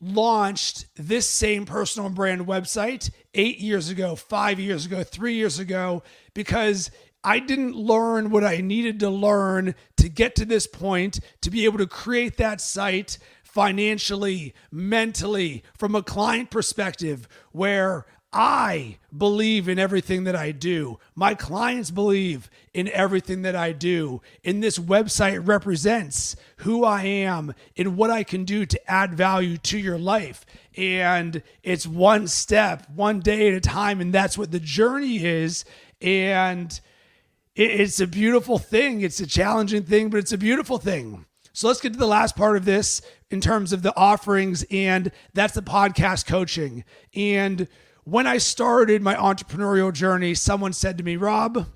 launched 0.00 0.86
this 0.96 1.28
same 1.28 1.64
personal 1.64 2.10
brand 2.10 2.46
website 2.46 3.10
eight 3.34 3.58
years 3.58 3.88
ago, 3.88 4.14
five 4.14 4.60
years 4.60 4.86
ago, 4.86 5.02
three 5.02 5.34
years 5.34 5.58
ago, 5.58 6.02
because 6.34 6.90
I 7.24 7.38
didn't 7.38 7.74
learn 7.74 8.30
what 8.30 8.44
I 8.44 8.58
needed 8.58 9.00
to 9.00 9.10
learn 9.10 9.74
to 9.96 10.08
get 10.08 10.36
to 10.36 10.44
this 10.44 10.66
point 10.66 11.18
to 11.40 11.50
be 11.50 11.64
able 11.64 11.78
to 11.78 11.86
create 11.86 12.36
that 12.36 12.60
site 12.60 13.18
financially, 13.42 14.54
mentally, 14.70 15.64
from 15.78 15.94
a 15.94 16.02
client 16.02 16.50
perspective, 16.50 17.26
where 17.52 18.06
I 18.38 18.98
believe 19.16 19.66
in 19.66 19.78
everything 19.78 20.24
that 20.24 20.36
I 20.36 20.52
do. 20.52 20.98
My 21.14 21.34
clients 21.34 21.90
believe 21.90 22.50
in 22.74 22.86
everything 22.88 23.40
that 23.42 23.56
I 23.56 23.72
do. 23.72 24.20
And 24.44 24.62
this 24.62 24.78
website 24.78 25.46
represents 25.48 26.36
who 26.58 26.84
I 26.84 27.04
am 27.04 27.54
and 27.78 27.96
what 27.96 28.10
I 28.10 28.24
can 28.24 28.44
do 28.44 28.66
to 28.66 28.90
add 28.90 29.14
value 29.14 29.56
to 29.56 29.78
your 29.78 29.96
life. 29.96 30.44
And 30.76 31.42
it's 31.62 31.86
one 31.86 32.28
step, 32.28 32.86
one 32.94 33.20
day 33.20 33.48
at 33.48 33.54
a 33.54 33.60
time. 33.60 34.02
And 34.02 34.12
that's 34.12 34.36
what 34.36 34.52
the 34.52 34.60
journey 34.60 35.24
is. 35.24 35.64
And 36.02 36.78
it's 37.54 38.00
a 38.00 38.06
beautiful 38.06 38.58
thing. 38.58 39.00
It's 39.00 39.18
a 39.18 39.26
challenging 39.26 39.84
thing, 39.84 40.10
but 40.10 40.18
it's 40.18 40.32
a 40.32 40.38
beautiful 40.38 40.76
thing. 40.76 41.24
So 41.54 41.68
let's 41.68 41.80
get 41.80 41.94
to 41.94 41.98
the 41.98 42.06
last 42.06 42.36
part 42.36 42.58
of 42.58 42.66
this 42.66 43.00
in 43.30 43.40
terms 43.40 43.72
of 43.72 43.80
the 43.80 43.96
offerings, 43.96 44.62
and 44.70 45.10
that's 45.32 45.54
the 45.54 45.62
podcast 45.62 46.26
coaching. 46.26 46.84
And 47.14 47.66
when 48.06 48.24
I 48.24 48.38
started 48.38 49.02
my 49.02 49.16
entrepreneurial 49.16 49.92
journey, 49.92 50.32
someone 50.32 50.72
said 50.72 50.96
to 50.96 51.04
me, 51.04 51.16
Rob, 51.16 51.66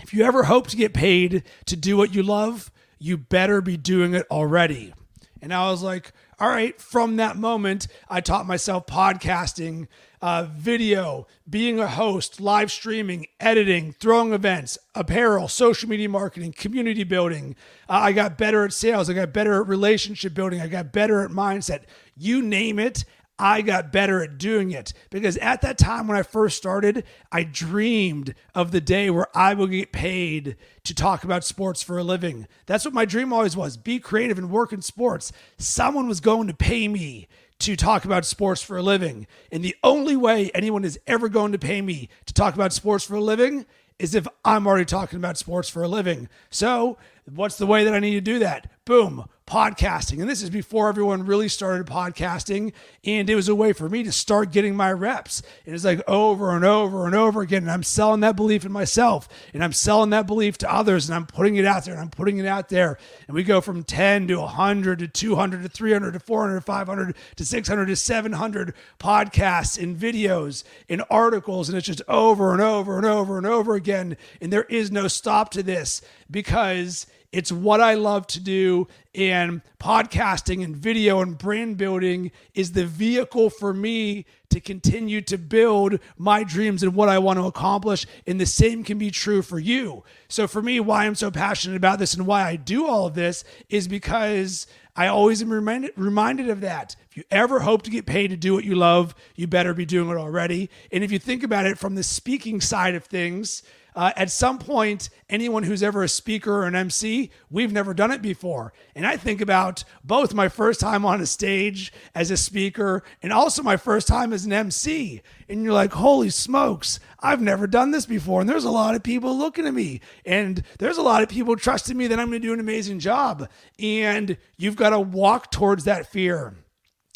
if 0.00 0.12
you 0.12 0.22
ever 0.22 0.42
hope 0.42 0.66
to 0.68 0.76
get 0.76 0.92
paid 0.92 1.44
to 1.64 1.74
do 1.74 1.96
what 1.96 2.14
you 2.14 2.22
love, 2.22 2.70
you 2.98 3.16
better 3.16 3.62
be 3.62 3.78
doing 3.78 4.12
it 4.12 4.26
already. 4.30 4.92
And 5.40 5.54
I 5.54 5.70
was 5.70 5.82
like, 5.82 6.12
all 6.38 6.50
right, 6.50 6.78
from 6.78 7.16
that 7.16 7.38
moment, 7.38 7.88
I 8.06 8.20
taught 8.20 8.46
myself 8.46 8.86
podcasting, 8.86 9.88
uh, 10.20 10.46
video, 10.54 11.26
being 11.48 11.78
a 11.78 11.86
host, 11.86 12.38
live 12.38 12.70
streaming, 12.70 13.26
editing, 13.40 13.92
throwing 13.92 14.34
events, 14.34 14.76
apparel, 14.94 15.48
social 15.48 15.88
media 15.88 16.10
marketing, 16.10 16.52
community 16.52 17.04
building. 17.04 17.56
Uh, 17.88 18.00
I 18.02 18.12
got 18.12 18.36
better 18.36 18.64
at 18.66 18.74
sales. 18.74 19.08
I 19.08 19.14
got 19.14 19.32
better 19.32 19.62
at 19.62 19.68
relationship 19.68 20.34
building. 20.34 20.60
I 20.60 20.66
got 20.66 20.92
better 20.92 21.22
at 21.22 21.30
mindset. 21.30 21.84
You 22.14 22.42
name 22.42 22.78
it, 22.78 23.06
I 23.38 23.62
got 23.62 23.92
better 23.92 24.22
at 24.22 24.38
doing 24.38 24.70
it 24.70 24.92
because 25.10 25.36
at 25.38 25.60
that 25.60 25.78
time 25.78 26.06
when 26.06 26.16
I 26.16 26.22
first 26.22 26.56
started, 26.56 27.04
I 27.30 27.44
dreamed 27.44 28.34
of 28.54 28.70
the 28.70 28.80
day 28.80 29.10
where 29.10 29.26
I 29.36 29.54
would 29.54 29.70
get 29.70 29.92
paid 29.92 30.56
to 30.84 30.94
talk 30.94 31.24
about 31.24 31.44
sports 31.44 31.82
for 31.82 31.98
a 31.98 32.04
living. 32.04 32.46
That's 32.64 32.84
what 32.84 32.94
my 32.94 33.04
dream 33.04 33.32
always 33.32 33.56
was 33.56 33.76
be 33.76 33.98
creative 33.98 34.38
and 34.38 34.50
work 34.50 34.72
in 34.72 34.80
sports. 34.80 35.32
Someone 35.58 36.08
was 36.08 36.20
going 36.20 36.46
to 36.48 36.54
pay 36.54 36.88
me 36.88 37.28
to 37.58 37.76
talk 37.76 38.04
about 38.04 38.24
sports 38.24 38.62
for 38.62 38.76
a 38.76 38.82
living. 38.82 39.26
And 39.50 39.62
the 39.62 39.76
only 39.82 40.16
way 40.16 40.50
anyone 40.54 40.84
is 40.84 40.98
ever 41.06 41.28
going 41.28 41.52
to 41.52 41.58
pay 41.58 41.80
me 41.80 42.08
to 42.26 42.34
talk 42.34 42.54
about 42.54 42.72
sports 42.72 43.04
for 43.04 43.16
a 43.16 43.20
living 43.20 43.66
is 43.98 44.14
if 44.14 44.26
I'm 44.44 44.66
already 44.66 44.84
talking 44.84 45.18
about 45.18 45.38
sports 45.38 45.68
for 45.68 45.82
a 45.82 45.88
living. 45.88 46.28
So, 46.50 46.98
what's 47.24 47.56
the 47.56 47.66
way 47.66 47.84
that 47.84 47.94
I 47.94 47.98
need 47.98 48.14
to 48.14 48.20
do 48.20 48.38
that? 48.40 48.70
Boom 48.86 49.26
podcasting. 49.48 50.20
And 50.20 50.28
this 50.30 50.42
is 50.42 50.50
before 50.50 50.88
everyone 50.88 51.26
really 51.26 51.48
started 51.48 51.86
podcasting. 51.86 52.72
And 53.04 53.28
it 53.28 53.34
was 53.34 53.48
a 53.48 53.54
way 53.54 53.72
for 53.72 53.88
me 53.88 54.04
to 54.04 54.12
start 54.12 54.52
getting 54.52 54.76
my 54.76 54.92
reps. 54.92 55.42
And 55.64 55.74
it's 55.74 55.84
like 55.84 56.08
over 56.08 56.54
and 56.54 56.64
over 56.64 57.04
and 57.04 57.14
over 57.14 57.42
again. 57.42 57.62
And 57.62 57.70
I'm 57.70 57.82
selling 57.82 58.20
that 58.20 58.36
belief 58.36 58.64
in 58.64 58.70
myself 58.70 59.28
and 59.52 59.64
I'm 59.64 59.72
selling 59.72 60.10
that 60.10 60.28
belief 60.28 60.58
to 60.58 60.72
others 60.72 61.08
and 61.08 61.16
I'm 61.16 61.26
putting 61.26 61.56
it 61.56 61.64
out 61.64 61.84
there 61.84 61.94
and 61.94 62.02
I'm 62.02 62.10
putting 62.10 62.38
it 62.38 62.46
out 62.46 62.68
there. 62.68 62.96
And 63.26 63.34
we 63.34 63.42
go 63.42 63.60
from 63.60 63.82
10 63.82 64.28
to 64.28 64.36
100 64.36 65.00
to 65.00 65.08
200 65.08 65.62
to 65.62 65.68
300 65.68 66.12
to 66.12 66.20
400 66.20 66.54
to 66.54 66.60
500 66.60 67.16
to 67.36 67.44
600 67.44 67.86
to 67.86 67.96
700 67.96 68.74
podcasts 69.00 69.82
and 69.82 69.96
videos 69.96 70.62
and 70.88 71.02
articles. 71.10 71.68
And 71.68 71.78
it's 71.78 71.88
just 71.88 72.02
over 72.08 72.52
and 72.52 72.62
over 72.62 72.96
and 72.96 73.06
over 73.06 73.36
and 73.36 73.46
over 73.46 73.74
again. 73.74 74.16
And 74.40 74.52
there 74.52 74.64
is 74.64 74.92
no 74.92 75.08
stop 75.08 75.50
to 75.50 75.62
this 75.64 76.02
because 76.30 77.06
it's 77.32 77.50
what 77.52 77.80
I 77.80 77.94
love 77.94 78.26
to 78.28 78.40
do, 78.40 78.88
and 79.14 79.62
podcasting 79.78 80.62
and 80.62 80.76
video 80.76 81.20
and 81.20 81.36
brand 81.36 81.76
building 81.76 82.30
is 82.54 82.72
the 82.72 82.86
vehicle 82.86 83.50
for 83.50 83.72
me 83.72 84.26
to 84.50 84.60
continue 84.60 85.20
to 85.22 85.36
build 85.36 85.98
my 86.16 86.44
dreams 86.44 86.82
and 86.82 86.94
what 86.94 87.08
I 87.08 87.18
want 87.18 87.38
to 87.38 87.46
accomplish. 87.46 88.06
And 88.26 88.40
the 88.40 88.46
same 88.46 88.84
can 88.84 88.98
be 88.98 89.10
true 89.10 89.42
for 89.42 89.58
you. 89.58 90.04
So, 90.28 90.46
for 90.46 90.62
me, 90.62 90.80
why 90.80 91.04
I'm 91.04 91.14
so 91.14 91.30
passionate 91.30 91.76
about 91.76 91.98
this 91.98 92.14
and 92.14 92.26
why 92.26 92.44
I 92.44 92.56
do 92.56 92.86
all 92.86 93.06
of 93.06 93.14
this 93.14 93.44
is 93.68 93.88
because 93.88 94.66
I 94.96 95.08
always 95.08 95.42
am 95.42 95.50
reminded, 95.50 95.92
reminded 95.96 96.48
of 96.48 96.62
that. 96.62 96.96
If 97.10 97.18
you 97.18 97.24
ever 97.30 97.60
hope 97.60 97.82
to 97.82 97.90
get 97.90 98.06
paid 98.06 98.28
to 98.28 98.36
do 98.36 98.54
what 98.54 98.64
you 98.64 98.74
love, 98.74 99.14
you 99.34 99.46
better 99.46 99.74
be 99.74 99.84
doing 99.84 100.10
it 100.10 100.16
already. 100.16 100.70
And 100.90 101.04
if 101.04 101.12
you 101.12 101.18
think 101.18 101.42
about 101.42 101.66
it 101.66 101.78
from 101.78 101.96
the 101.96 102.02
speaking 102.02 102.62
side 102.62 102.94
of 102.94 103.04
things, 103.04 103.62
uh, 103.96 104.12
at 104.14 104.30
some 104.30 104.58
point, 104.58 105.08
anyone 105.30 105.62
who's 105.62 105.82
ever 105.82 106.02
a 106.02 106.08
speaker 106.08 106.52
or 106.52 106.66
an 106.66 106.76
MC, 106.76 107.30
we've 107.50 107.72
never 107.72 107.94
done 107.94 108.10
it 108.10 108.20
before. 108.20 108.74
And 108.94 109.06
I 109.06 109.16
think 109.16 109.40
about 109.40 109.84
both 110.04 110.34
my 110.34 110.50
first 110.50 110.80
time 110.80 111.06
on 111.06 111.22
a 111.22 111.26
stage 111.26 111.94
as 112.14 112.30
a 112.30 112.36
speaker 112.36 113.02
and 113.22 113.32
also 113.32 113.62
my 113.62 113.78
first 113.78 114.06
time 114.06 114.34
as 114.34 114.44
an 114.44 114.52
MC. 114.52 115.22
And 115.48 115.64
you're 115.64 115.72
like, 115.72 115.94
holy 115.94 116.28
smokes, 116.28 117.00
I've 117.20 117.40
never 117.40 117.66
done 117.66 117.90
this 117.90 118.04
before. 118.04 118.42
And 118.42 118.50
there's 118.50 118.64
a 118.64 118.70
lot 118.70 118.94
of 118.94 119.02
people 119.02 119.36
looking 119.36 119.66
at 119.66 119.72
me, 119.74 120.02
and 120.26 120.62
there's 120.78 120.98
a 120.98 121.02
lot 121.02 121.22
of 121.22 121.30
people 121.30 121.56
trusting 121.56 121.96
me 121.96 122.06
that 122.08 122.20
I'm 122.20 122.28
going 122.28 122.42
to 122.42 122.46
do 122.46 122.52
an 122.52 122.60
amazing 122.60 122.98
job. 122.98 123.48
And 123.78 124.36
you've 124.58 124.76
got 124.76 124.90
to 124.90 125.00
walk 125.00 125.50
towards 125.50 125.84
that 125.84 126.12
fear. 126.12 126.54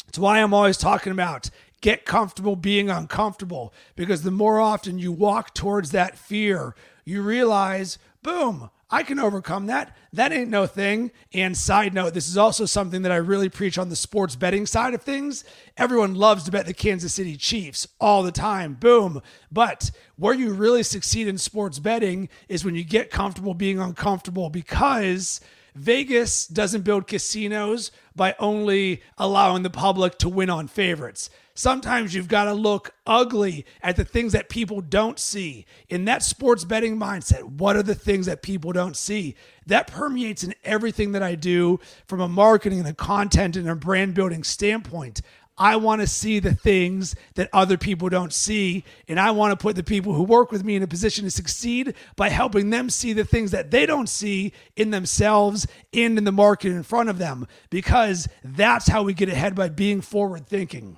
It's 0.07 0.17
why 0.17 0.39
I'm 0.39 0.53
always 0.53 0.77
talking 0.77 1.11
about 1.11 1.51
get 1.81 2.05
comfortable 2.05 2.55
being 2.55 2.89
uncomfortable 2.89 3.73
because 3.95 4.23
the 4.23 4.31
more 4.31 4.59
often 4.59 4.99
you 4.99 5.11
walk 5.11 5.53
towards 5.53 5.91
that 5.91 6.17
fear, 6.17 6.75
you 7.05 7.21
realize, 7.21 7.97
boom, 8.23 8.69
I 8.93 9.03
can 9.03 9.19
overcome 9.19 9.67
that. 9.67 9.95
That 10.11 10.33
ain't 10.33 10.49
no 10.49 10.67
thing. 10.67 11.11
And 11.33 11.55
side 11.55 11.93
note, 11.93 12.13
this 12.13 12.27
is 12.27 12.37
also 12.37 12.65
something 12.65 13.03
that 13.03 13.11
I 13.11 13.15
really 13.15 13.47
preach 13.47 13.77
on 13.77 13.87
the 13.87 13.95
sports 13.95 14.35
betting 14.35 14.65
side 14.65 14.93
of 14.93 15.01
things. 15.01 15.45
Everyone 15.77 16.13
loves 16.13 16.43
to 16.43 16.51
bet 16.51 16.65
the 16.65 16.73
Kansas 16.73 17.13
City 17.13 17.37
Chiefs 17.37 17.87
all 18.01 18.21
the 18.21 18.33
time. 18.33 18.73
Boom. 18.73 19.21
But 19.49 19.91
where 20.17 20.33
you 20.33 20.53
really 20.53 20.83
succeed 20.83 21.29
in 21.29 21.37
sports 21.37 21.79
betting 21.79 22.27
is 22.49 22.65
when 22.65 22.75
you 22.75 22.83
get 22.83 23.11
comfortable 23.11 23.53
being 23.53 23.79
uncomfortable 23.79 24.49
because 24.49 25.39
Vegas 25.73 26.45
doesn't 26.47 26.83
build 26.83 27.07
casinos 27.07 27.91
by 28.13 28.35
only 28.39 29.01
allowing 29.17 29.63
the 29.63 29.69
public 29.69 30.17
to 30.17 30.27
win 30.27 30.49
on 30.49 30.67
favorites. 30.67 31.29
Sometimes 31.53 32.15
you've 32.15 32.27
got 32.27 32.45
to 32.45 32.53
look 32.53 32.93
ugly 33.05 33.65
at 33.81 33.95
the 33.95 34.05
things 34.05 34.31
that 34.33 34.49
people 34.49 34.81
don't 34.81 35.19
see. 35.19 35.65
In 35.89 36.05
that 36.05 36.23
sports 36.23 36.63
betting 36.63 36.97
mindset, 36.97 37.43
what 37.43 37.75
are 37.75 37.83
the 37.83 37.95
things 37.95 38.25
that 38.25 38.41
people 38.41 38.71
don't 38.71 38.95
see? 38.95 39.35
That 39.67 39.87
permeates 39.87 40.43
in 40.43 40.55
everything 40.63 41.11
that 41.11 41.23
I 41.23 41.35
do 41.35 41.79
from 42.07 42.21
a 42.21 42.27
marketing 42.27 42.79
and 42.79 42.87
a 42.87 42.93
content 42.93 43.55
and 43.55 43.69
a 43.69 43.75
brand 43.75 44.13
building 44.13 44.43
standpoint. 44.43 45.21
I 45.57 45.75
want 45.75 46.01
to 46.01 46.07
see 46.07 46.39
the 46.39 46.55
things 46.55 47.15
that 47.35 47.49
other 47.53 47.77
people 47.77 48.09
don't 48.09 48.33
see. 48.33 48.83
And 49.07 49.19
I 49.19 49.31
want 49.31 49.51
to 49.51 49.61
put 49.61 49.75
the 49.75 49.83
people 49.83 50.13
who 50.13 50.23
work 50.23 50.51
with 50.51 50.63
me 50.63 50.75
in 50.75 50.83
a 50.83 50.87
position 50.87 51.25
to 51.25 51.31
succeed 51.31 51.93
by 52.15 52.29
helping 52.29 52.71
them 52.71 52.89
see 52.89 53.13
the 53.13 53.25
things 53.25 53.51
that 53.51 53.69
they 53.69 53.85
don't 53.85 54.09
see 54.09 54.53
in 54.75 54.89
themselves 54.89 55.67
and 55.93 56.17
in 56.17 56.23
the 56.23 56.31
market 56.31 56.71
in 56.71 56.81
front 56.81 57.09
of 57.09 57.19
them. 57.19 57.45
Because 57.69 58.27
that's 58.43 58.87
how 58.87 59.03
we 59.03 59.13
get 59.13 59.29
ahead 59.29 59.53
by 59.53 59.69
being 59.69 60.01
forward 60.01 60.47
thinking. 60.47 60.97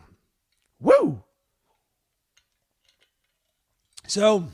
Woo! 0.84 1.24
So, 4.06 4.50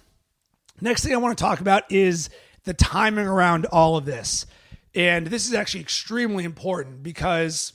next 0.79 1.03
thing 1.03 1.13
I 1.13 1.17
want 1.17 1.37
to 1.37 1.43
talk 1.43 1.59
about 1.59 1.91
is 1.91 2.29
the 2.63 2.73
timing 2.73 3.25
around 3.25 3.65
all 3.65 3.97
of 3.97 4.05
this. 4.05 4.45
And 4.95 5.27
this 5.27 5.47
is 5.47 5.53
actually 5.53 5.81
extremely 5.81 6.45
important 6.45 7.03
because 7.03 7.73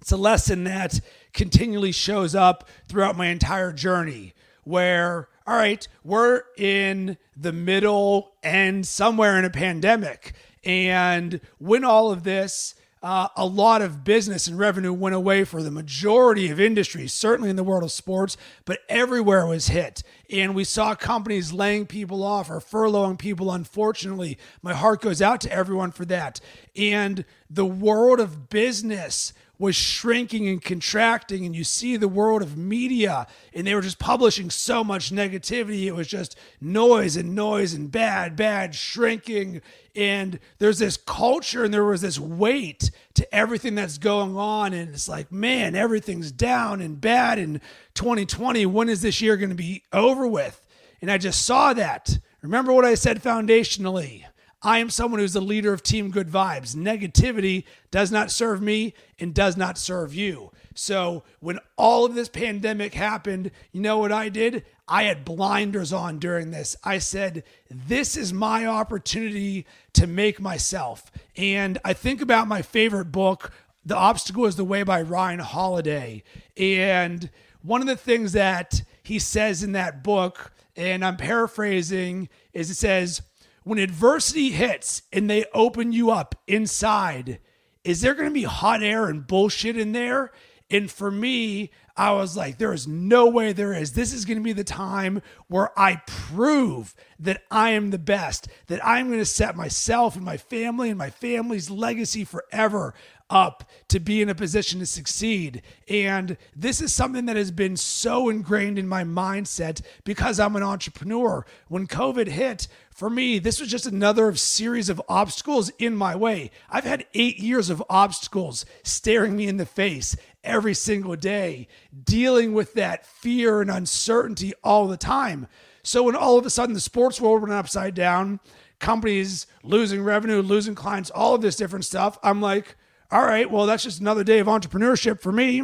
it's 0.00 0.10
a 0.12 0.16
lesson 0.16 0.64
that 0.64 0.98
continually 1.32 1.92
shows 1.92 2.34
up 2.34 2.68
throughout 2.88 3.16
my 3.16 3.26
entire 3.26 3.72
journey 3.72 4.34
where 4.64 5.28
all 5.46 5.56
right, 5.56 5.86
we're 6.02 6.42
in 6.56 7.18
the 7.36 7.52
middle 7.52 8.32
and 8.42 8.86
somewhere 8.86 9.38
in 9.38 9.44
a 9.44 9.50
pandemic. 9.50 10.32
And 10.64 11.38
when 11.58 11.84
all 11.84 12.10
of 12.10 12.24
this, 12.24 12.74
uh, 13.04 13.28
a 13.36 13.44
lot 13.44 13.82
of 13.82 14.02
business 14.02 14.46
and 14.46 14.58
revenue 14.58 14.92
went 14.92 15.14
away 15.14 15.44
for 15.44 15.62
the 15.62 15.70
majority 15.70 16.48
of 16.48 16.58
industries, 16.58 17.12
certainly 17.12 17.50
in 17.50 17.56
the 17.56 17.62
world 17.62 17.84
of 17.84 17.92
sports, 17.92 18.38
but 18.64 18.78
everywhere 18.88 19.46
was 19.46 19.66
hit. 19.66 20.02
And 20.30 20.54
we 20.54 20.64
saw 20.64 20.94
companies 20.94 21.52
laying 21.52 21.84
people 21.84 22.24
off 22.24 22.48
or 22.48 22.60
furloughing 22.60 23.18
people, 23.18 23.52
unfortunately. 23.52 24.38
My 24.62 24.72
heart 24.72 25.02
goes 25.02 25.20
out 25.20 25.42
to 25.42 25.52
everyone 25.52 25.92
for 25.92 26.06
that. 26.06 26.40
And 26.74 27.26
the 27.50 27.66
world 27.66 28.20
of 28.20 28.48
business 28.48 29.34
was 29.58 29.76
shrinking 29.76 30.48
and 30.48 30.62
contracting 30.62 31.46
and 31.46 31.54
you 31.54 31.64
see 31.64 31.96
the 31.96 32.08
world 32.08 32.42
of 32.42 32.56
media 32.56 33.26
and 33.52 33.66
they 33.66 33.74
were 33.74 33.80
just 33.80 33.98
publishing 33.98 34.50
so 34.50 34.82
much 34.82 35.12
negativity 35.12 35.84
it 35.84 35.94
was 35.94 36.08
just 36.08 36.36
noise 36.60 37.16
and 37.16 37.34
noise 37.34 37.72
and 37.72 37.90
bad 37.90 38.36
bad 38.36 38.74
shrinking. 38.74 39.62
And 39.96 40.40
there's 40.58 40.80
this 40.80 40.96
culture 40.96 41.64
and 41.64 41.72
there 41.72 41.84
was 41.84 42.00
this 42.00 42.18
weight 42.18 42.90
to 43.14 43.34
everything 43.34 43.76
that's 43.76 43.98
going 43.98 44.36
on 44.36 44.72
and 44.72 44.92
it's 44.92 45.08
like 45.08 45.30
man 45.30 45.74
everything's 45.74 46.32
down 46.32 46.80
and 46.80 47.00
bad 47.00 47.38
in 47.38 47.60
2020 47.94 48.66
when 48.66 48.88
is 48.88 49.02
this 49.02 49.20
year 49.20 49.36
going 49.36 49.50
to 49.50 49.54
be 49.54 49.84
over 49.92 50.26
with? 50.26 50.60
And 51.00 51.10
i 51.10 51.18
just 51.18 51.46
saw 51.46 51.72
that. 51.74 52.18
Remember 52.42 52.72
what 52.72 52.84
i 52.84 52.94
said 52.94 53.22
foundationally 53.22 54.24
I 54.64 54.78
am 54.78 54.88
someone 54.88 55.20
who's 55.20 55.34
the 55.34 55.42
leader 55.42 55.74
of 55.74 55.82
Team 55.82 56.10
Good 56.10 56.30
Vibes. 56.30 56.74
Negativity 56.74 57.64
does 57.90 58.10
not 58.10 58.30
serve 58.30 58.62
me 58.62 58.94
and 59.20 59.34
does 59.34 59.58
not 59.58 59.76
serve 59.76 60.14
you. 60.14 60.52
So 60.74 61.22
when 61.40 61.58
all 61.76 62.06
of 62.06 62.14
this 62.14 62.30
pandemic 62.30 62.94
happened, 62.94 63.50
you 63.72 63.82
know 63.82 63.98
what 63.98 64.10
I 64.10 64.30
did? 64.30 64.64
I 64.88 65.02
had 65.04 65.24
blinders 65.24 65.92
on 65.92 66.18
during 66.18 66.50
this. 66.50 66.76
I 66.82 66.96
said, 66.98 67.44
This 67.70 68.16
is 68.16 68.32
my 68.32 68.64
opportunity 68.64 69.66
to 69.92 70.06
make 70.06 70.40
myself. 70.40 71.12
And 71.36 71.78
I 71.84 71.92
think 71.92 72.22
about 72.22 72.48
my 72.48 72.62
favorite 72.62 73.12
book, 73.12 73.52
The 73.84 73.96
Obstacle 73.96 74.46
is 74.46 74.56
the 74.56 74.64
Way 74.64 74.82
by 74.82 75.02
Ryan 75.02 75.40
Holiday. 75.40 76.22
And 76.56 77.28
one 77.60 77.82
of 77.82 77.86
the 77.86 77.96
things 77.96 78.32
that 78.32 78.82
he 79.02 79.18
says 79.18 79.62
in 79.62 79.72
that 79.72 80.02
book, 80.02 80.52
and 80.74 81.04
I'm 81.04 81.18
paraphrasing, 81.18 82.30
is 82.54 82.70
it 82.70 82.76
says, 82.76 83.20
when 83.64 83.78
adversity 83.78 84.50
hits 84.50 85.02
and 85.12 85.28
they 85.28 85.46
open 85.52 85.92
you 85.92 86.10
up 86.10 86.34
inside, 86.46 87.40
is 87.82 88.00
there 88.00 88.14
going 88.14 88.28
to 88.28 88.34
be 88.34 88.44
hot 88.44 88.82
air 88.82 89.06
and 89.06 89.26
bullshit 89.26 89.76
in 89.76 89.92
there? 89.92 90.30
And 90.70 90.90
for 90.90 91.10
me, 91.10 91.70
I 91.96 92.12
was 92.12 92.36
like, 92.36 92.58
there 92.58 92.72
is 92.72 92.88
no 92.88 93.26
way 93.28 93.52
there 93.52 93.72
is. 93.72 93.92
This 93.92 94.12
is 94.12 94.24
going 94.24 94.38
to 94.38 94.44
be 94.44 94.52
the 94.52 94.64
time 94.64 95.22
where 95.48 95.78
I 95.78 96.02
prove 96.06 96.94
that 97.20 97.42
I 97.50 97.70
am 97.70 97.90
the 97.90 97.98
best, 97.98 98.48
that 98.66 98.84
I'm 98.84 99.08
going 99.08 99.20
to 99.20 99.24
set 99.24 99.56
myself 99.56 100.16
and 100.16 100.24
my 100.24 100.36
family 100.36 100.88
and 100.88 100.98
my 100.98 101.10
family's 101.10 101.70
legacy 101.70 102.24
forever 102.24 102.94
up 103.30 103.68
to 103.88 103.98
be 103.98 104.20
in 104.20 104.28
a 104.28 104.34
position 104.34 104.80
to 104.80 104.86
succeed. 104.86 105.62
And 105.88 106.36
this 106.54 106.80
is 106.80 106.92
something 106.92 107.26
that 107.26 107.36
has 107.36 107.50
been 107.50 107.76
so 107.76 108.28
ingrained 108.28 108.78
in 108.78 108.86
my 108.86 109.04
mindset 109.04 109.82
because 110.04 110.38
I'm 110.38 110.56
an 110.56 110.62
entrepreneur. 110.62 111.44
When 111.68 111.86
COVID 111.86 112.28
hit, 112.28 112.68
for 112.90 113.10
me, 113.10 113.38
this 113.38 113.60
was 113.60 113.70
just 113.70 113.86
another 113.86 114.34
series 114.36 114.88
of 114.88 115.02
obstacles 115.08 115.70
in 115.78 115.96
my 115.96 116.14
way. 116.14 116.50
I've 116.70 116.84
had 116.84 117.06
eight 117.14 117.38
years 117.38 117.70
of 117.70 117.82
obstacles 117.90 118.64
staring 118.82 119.36
me 119.36 119.48
in 119.48 119.56
the 119.56 119.66
face 119.66 120.16
every 120.44 120.74
single 120.74 121.16
day, 121.16 121.66
dealing 122.04 122.52
with 122.52 122.74
that 122.74 123.06
fear 123.06 123.60
and 123.60 123.70
uncertainty 123.70 124.52
all 124.62 124.86
the 124.86 124.96
time. 124.96 125.48
So 125.82 126.04
when 126.04 126.16
all 126.16 126.38
of 126.38 126.46
a 126.46 126.50
sudden 126.50 126.74
the 126.74 126.80
sports 126.80 127.20
world 127.20 127.42
went 127.42 127.52
upside 127.52 127.94
down, 127.94 128.40
companies 128.78 129.46
losing 129.62 130.02
revenue, 130.02 130.40
losing 130.40 130.74
clients, 130.74 131.10
all 131.10 131.34
of 131.34 131.42
this 131.42 131.56
different 131.56 131.84
stuff, 131.84 132.18
I'm 132.22 132.40
like, 132.40 132.76
all 133.10 133.24
right, 133.24 133.50
well, 133.50 133.66
that's 133.66 133.82
just 133.82 134.00
another 134.00 134.24
day 134.24 134.38
of 134.38 134.46
entrepreneurship 134.46 135.20
for 135.20 135.32
me. 135.32 135.62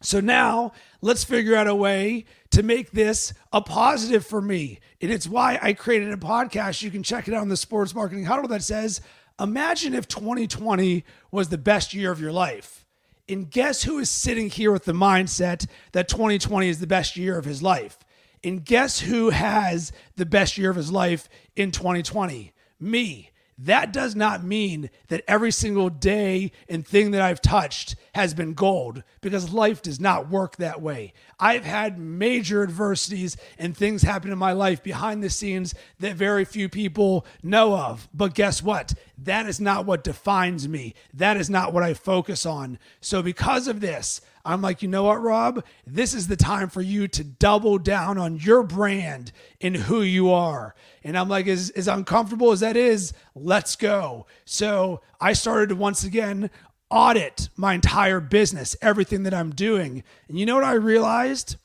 So 0.00 0.20
now 0.20 0.72
let's 1.00 1.24
figure 1.24 1.56
out 1.56 1.66
a 1.66 1.74
way 1.74 2.24
to 2.50 2.62
make 2.62 2.92
this 2.92 3.32
a 3.52 3.60
positive 3.60 4.24
for 4.24 4.40
me. 4.40 4.78
And 5.00 5.10
it's 5.10 5.26
why 5.26 5.58
I 5.60 5.72
created 5.72 6.12
a 6.12 6.16
podcast. 6.16 6.82
You 6.82 6.90
can 6.90 7.02
check 7.02 7.26
it 7.26 7.34
out 7.34 7.40
on 7.40 7.48
the 7.48 7.56
Sports 7.56 7.94
Marketing 7.94 8.24
Huddle 8.24 8.48
that 8.48 8.62
says, 8.62 9.00
Imagine 9.40 9.94
if 9.94 10.08
2020 10.08 11.04
was 11.30 11.48
the 11.48 11.58
best 11.58 11.94
year 11.94 12.10
of 12.10 12.20
your 12.20 12.32
life. 12.32 12.84
And 13.28 13.50
guess 13.50 13.82
who 13.82 13.98
is 13.98 14.10
sitting 14.10 14.48
here 14.48 14.72
with 14.72 14.84
the 14.84 14.92
mindset 14.92 15.66
that 15.92 16.08
2020 16.08 16.68
is 16.68 16.80
the 16.80 16.86
best 16.86 17.16
year 17.16 17.38
of 17.38 17.44
his 17.44 17.62
life? 17.62 17.98
And 18.42 18.64
guess 18.64 19.00
who 19.00 19.30
has 19.30 19.92
the 20.16 20.26
best 20.26 20.58
year 20.58 20.70
of 20.70 20.76
his 20.76 20.90
life 20.90 21.28
in 21.54 21.70
2020? 21.70 22.52
Me. 22.80 23.30
That 23.58 23.92
does 23.92 24.14
not 24.14 24.44
mean 24.44 24.88
that 25.08 25.24
every 25.26 25.50
single 25.50 25.90
day 25.90 26.52
and 26.68 26.86
thing 26.86 27.10
that 27.10 27.20
I've 27.20 27.42
touched 27.42 27.96
has 28.14 28.32
been 28.32 28.54
gold 28.54 29.02
because 29.20 29.52
life 29.52 29.82
does 29.82 29.98
not 29.98 30.30
work 30.30 30.56
that 30.56 30.80
way. 30.80 31.12
I've 31.40 31.64
had 31.64 31.98
major 31.98 32.62
adversities 32.62 33.36
and 33.58 33.76
things 33.76 34.02
happen 34.02 34.30
in 34.30 34.38
my 34.38 34.52
life 34.52 34.82
behind 34.82 35.24
the 35.24 35.30
scenes 35.30 35.74
that 35.98 36.14
very 36.14 36.44
few 36.44 36.68
people 36.68 37.26
know 37.42 37.76
of. 37.76 38.08
But 38.14 38.34
guess 38.34 38.62
what? 38.62 38.94
That 39.18 39.46
is 39.46 39.60
not 39.60 39.86
what 39.86 40.04
defines 40.04 40.68
me. 40.68 40.94
That 41.12 41.36
is 41.36 41.50
not 41.50 41.72
what 41.72 41.82
I 41.82 41.94
focus 41.94 42.46
on. 42.46 42.78
So, 43.00 43.22
because 43.22 43.66
of 43.66 43.80
this, 43.80 44.20
I'm 44.48 44.62
like, 44.62 44.80
you 44.80 44.88
know 44.88 45.02
what, 45.02 45.20
Rob? 45.20 45.62
This 45.86 46.14
is 46.14 46.26
the 46.26 46.36
time 46.36 46.70
for 46.70 46.80
you 46.80 47.06
to 47.08 47.22
double 47.22 47.76
down 47.76 48.16
on 48.16 48.38
your 48.38 48.62
brand 48.62 49.30
and 49.60 49.76
who 49.76 50.00
you 50.00 50.32
are. 50.32 50.74
And 51.04 51.18
I'm 51.18 51.28
like, 51.28 51.46
as, 51.46 51.68
as 51.70 51.86
uncomfortable 51.86 52.50
as 52.50 52.60
that 52.60 52.74
is, 52.74 53.12
let's 53.34 53.76
go. 53.76 54.24
So 54.46 55.02
I 55.20 55.34
started 55.34 55.68
to 55.68 55.76
once 55.76 56.02
again 56.02 56.48
audit 56.88 57.50
my 57.56 57.74
entire 57.74 58.20
business, 58.20 58.74
everything 58.80 59.24
that 59.24 59.34
I'm 59.34 59.50
doing. 59.50 60.02
And 60.28 60.38
you 60.38 60.46
know 60.46 60.54
what 60.54 60.64
I 60.64 60.72
realized? 60.72 61.56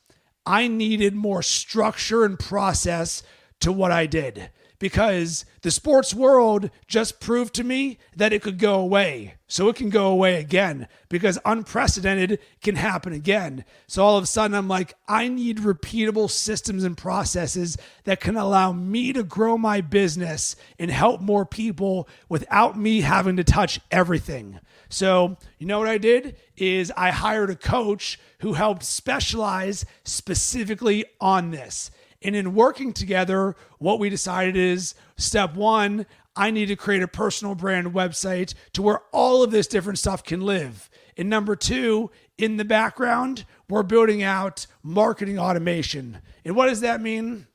I 0.44 0.68
needed 0.68 1.14
more 1.14 1.42
structure 1.42 2.26
and 2.26 2.38
process 2.38 3.22
to 3.60 3.72
what 3.72 3.92
I 3.92 4.04
did 4.04 4.50
because 4.84 5.46
the 5.62 5.70
sports 5.70 6.12
world 6.12 6.68
just 6.86 7.18
proved 7.18 7.54
to 7.54 7.64
me 7.64 7.96
that 8.14 8.34
it 8.34 8.42
could 8.42 8.58
go 8.58 8.74
away. 8.74 9.36
So 9.48 9.70
it 9.70 9.76
can 9.76 9.88
go 9.88 10.08
away 10.08 10.38
again 10.38 10.88
because 11.08 11.38
unprecedented 11.46 12.38
can 12.62 12.76
happen 12.76 13.14
again. 13.14 13.64
So 13.86 14.04
all 14.04 14.18
of 14.18 14.24
a 14.24 14.26
sudden, 14.26 14.54
I'm 14.54 14.68
like, 14.68 14.92
I 15.08 15.28
need 15.28 15.60
repeatable 15.60 16.30
systems 16.30 16.84
and 16.84 16.98
processes 16.98 17.78
that 18.04 18.20
can 18.20 18.36
allow 18.36 18.72
me 18.72 19.14
to 19.14 19.22
grow 19.22 19.56
my 19.56 19.80
business 19.80 20.54
and 20.78 20.90
help 20.90 21.22
more 21.22 21.46
people 21.46 22.06
without 22.28 22.78
me 22.78 23.00
having 23.00 23.38
to 23.38 23.44
touch 23.44 23.80
everything. 23.90 24.60
So, 24.90 25.38
you 25.58 25.66
know 25.66 25.78
what 25.78 25.88
I 25.88 25.96
did 25.96 26.36
is 26.58 26.92
I 26.94 27.10
hired 27.10 27.48
a 27.48 27.56
coach 27.56 28.20
who 28.40 28.52
helped 28.52 28.82
specialize 28.82 29.86
specifically 30.04 31.06
on 31.22 31.52
this. 31.52 31.90
And 32.24 32.34
in 32.34 32.54
working 32.54 32.92
together, 32.92 33.54
what 33.78 33.98
we 33.98 34.08
decided 34.08 34.56
is 34.56 34.94
step 35.16 35.54
one, 35.54 36.06
I 36.34 36.50
need 36.50 36.66
to 36.66 36.76
create 36.76 37.02
a 37.02 37.08
personal 37.08 37.54
brand 37.54 37.88
website 37.88 38.54
to 38.72 38.82
where 38.82 39.02
all 39.12 39.42
of 39.44 39.50
this 39.50 39.68
different 39.68 39.98
stuff 39.98 40.24
can 40.24 40.40
live. 40.40 40.90
And 41.16 41.30
number 41.30 41.54
two, 41.54 42.10
in 42.36 42.56
the 42.56 42.64
background, 42.64 43.44
we're 43.68 43.84
building 43.84 44.22
out 44.22 44.66
marketing 44.82 45.38
automation. 45.38 46.18
And 46.44 46.56
what 46.56 46.68
does 46.68 46.80
that 46.80 47.00
mean? 47.00 47.46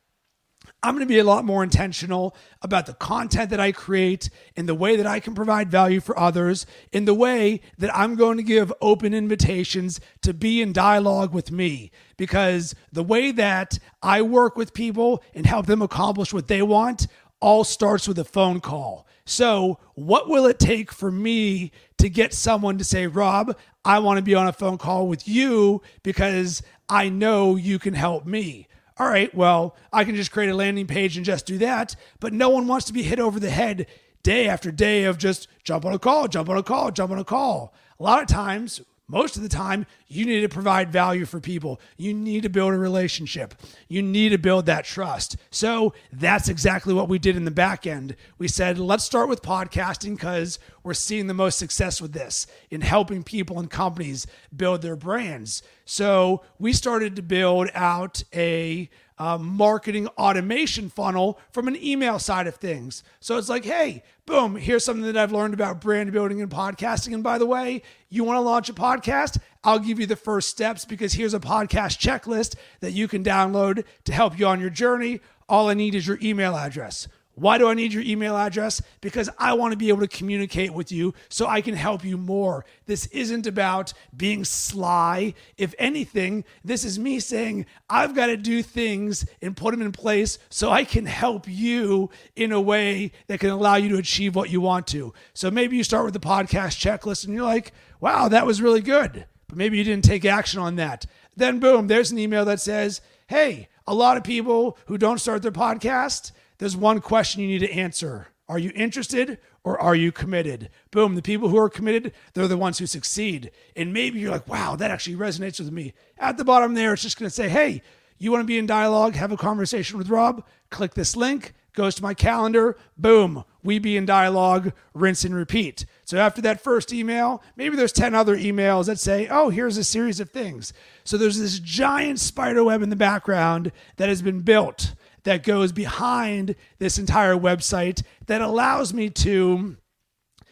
I'm 0.82 0.96
going 0.96 1.06
to 1.06 1.14
be 1.14 1.20
a 1.20 1.26
lot 1.26 1.44
more 1.44 1.62
intentional 1.62 2.36
about 2.62 2.86
the 2.86 2.94
content 2.94 3.50
that 3.50 3.60
I 3.60 3.74
create 3.74 4.30
in 4.56 4.66
the 4.66 4.76
way 4.76 4.96
that 4.96 5.06
I 5.06 5.20
can 5.20 5.36
provide 5.36 5.70
value 5.70 6.00
for 6.00 6.18
others, 6.18 6.66
in 6.94 7.04
the 7.04 7.14
way 7.14 7.60
that 7.78 7.94
I'm 7.96 8.16
going 8.16 8.38
to 8.38 8.44
give 8.44 8.72
open 8.80 9.14
invitations 9.14 10.00
to 10.22 10.34
be 10.34 10.62
in 10.62 10.72
dialogue 10.72 11.34
with 11.34 11.52
me. 11.52 11.92
Because 12.16 12.76
the 12.94 13.04
way 13.04 13.32
that 13.34 13.78
I 14.02 14.22
work 14.22 14.56
with 14.56 14.74
people 14.74 15.22
and 15.34 15.46
help 15.46 15.66
them 15.66 15.82
accomplish 15.82 16.34
what 16.34 16.48
they 16.48 16.62
want 16.62 17.08
all 17.42 17.66
starts 17.66 18.08
with 18.08 18.18
a 18.18 18.26
phone 18.26 18.62
call. 18.62 19.06
So, 19.26 19.78
what 19.94 20.28
will 20.28 20.48
it 20.48 20.60
take 20.60 20.92
for 20.92 21.12
me 21.12 21.72
to 22.00 22.10
get 22.10 22.34
someone 22.34 22.78
to 22.80 22.84
say, 22.84 23.06
Rob, 23.06 23.56
I 23.86 24.00
want 24.00 24.18
to 24.18 24.24
be 24.24 24.34
on 24.34 24.48
a 24.48 24.54
phone 24.54 24.78
call 24.78 25.08
with 25.08 25.28
you 25.28 25.82
because 26.04 26.64
I 26.88 27.10
know 27.10 27.56
you 27.56 27.80
can 27.80 27.94
help 27.94 28.26
me? 28.26 28.68
All 29.00 29.08
right, 29.08 29.34
well, 29.34 29.78
I 29.94 30.04
can 30.04 30.16
just 30.16 30.32
create 30.32 30.50
a 30.50 30.56
landing 30.56 30.86
page 30.86 31.16
and 31.16 31.26
just 31.26 31.46
do 31.46 31.58
that. 31.60 31.96
But 32.20 32.34
no 32.34 32.50
one 32.50 32.68
wants 32.68 32.86
to 32.88 32.94
be 32.94 33.02
hit 33.02 33.20
over 33.20 33.40
the 33.40 33.50
head 33.50 33.88
day 34.24 34.50
after 34.50 34.72
day 34.72 35.06
of 35.06 35.18
just 35.18 35.48
jump 35.64 35.86
on 35.86 35.94
a 35.94 36.00
call, 36.00 36.28
jump 36.28 36.50
on 36.50 36.58
a 36.58 36.64
call, 36.64 36.92
jump 36.92 37.12
on 37.12 37.18
a 37.18 37.24
call. 37.24 37.74
A 37.98 38.04
lot 38.04 38.22
of 38.22 38.28
times, 38.28 38.82
most 39.10 39.36
of 39.36 39.44
the 39.44 39.50
time, 39.50 39.88
you 40.08 40.26
need 40.26 40.42
to 40.42 40.50
provide 40.50 40.92
value 40.92 41.26
for 41.26 41.40
people. 41.40 41.82
You 41.98 42.14
need 42.14 42.44
to 42.44 42.50
build 42.50 42.74
a 42.74 42.78
relationship. 42.78 43.56
You 43.88 44.04
need 44.04 44.30
to 44.30 44.38
build 44.38 44.68
that 44.68 44.86
trust. 44.86 45.36
So 45.50 45.94
that's 46.14 46.48
exactly 46.48 46.94
what 46.94 47.10
we 47.10 47.18
did 47.18 47.36
in 47.36 47.44
the 47.44 47.52
back 47.52 47.88
end. 47.88 48.16
We 48.38 48.48
said, 48.48 48.78
let's 48.78 49.04
start 49.04 49.28
with 49.28 49.42
podcasting 49.42 50.16
because 50.16 50.60
we're 50.84 50.94
seeing 50.94 51.26
the 51.26 51.34
most 51.34 51.58
success 51.58 52.00
with 52.00 52.14
this 52.14 52.46
in 52.70 52.82
helping 52.82 53.24
people 53.24 53.60
and 53.60 53.70
companies 53.70 54.28
build 54.56 54.84
their 54.84 54.96
brands. 54.96 55.64
So 55.86 56.44
we 56.60 56.72
started 56.72 57.16
to 57.16 57.24
build 57.24 57.70
out 57.74 58.24
a 58.34 58.92
uh, 59.20 59.38
marketing 59.38 60.08
automation 60.18 60.90
funnel 60.90 61.40
from 61.52 61.68
an 61.68 61.76
email 61.76 62.18
side 62.18 62.48
of 62.48 62.56
things. 62.56 63.04
So 63.20 63.38
it's 63.38 63.50
like, 63.50 63.66
hey, 63.66 64.04
boom, 64.26 64.56
here's 64.56 64.86
something 64.86 65.06
that 65.06 65.18
I've 65.18 65.34
learned 65.34 65.54
about 65.54 65.82
brand 65.82 66.12
building 66.14 66.42
and 66.42 66.50
podcasting. 66.50 67.14
And 67.14 67.22
by 67.24 67.38
the 67.38 67.46
way, 67.46 67.82
you 68.08 68.24
want 68.24 68.38
to 68.38 68.42
launch 68.42 68.70
a 68.70 68.74
podcast? 68.74 69.40
I'll 69.64 69.80
give 69.80 70.00
you 70.00 70.06
the 70.06 70.16
first 70.16 70.50
steps 70.50 70.86
because 70.86 71.14
here's 71.14 71.34
a 71.34 71.40
podcast 71.40 72.00
checklist 72.00 72.56
that 72.80 72.94
you 72.94 73.08
can 73.10 73.24
download 73.24 73.84
to 74.06 74.14
help 74.14 74.40
you 74.40 74.48
on 74.48 74.62
your 74.62 74.70
journey. 74.70 75.20
All 75.50 75.70
I 75.70 75.74
need 75.74 75.96
is 75.96 76.08
your 76.08 76.20
email 76.22 76.56
address. 76.56 77.08
Why 77.40 77.58
do 77.58 77.70
I 77.70 77.74
need 77.74 77.94
your 77.94 78.04
email 78.04 78.36
address? 78.36 78.82
Because 79.00 79.30
I 79.38 79.54
want 79.54 79.72
to 79.72 79.78
be 79.78 79.88
able 79.88 80.02
to 80.02 80.08
communicate 80.08 80.74
with 80.74 80.92
you 80.92 81.14
so 81.30 81.48
I 81.48 81.62
can 81.62 81.74
help 81.74 82.04
you 82.04 82.18
more. 82.18 82.66
This 82.86 83.06
isn't 83.08 83.48
about 83.48 83.94
being 84.16 84.44
sly. 84.44 85.34
If 85.58 85.74
anything, 85.80 86.44
this 86.66 86.84
is 86.84 87.00
me 87.00 87.20
saying, 87.22 87.66
I've 87.90 88.14
got 88.14 88.28
to 88.28 88.38
do 88.38 88.62
things 88.62 89.26
and 89.42 89.56
put 89.56 89.72
them 89.72 89.82
in 89.82 89.94
place 89.94 90.38
so 90.50 90.70
I 90.70 90.84
can 90.84 91.06
help 91.06 91.48
you 91.48 92.10
in 92.36 92.52
a 92.52 92.60
way 92.60 93.14
that 93.28 93.40
can 93.40 93.52
allow 93.52 93.76
you 93.76 93.90
to 93.90 93.98
achieve 93.98 94.36
what 94.36 94.50
you 94.50 94.60
want 94.60 94.86
to. 94.88 95.14
So 95.34 95.50
maybe 95.50 95.78
you 95.78 95.84
start 95.84 96.04
with 96.04 96.14
the 96.14 96.20
podcast 96.20 96.78
checklist 96.78 97.26
and 97.26 97.34
you're 97.34 97.46
like, 97.46 97.72
wow, 98.02 98.28
that 98.28 98.46
was 98.46 98.62
really 98.62 98.82
good. 98.82 99.26
But 99.48 99.58
maybe 99.58 99.78
you 99.78 99.84
didn't 99.86 100.06
take 100.06 100.26
action 100.26 100.60
on 100.60 100.76
that. 100.76 101.06
Then, 101.38 101.60
boom, 101.60 101.88
there's 101.88 102.12
an 102.12 102.20
email 102.20 102.44
that 102.46 102.60
says, 102.60 103.00
hey, 103.28 103.70
a 103.88 103.94
lot 103.94 104.18
of 104.18 104.24
people 104.24 104.78
who 104.88 104.98
don't 104.98 105.20
start 105.20 105.42
their 105.42 105.52
podcast, 105.52 106.32
there's 106.60 106.78
one 106.78 107.02
question 107.02 107.42
you 107.42 107.48
need 107.48 107.66
to 107.66 107.72
answer 107.72 108.28
Are 108.48 108.60
you 108.60 108.72
interested 108.76 109.40
or 109.64 109.80
are 109.80 109.96
you 109.96 110.12
committed? 110.12 110.70
Boom, 110.92 111.16
the 111.16 111.22
people 111.22 111.50
who 111.50 111.58
are 111.58 111.70
committed, 111.70 112.14
they're 112.34 112.48
the 112.48 112.58
ones 112.58 112.78
who 112.78 112.86
succeed. 112.86 113.52
And 113.76 113.94
maybe 113.94 114.20
you're 114.20 114.32
like, 114.32 114.48
wow, 114.48 114.76
that 114.76 114.92
actually 114.92 115.16
resonates 115.16 115.60
with 115.60 115.72
me. 115.72 115.94
At 116.18 116.38
the 116.38 116.46
bottom 116.46 116.74
there, 116.74 116.94
it's 116.94 117.02
just 117.02 117.20
going 117.20 117.30
to 117.30 117.36
say, 117.36 117.50
hey, 117.50 117.82
you 118.18 118.32
want 118.32 118.42
to 118.42 118.48
be 118.48 118.58
in 118.58 118.66
dialogue, 118.66 119.16
have 119.16 119.32
a 119.32 119.38
conversation 119.38 119.98
with 119.98 120.10
Rob? 120.10 120.46
Click 120.70 120.94
this 120.94 121.16
link, 121.16 121.54
goes 121.74 121.96
to 121.96 122.04
my 122.04 122.14
calendar, 122.14 122.78
boom, 122.98 123.44
we 123.64 123.80
be 123.80 123.96
in 123.96 124.06
dialogue, 124.06 124.74
rinse 124.94 125.24
and 125.24 125.36
repeat. 125.36 125.86
So 126.04 126.18
after 126.18 126.42
that 126.42 126.62
first 126.62 126.92
email, 126.92 127.42
maybe 127.56 127.76
there's 127.76 127.92
10 127.92 128.16
other 128.16 128.36
emails 128.36 128.88
that 128.88 129.00
say, 129.00 129.28
oh, 129.30 129.50
here's 129.50 129.78
a 129.78 129.84
series 129.84 130.20
of 130.20 130.30
things. 130.32 130.74
So 131.04 131.18
there's 131.18 131.40
this 131.40 131.60
giant 131.60 132.20
spider 132.20 132.64
web 132.64 132.82
in 132.82 132.90
the 132.90 132.96
background 132.96 133.72
that 133.98 134.10
has 134.10 134.22
been 134.22 134.42
built 134.42 134.96
that 135.30 135.44
goes 135.44 135.72
behind 135.72 136.56
this 136.80 136.98
entire 136.98 137.36
website 137.36 138.02
that 138.26 138.42
allows 138.42 138.96
me 138.96 139.12
to 139.12 139.78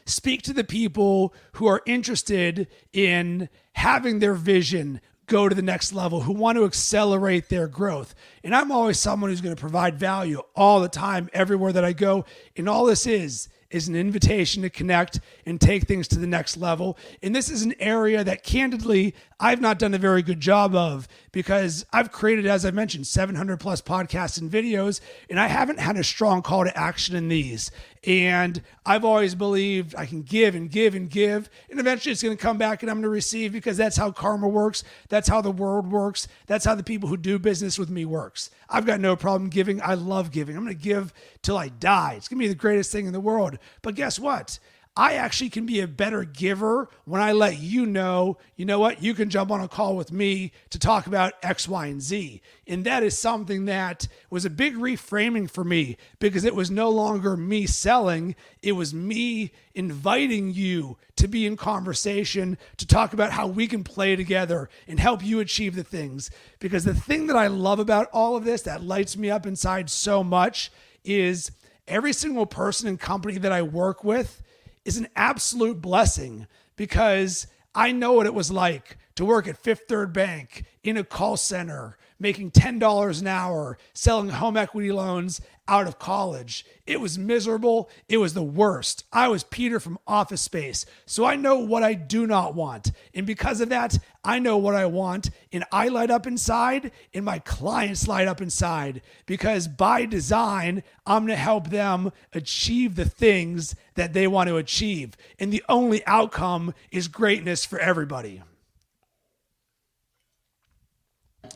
speak 0.06 0.44
to 0.44 0.54
the 0.54 0.64
people 0.64 1.34
who 1.54 1.66
are 1.66 1.82
interested 1.88 2.68
in 2.94 3.50
having 3.74 4.20
their 4.20 4.36
vision 4.36 5.02
go 5.26 5.50
to 5.50 5.56
the 5.56 5.64
next 5.64 5.94
level, 5.94 6.22
who 6.22 6.32
want 6.32 6.60
to 6.60 6.64
accelerate 6.64 7.50
their 7.50 7.68
growth. 7.68 8.14
And 8.44 8.56
I'm 8.56 8.72
always 8.72 9.00
someone 9.00 9.32
who's 9.32 9.42
going 9.42 9.56
to 9.56 9.60
provide 9.60 9.98
value 9.98 10.44
all 10.56 10.80
the 10.80 10.90
time, 10.90 11.28
everywhere 11.34 11.74
that 11.74 11.84
I 11.84 11.94
go. 11.94 12.26
And 12.56 12.70
all 12.70 12.86
this 12.86 13.08
is, 13.08 13.50
is 13.72 13.88
an 13.88 13.96
invitation 13.96 14.62
to 14.62 14.70
connect 14.70 15.20
and 15.48 15.60
take 15.60 15.88
things 15.88 16.08
to 16.10 16.20
the 16.20 16.28
next 16.28 16.56
level. 16.56 17.00
And 17.24 17.36
this 17.36 17.50
is 17.50 17.64
an 17.64 17.74
area 17.80 18.24
that 18.24 18.44
candidly 18.44 19.16
I've 19.40 19.62
not 19.62 19.78
done 19.78 19.94
a 19.94 20.00
very 20.00 20.24
good 20.24 20.40
job 20.40 20.74
of 20.74 21.08
because 21.32 21.86
I've 21.94 22.12
created, 22.12 22.48
as 22.48 22.66
I 22.66 22.72
mentioned, 22.72 23.06
700 23.06 23.58
plus 23.58 23.82
podcasts 23.82 24.42
and 24.42 24.50
videos, 24.50 25.00
and 25.30 25.40
I 25.40 25.46
haven't 25.46 25.80
had 25.80 25.96
a 25.96 26.04
strong 26.04 26.42
call 26.42 26.64
to 26.64 26.76
action 26.76 27.16
in 27.16 27.28
these. 27.28 27.70
And 28.04 28.60
I've 28.84 29.06
always 29.06 29.36
believed 29.36 29.94
I 29.96 30.08
can 30.08 30.24
give 30.24 30.56
and 30.56 30.72
give 30.72 30.96
and 30.96 31.08
give, 31.08 31.52
and 31.70 31.80
eventually 31.80 32.14
it's 32.14 32.24
going 32.24 32.36
to 32.36 32.42
come 32.42 32.58
back 32.58 32.82
and 32.82 32.90
I'm 32.90 32.98
going 32.98 33.04
to 33.04 33.10
receive 33.10 33.52
because 33.52 33.78
that's 33.78 33.98
how 33.98 34.12
karma 34.12 34.48
works. 34.48 34.84
That's 35.10 35.28
how 35.30 35.42
the 35.42 35.52
world 35.52 35.92
works. 35.92 36.28
That's 36.48 36.66
how 36.66 36.74
the 36.74 36.84
people 36.84 37.08
who 37.08 37.18
do 37.18 37.38
business 37.38 37.78
with 37.78 37.92
me 37.92 38.06
works. 38.06 38.50
I've 38.70 38.88
got 38.88 39.00
no 39.00 39.16
problem 39.16 39.52
giving. 39.52 39.82
I 39.84 39.94
love 39.94 40.32
giving. 40.32 40.58
I'm 40.58 40.64
going 40.64 40.76
to 40.76 40.84
give 40.84 41.14
till 41.44 41.58
I 41.58 41.68
die. 41.68 42.14
It's 42.18 42.28
going 42.28 42.40
to 42.40 42.44
be 42.44 42.50
the 42.50 42.56
greatest 42.56 42.92
thing 42.92 43.06
in 43.06 43.14
the 43.14 43.20
world. 43.20 43.60
But 43.84 43.94
guess 43.94 44.18
what? 44.18 44.58
I 44.98 45.14
actually 45.14 45.52
can 45.52 45.68
be 45.68 45.80
a 45.80 45.88
better 45.88 46.24
giver 46.24 46.90
when 47.06 47.22
I 47.22 47.32
let 47.32 47.60
you 47.60 47.86
know, 47.86 48.40
you 48.56 48.66
know 48.66 48.80
what, 48.80 49.04
you 49.04 49.14
can 49.14 49.30
jump 49.30 49.52
on 49.52 49.62
a 49.62 49.68
call 49.68 49.96
with 49.96 50.12
me 50.12 50.52
to 50.72 50.80
talk 50.80 51.06
about 51.06 51.34
X, 51.44 51.68
Y, 51.68 51.86
and 51.86 52.02
Z. 52.02 52.42
And 52.66 52.84
that 52.86 53.04
is 53.04 53.16
something 53.16 53.66
that 53.66 54.08
was 54.32 54.44
a 54.44 54.50
big 54.50 54.74
reframing 54.74 55.48
for 55.52 55.64
me 55.64 55.98
because 56.18 56.46
it 56.46 56.56
was 56.56 56.72
no 56.72 56.90
longer 56.90 57.38
me 57.38 57.68
selling, 57.68 58.36
it 58.64 58.72
was 58.72 58.92
me 58.92 59.52
inviting 59.76 60.52
you 60.52 60.98
to 61.18 61.28
be 61.28 61.46
in 61.46 61.58
conversation 61.58 62.58
to 62.78 62.88
talk 62.88 63.14
about 63.14 63.32
how 63.32 63.46
we 63.46 63.68
can 63.68 63.84
play 63.84 64.16
together 64.16 64.68
and 64.88 65.00
help 65.00 65.24
you 65.24 65.40
achieve 65.40 65.76
the 65.76 65.84
things. 65.84 66.32
Because 66.58 66.86
the 66.86 66.96
thing 66.96 67.28
that 67.28 67.36
I 67.36 67.46
love 67.46 67.78
about 67.78 68.10
all 68.12 68.36
of 68.36 68.46
this 68.46 68.64
that 68.64 68.84
lights 68.84 69.16
me 69.16 69.30
up 69.30 69.46
inside 69.46 69.92
so 69.92 70.24
much 70.24 70.72
is 71.04 71.52
every 71.88 72.14
single 72.14 72.48
person 72.48 72.88
and 72.88 73.00
company 73.00 73.38
that 73.38 73.52
I 73.52 73.62
work 73.62 74.04
with 74.04 74.42
is 74.88 74.98
an 74.98 75.08
absolute 75.16 75.82
blessing 75.82 76.48
because 76.76 77.48
I 77.76 77.92
know 77.92 78.14
what 78.14 78.26
it 78.26 78.34
was 78.34 78.52
like 78.52 78.98
to 79.18 79.26
work 79.26 79.48
at 79.48 79.58
Fifth 79.58 79.84
Third 79.88 80.14
Bank 80.14 80.64
in 80.84 80.96
a 80.96 81.04
call 81.04 81.38
center 81.38 81.98
making 82.20 82.52
$10 82.52 83.22
an 83.22 83.28
hour 83.28 83.78
selling 83.94 84.30
home 84.30 84.58
equity 84.58 84.92
loans 84.92 85.42
out 85.68 85.88
of 85.88 86.00
college. 86.00 86.66
It 86.86 87.02
was 87.02 87.18
miserable. 87.18 87.90
It 88.08 88.18
was 88.18 88.34
the 88.34 88.44
worst. 88.44 89.04
I 89.12 89.28
was 89.28 89.44
Peter 89.44 89.80
from 89.80 90.00
Office 90.08 90.42
Space. 90.42 90.86
So 91.06 91.26
I 91.26 91.36
know 91.36 91.58
what 91.58 91.84
I 91.84 91.94
do 91.94 92.26
not 92.26 92.56
want. 92.56 92.92
And 93.14 93.28
because 93.28 93.60
of 93.60 93.70
that, 93.70 93.98
I 94.24 94.40
know 94.40 94.58
what 94.58 94.76
I 94.76 94.86
want. 94.86 95.30
And 95.52 95.66
I 95.72 95.90
light 95.90 96.10
up 96.10 96.26
inside, 96.26 96.92
and 97.14 97.26
my 97.26 97.40
clients 97.40 98.08
light 98.08 98.28
up 98.28 98.42
inside. 98.42 99.02
Because 99.26 99.68
by 99.68 100.06
design, 100.06 100.84
I'm 101.06 101.26
going 101.26 101.36
to 101.36 101.42
help 101.42 101.70
them 101.70 102.14
achieve 102.34 102.96
the 102.96 103.06
things 103.06 103.76
that 103.96 104.14
they 104.14 104.28
want 104.28 104.48
to 104.48 104.58
achieve. 104.58 105.18
And 105.38 105.52
the 105.52 105.64
only 105.68 106.06
outcome 106.06 106.74
is 106.92 107.10
greatness 107.10 107.66
for 107.66 107.78
everybody. 107.80 108.42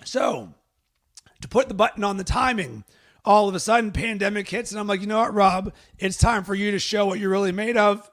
So, 0.04 0.54
to 1.42 1.48
put 1.48 1.68
the 1.68 1.74
button 1.74 2.04
on 2.04 2.18
the 2.18 2.24
timing, 2.24 2.84
all 3.24 3.48
of 3.48 3.56
a 3.56 3.60
sudden 3.60 3.92
pandemic 3.92 4.50
hits 4.50 4.72
and 4.72 4.80
I'm 4.80 4.88
like, 4.88 5.02
you 5.02 5.08
know 5.08 5.20
what, 5.20 5.34
Rob, 5.34 5.74
it's 6.00 6.18
time 6.18 6.44
for 6.44 6.56
you 6.56 6.72
to 6.72 6.80
show 6.80 7.06
what 7.06 7.20
you're 7.20 7.30
really 7.30 7.52
made 7.52 7.78
of. 7.78 8.10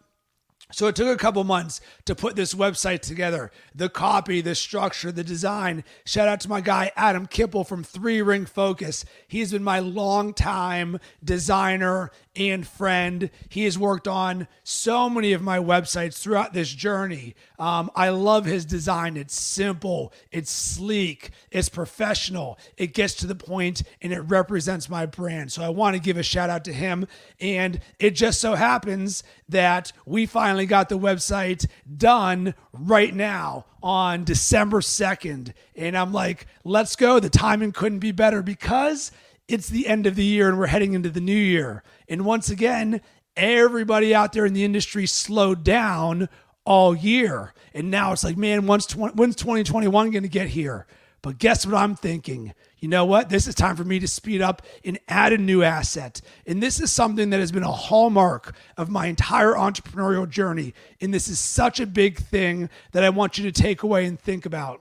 So 0.70 0.86
it 0.86 0.96
took 0.96 1.08
a 1.08 1.16
couple 1.16 1.42
months 1.44 1.80
to 2.04 2.14
put 2.14 2.36
this 2.36 2.52
website 2.52 3.00
together. 3.00 3.50
The 3.74 3.88
copy, 3.88 4.42
the 4.42 4.54
structure, 4.54 5.10
the 5.10 5.24
design. 5.24 5.82
Shout 6.04 6.28
out 6.28 6.40
to 6.40 6.48
my 6.50 6.60
guy 6.60 6.92
Adam 6.94 7.26
Kipple 7.26 7.66
from 7.66 7.82
Three 7.82 8.20
Ring 8.20 8.44
Focus. 8.44 9.06
He's 9.26 9.52
been 9.52 9.64
my 9.64 9.78
longtime 9.78 11.00
designer 11.24 12.10
and 12.38 12.66
friend. 12.66 13.30
He 13.48 13.64
has 13.64 13.76
worked 13.76 14.06
on 14.06 14.46
so 14.62 15.10
many 15.10 15.32
of 15.32 15.42
my 15.42 15.58
websites 15.58 16.18
throughout 16.18 16.52
this 16.52 16.70
journey. 16.70 17.34
Um, 17.58 17.90
I 17.96 18.10
love 18.10 18.44
his 18.44 18.64
design. 18.64 19.16
It's 19.16 19.38
simple, 19.38 20.12
it's 20.30 20.50
sleek, 20.50 21.30
it's 21.50 21.68
professional, 21.68 22.58
it 22.76 22.94
gets 22.94 23.14
to 23.14 23.26
the 23.26 23.34
point, 23.34 23.82
and 24.00 24.12
it 24.12 24.20
represents 24.20 24.88
my 24.88 25.04
brand. 25.04 25.50
So 25.50 25.62
I 25.62 25.68
want 25.68 25.96
to 25.96 26.00
give 26.00 26.16
a 26.16 26.22
shout 26.22 26.48
out 26.48 26.64
to 26.66 26.72
him. 26.72 27.08
And 27.40 27.80
it 27.98 28.10
just 28.12 28.40
so 28.40 28.54
happens 28.54 29.24
that 29.48 29.92
we 30.06 30.24
finally 30.24 30.66
got 30.66 30.88
the 30.88 30.98
website 30.98 31.66
done 31.96 32.54
right 32.72 33.14
now 33.14 33.66
on 33.82 34.24
December 34.24 34.80
2nd. 34.80 35.52
And 35.74 35.96
I'm 35.96 36.12
like, 36.12 36.46
let's 36.62 36.94
go. 36.94 37.18
The 37.18 37.30
timing 37.30 37.72
couldn't 37.72 37.98
be 37.98 38.12
better 38.12 38.42
because 38.42 39.10
it's 39.48 39.68
the 39.68 39.86
end 39.86 40.06
of 40.06 40.14
the 40.14 40.24
year 40.24 40.48
and 40.48 40.58
we're 40.58 40.66
heading 40.66 40.92
into 40.92 41.10
the 41.10 41.20
new 41.20 41.32
year. 41.32 41.82
And 42.08 42.24
once 42.24 42.50
again, 42.50 43.00
everybody 43.36 44.14
out 44.14 44.32
there 44.32 44.44
in 44.44 44.52
the 44.52 44.64
industry 44.64 45.06
slowed 45.06 45.64
down 45.64 46.28
all 46.64 46.94
year. 46.94 47.54
And 47.72 47.90
now 47.90 48.12
it's 48.12 48.24
like, 48.24 48.36
man, 48.36 48.66
when's, 48.66 48.94
when's 48.94 49.36
2021 49.36 50.10
going 50.10 50.22
to 50.22 50.28
get 50.28 50.48
here? 50.48 50.86
But 51.22 51.38
guess 51.38 51.66
what 51.66 51.74
I'm 51.74 51.96
thinking? 51.96 52.52
You 52.78 52.88
know 52.88 53.04
what? 53.04 53.28
This 53.28 53.48
is 53.48 53.54
time 53.54 53.74
for 53.74 53.82
me 53.82 53.98
to 53.98 54.06
speed 54.06 54.40
up 54.40 54.62
and 54.84 55.00
add 55.08 55.32
a 55.32 55.38
new 55.38 55.64
asset. 55.64 56.20
And 56.46 56.62
this 56.62 56.78
is 56.78 56.92
something 56.92 57.30
that 57.30 57.40
has 57.40 57.50
been 57.50 57.64
a 57.64 57.72
hallmark 57.72 58.54
of 58.76 58.88
my 58.88 59.06
entire 59.06 59.54
entrepreneurial 59.54 60.28
journey. 60.28 60.74
And 61.00 61.12
this 61.12 61.26
is 61.26 61.40
such 61.40 61.80
a 61.80 61.86
big 61.86 62.18
thing 62.18 62.70
that 62.92 63.02
I 63.02 63.10
want 63.10 63.36
you 63.36 63.50
to 63.50 63.62
take 63.62 63.82
away 63.82 64.04
and 64.06 64.20
think 64.20 64.46
about 64.46 64.80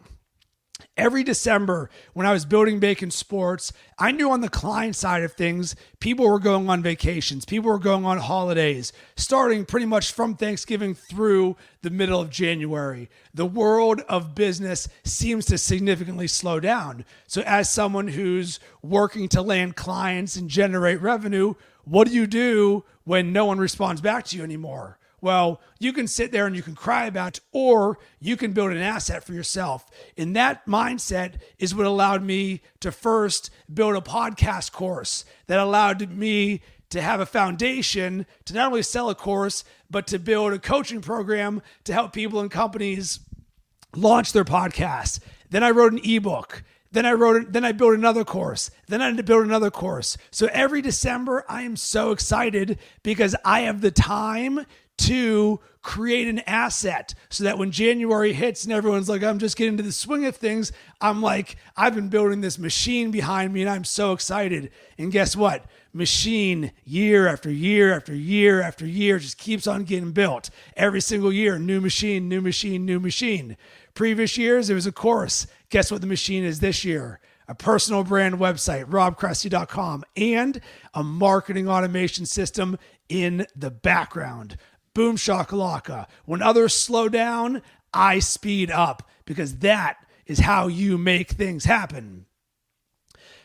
every 0.98 1.24
December 1.24 1.90
when 2.14 2.26
I 2.26 2.34
was 2.34 2.46
building 2.46 2.80
Bacon 2.80 3.12
Sports, 3.12 3.72
I 3.98 4.12
knew 4.12 4.32
on 4.32 4.42
the 4.42 4.50
client 4.50 4.96
side 4.96 5.24
of 5.24 5.34
things, 5.34 5.76
people 6.00 6.28
were 6.28 6.40
going 6.40 6.70
on 6.70 6.82
vacations, 6.82 7.46
people 7.46 7.70
were 7.70 7.80
going 7.80 8.06
on 8.06 8.18
holidays, 8.18 8.92
starting 9.16 9.66
pretty 9.66 9.86
much 9.86 10.12
from 10.12 10.36
Thanksgiving 10.36 10.96
through 10.96 11.56
the 11.82 11.90
middle 11.90 12.20
of 12.20 12.30
January. 12.30 13.10
The 13.34 13.46
world 13.46 14.02
of 14.10 14.36
business 14.36 14.88
seems 15.04 15.46
to 15.46 15.58
significantly 15.58 16.28
slow 16.28 16.60
down. 16.60 17.06
So, 17.28 17.42
as 17.46 17.70
someone 17.70 18.10
who's 18.10 18.60
working 18.82 19.30
to 19.30 19.42
land 19.42 19.76
clients 19.76 20.36
and 20.36 20.50
generate 20.50 21.02
revenue, 21.02 21.54
what 21.86 22.08
do 22.08 22.14
you 22.14 22.28
do 22.28 22.84
when 23.04 23.32
no 23.32 23.46
one 23.46 23.60
responds 23.60 24.02
back 24.02 24.26
to 24.26 24.38
you 24.38 24.44
anymore? 24.44 24.98
Well, 25.20 25.62
you 25.80 25.94
can 25.94 26.08
sit 26.08 26.32
there 26.32 26.46
and 26.46 26.56
you 26.56 26.62
can 26.62 26.76
cry 26.76 27.06
about 27.06 27.40
or 27.52 27.98
you 28.20 28.38
can 28.38 28.54
build 28.54 28.72
an 28.72 28.78
asset 28.78 29.24
for 29.24 29.34
yourself. 29.34 29.90
And 30.16 30.36
that 30.36 30.66
mindset 30.68 31.36
is 31.58 31.74
what 31.74 31.88
allowed 31.88 32.24
me 32.24 32.62
to 32.82 32.92
first 32.92 33.50
build 33.74 33.96
a 33.96 34.02
podcast 34.02 34.72
course 34.72 35.26
that 35.48 35.60
allowed 35.60 36.12
me 36.12 36.62
to 36.90 37.02
have 37.02 37.20
a 37.20 37.26
foundation 37.26 38.26
to 38.46 38.54
not 38.54 38.68
only 38.68 38.84
sell 38.84 39.10
a 39.10 39.16
course, 39.16 39.64
but 39.90 40.08
to 40.08 40.20
build 40.20 40.54
a 40.54 40.60
coaching 40.60 41.02
program 41.02 41.62
to 41.84 41.94
help 41.94 42.14
people 42.14 42.40
and 42.40 42.52
companies 42.52 43.20
launch 43.96 44.34
their 44.34 44.46
podcast. 44.46 45.20
Then 45.50 45.64
I 45.64 45.72
wrote 45.72 45.94
an 45.94 46.02
ebook. 46.04 46.64
Then 46.92 47.06
I 47.06 47.14
wrote 47.14 47.52
then 47.52 47.66
I 47.66 47.74
built 47.74 47.96
another 47.96 48.24
course. 48.24 48.72
Then 48.88 49.02
I 49.02 49.08
had 49.08 49.18
to 49.18 49.24
build 49.24 49.46
another 49.46 49.70
course. 49.70 50.18
So 50.32 50.48
every 50.54 50.82
December 50.82 51.44
I 51.50 51.64
am 51.64 51.76
so 51.76 52.12
excited 52.12 52.80
because 53.04 53.36
I 53.44 53.62
have 53.62 53.82
the 53.82 53.92
time 53.92 54.66
to 54.98 55.60
create 55.88 56.28
an 56.28 56.40
asset 56.40 57.14
so 57.30 57.46
that 57.46 57.58
when 57.58 57.72
January 57.72 58.34
hits 58.34 58.66
and 58.66 58.74
everyone's 58.74 59.08
like, 59.08 59.24
I'm 59.24 59.40
just 59.40 59.56
getting 59.56 59.76
into 59.76 59.84
the 59.84 59.92
swing 59.94 60.26
of 60.26 60.36
things, 60.36 60.74
I'm 61.00 61.22
like, 61.22 61.56
I've 61.78 61.96
been 61.96 62.10
building 62.10 62.42
this 62.42 62.60
machine 62.60 63.10
behind 63.10 63.54
me 63.54 63.62
and 63.62 63.70
I'm 63.70 63.86
so 63.86 64.12
excited. 64.12 64.72
And 64.98 65.14
guess 65.14 65.34
what? 65.36 65.64
Machine 65.94 66.74
year 66.84 67.28
after 67.28 67.50
year 67.50 67.96
after 67.96 68.14
year 68.14 68.62
after 68.62 68.86
year 68.86 69.18
just 69.18 69.38
keeps 69.38 69.66
on 69.66 69.86
getting 69.86 70.12
built. 70.12 70.50
Every 70.76 71.00
single 71.00 71.32
year, 71.32 71.58
new 71.58 71.80
machine, 71.80 72.28
new 72.28 72.42
machine, 72.42 72.86
new 72.86 73.00
machine. 73.00 73.56
Previous 73.94 74.38
years, 74.38 74.70
it 74.70 74.76
was 74.76 74.88
a 74.88 74.92
course. 74.92 75.48
Guess 75.70 75.90
what 75.90 76.02
the 76.02 76.08
machine 76.08 76.44
is 76.44 76.60
this 76.60 76.84
year? 76.84 77.20
a 77.50 77.56
personal 77.56 78.04
brand 78.04 78.36
website, 78.36 78.84
robcressy.com, 78.90 80.04
and 80.18 80.60
a 80.94 81.02
marketing 81.02 81.70
automation 81.70 82.26
system 82.26 82.78
in 83.08 83.48
the 83.56 83.72
background 83.72 84.58
boom 84.98 85.16
shakalaka. 85.16 86.08
When 86.26 86.42
others 86.42 86.74
slow 86.74 87.08
down, 87.08 87.62
I 87.94 88.18
speed 88.18 88.72
up 88.72 89.08
because 89.26 89.58
that 89.58 89.98
is 90.26 90.40
how 90.40 90.66
you 90.66 90.98
make 90.98 91.30
things 91.30 91.66
happen. 91.66 92.26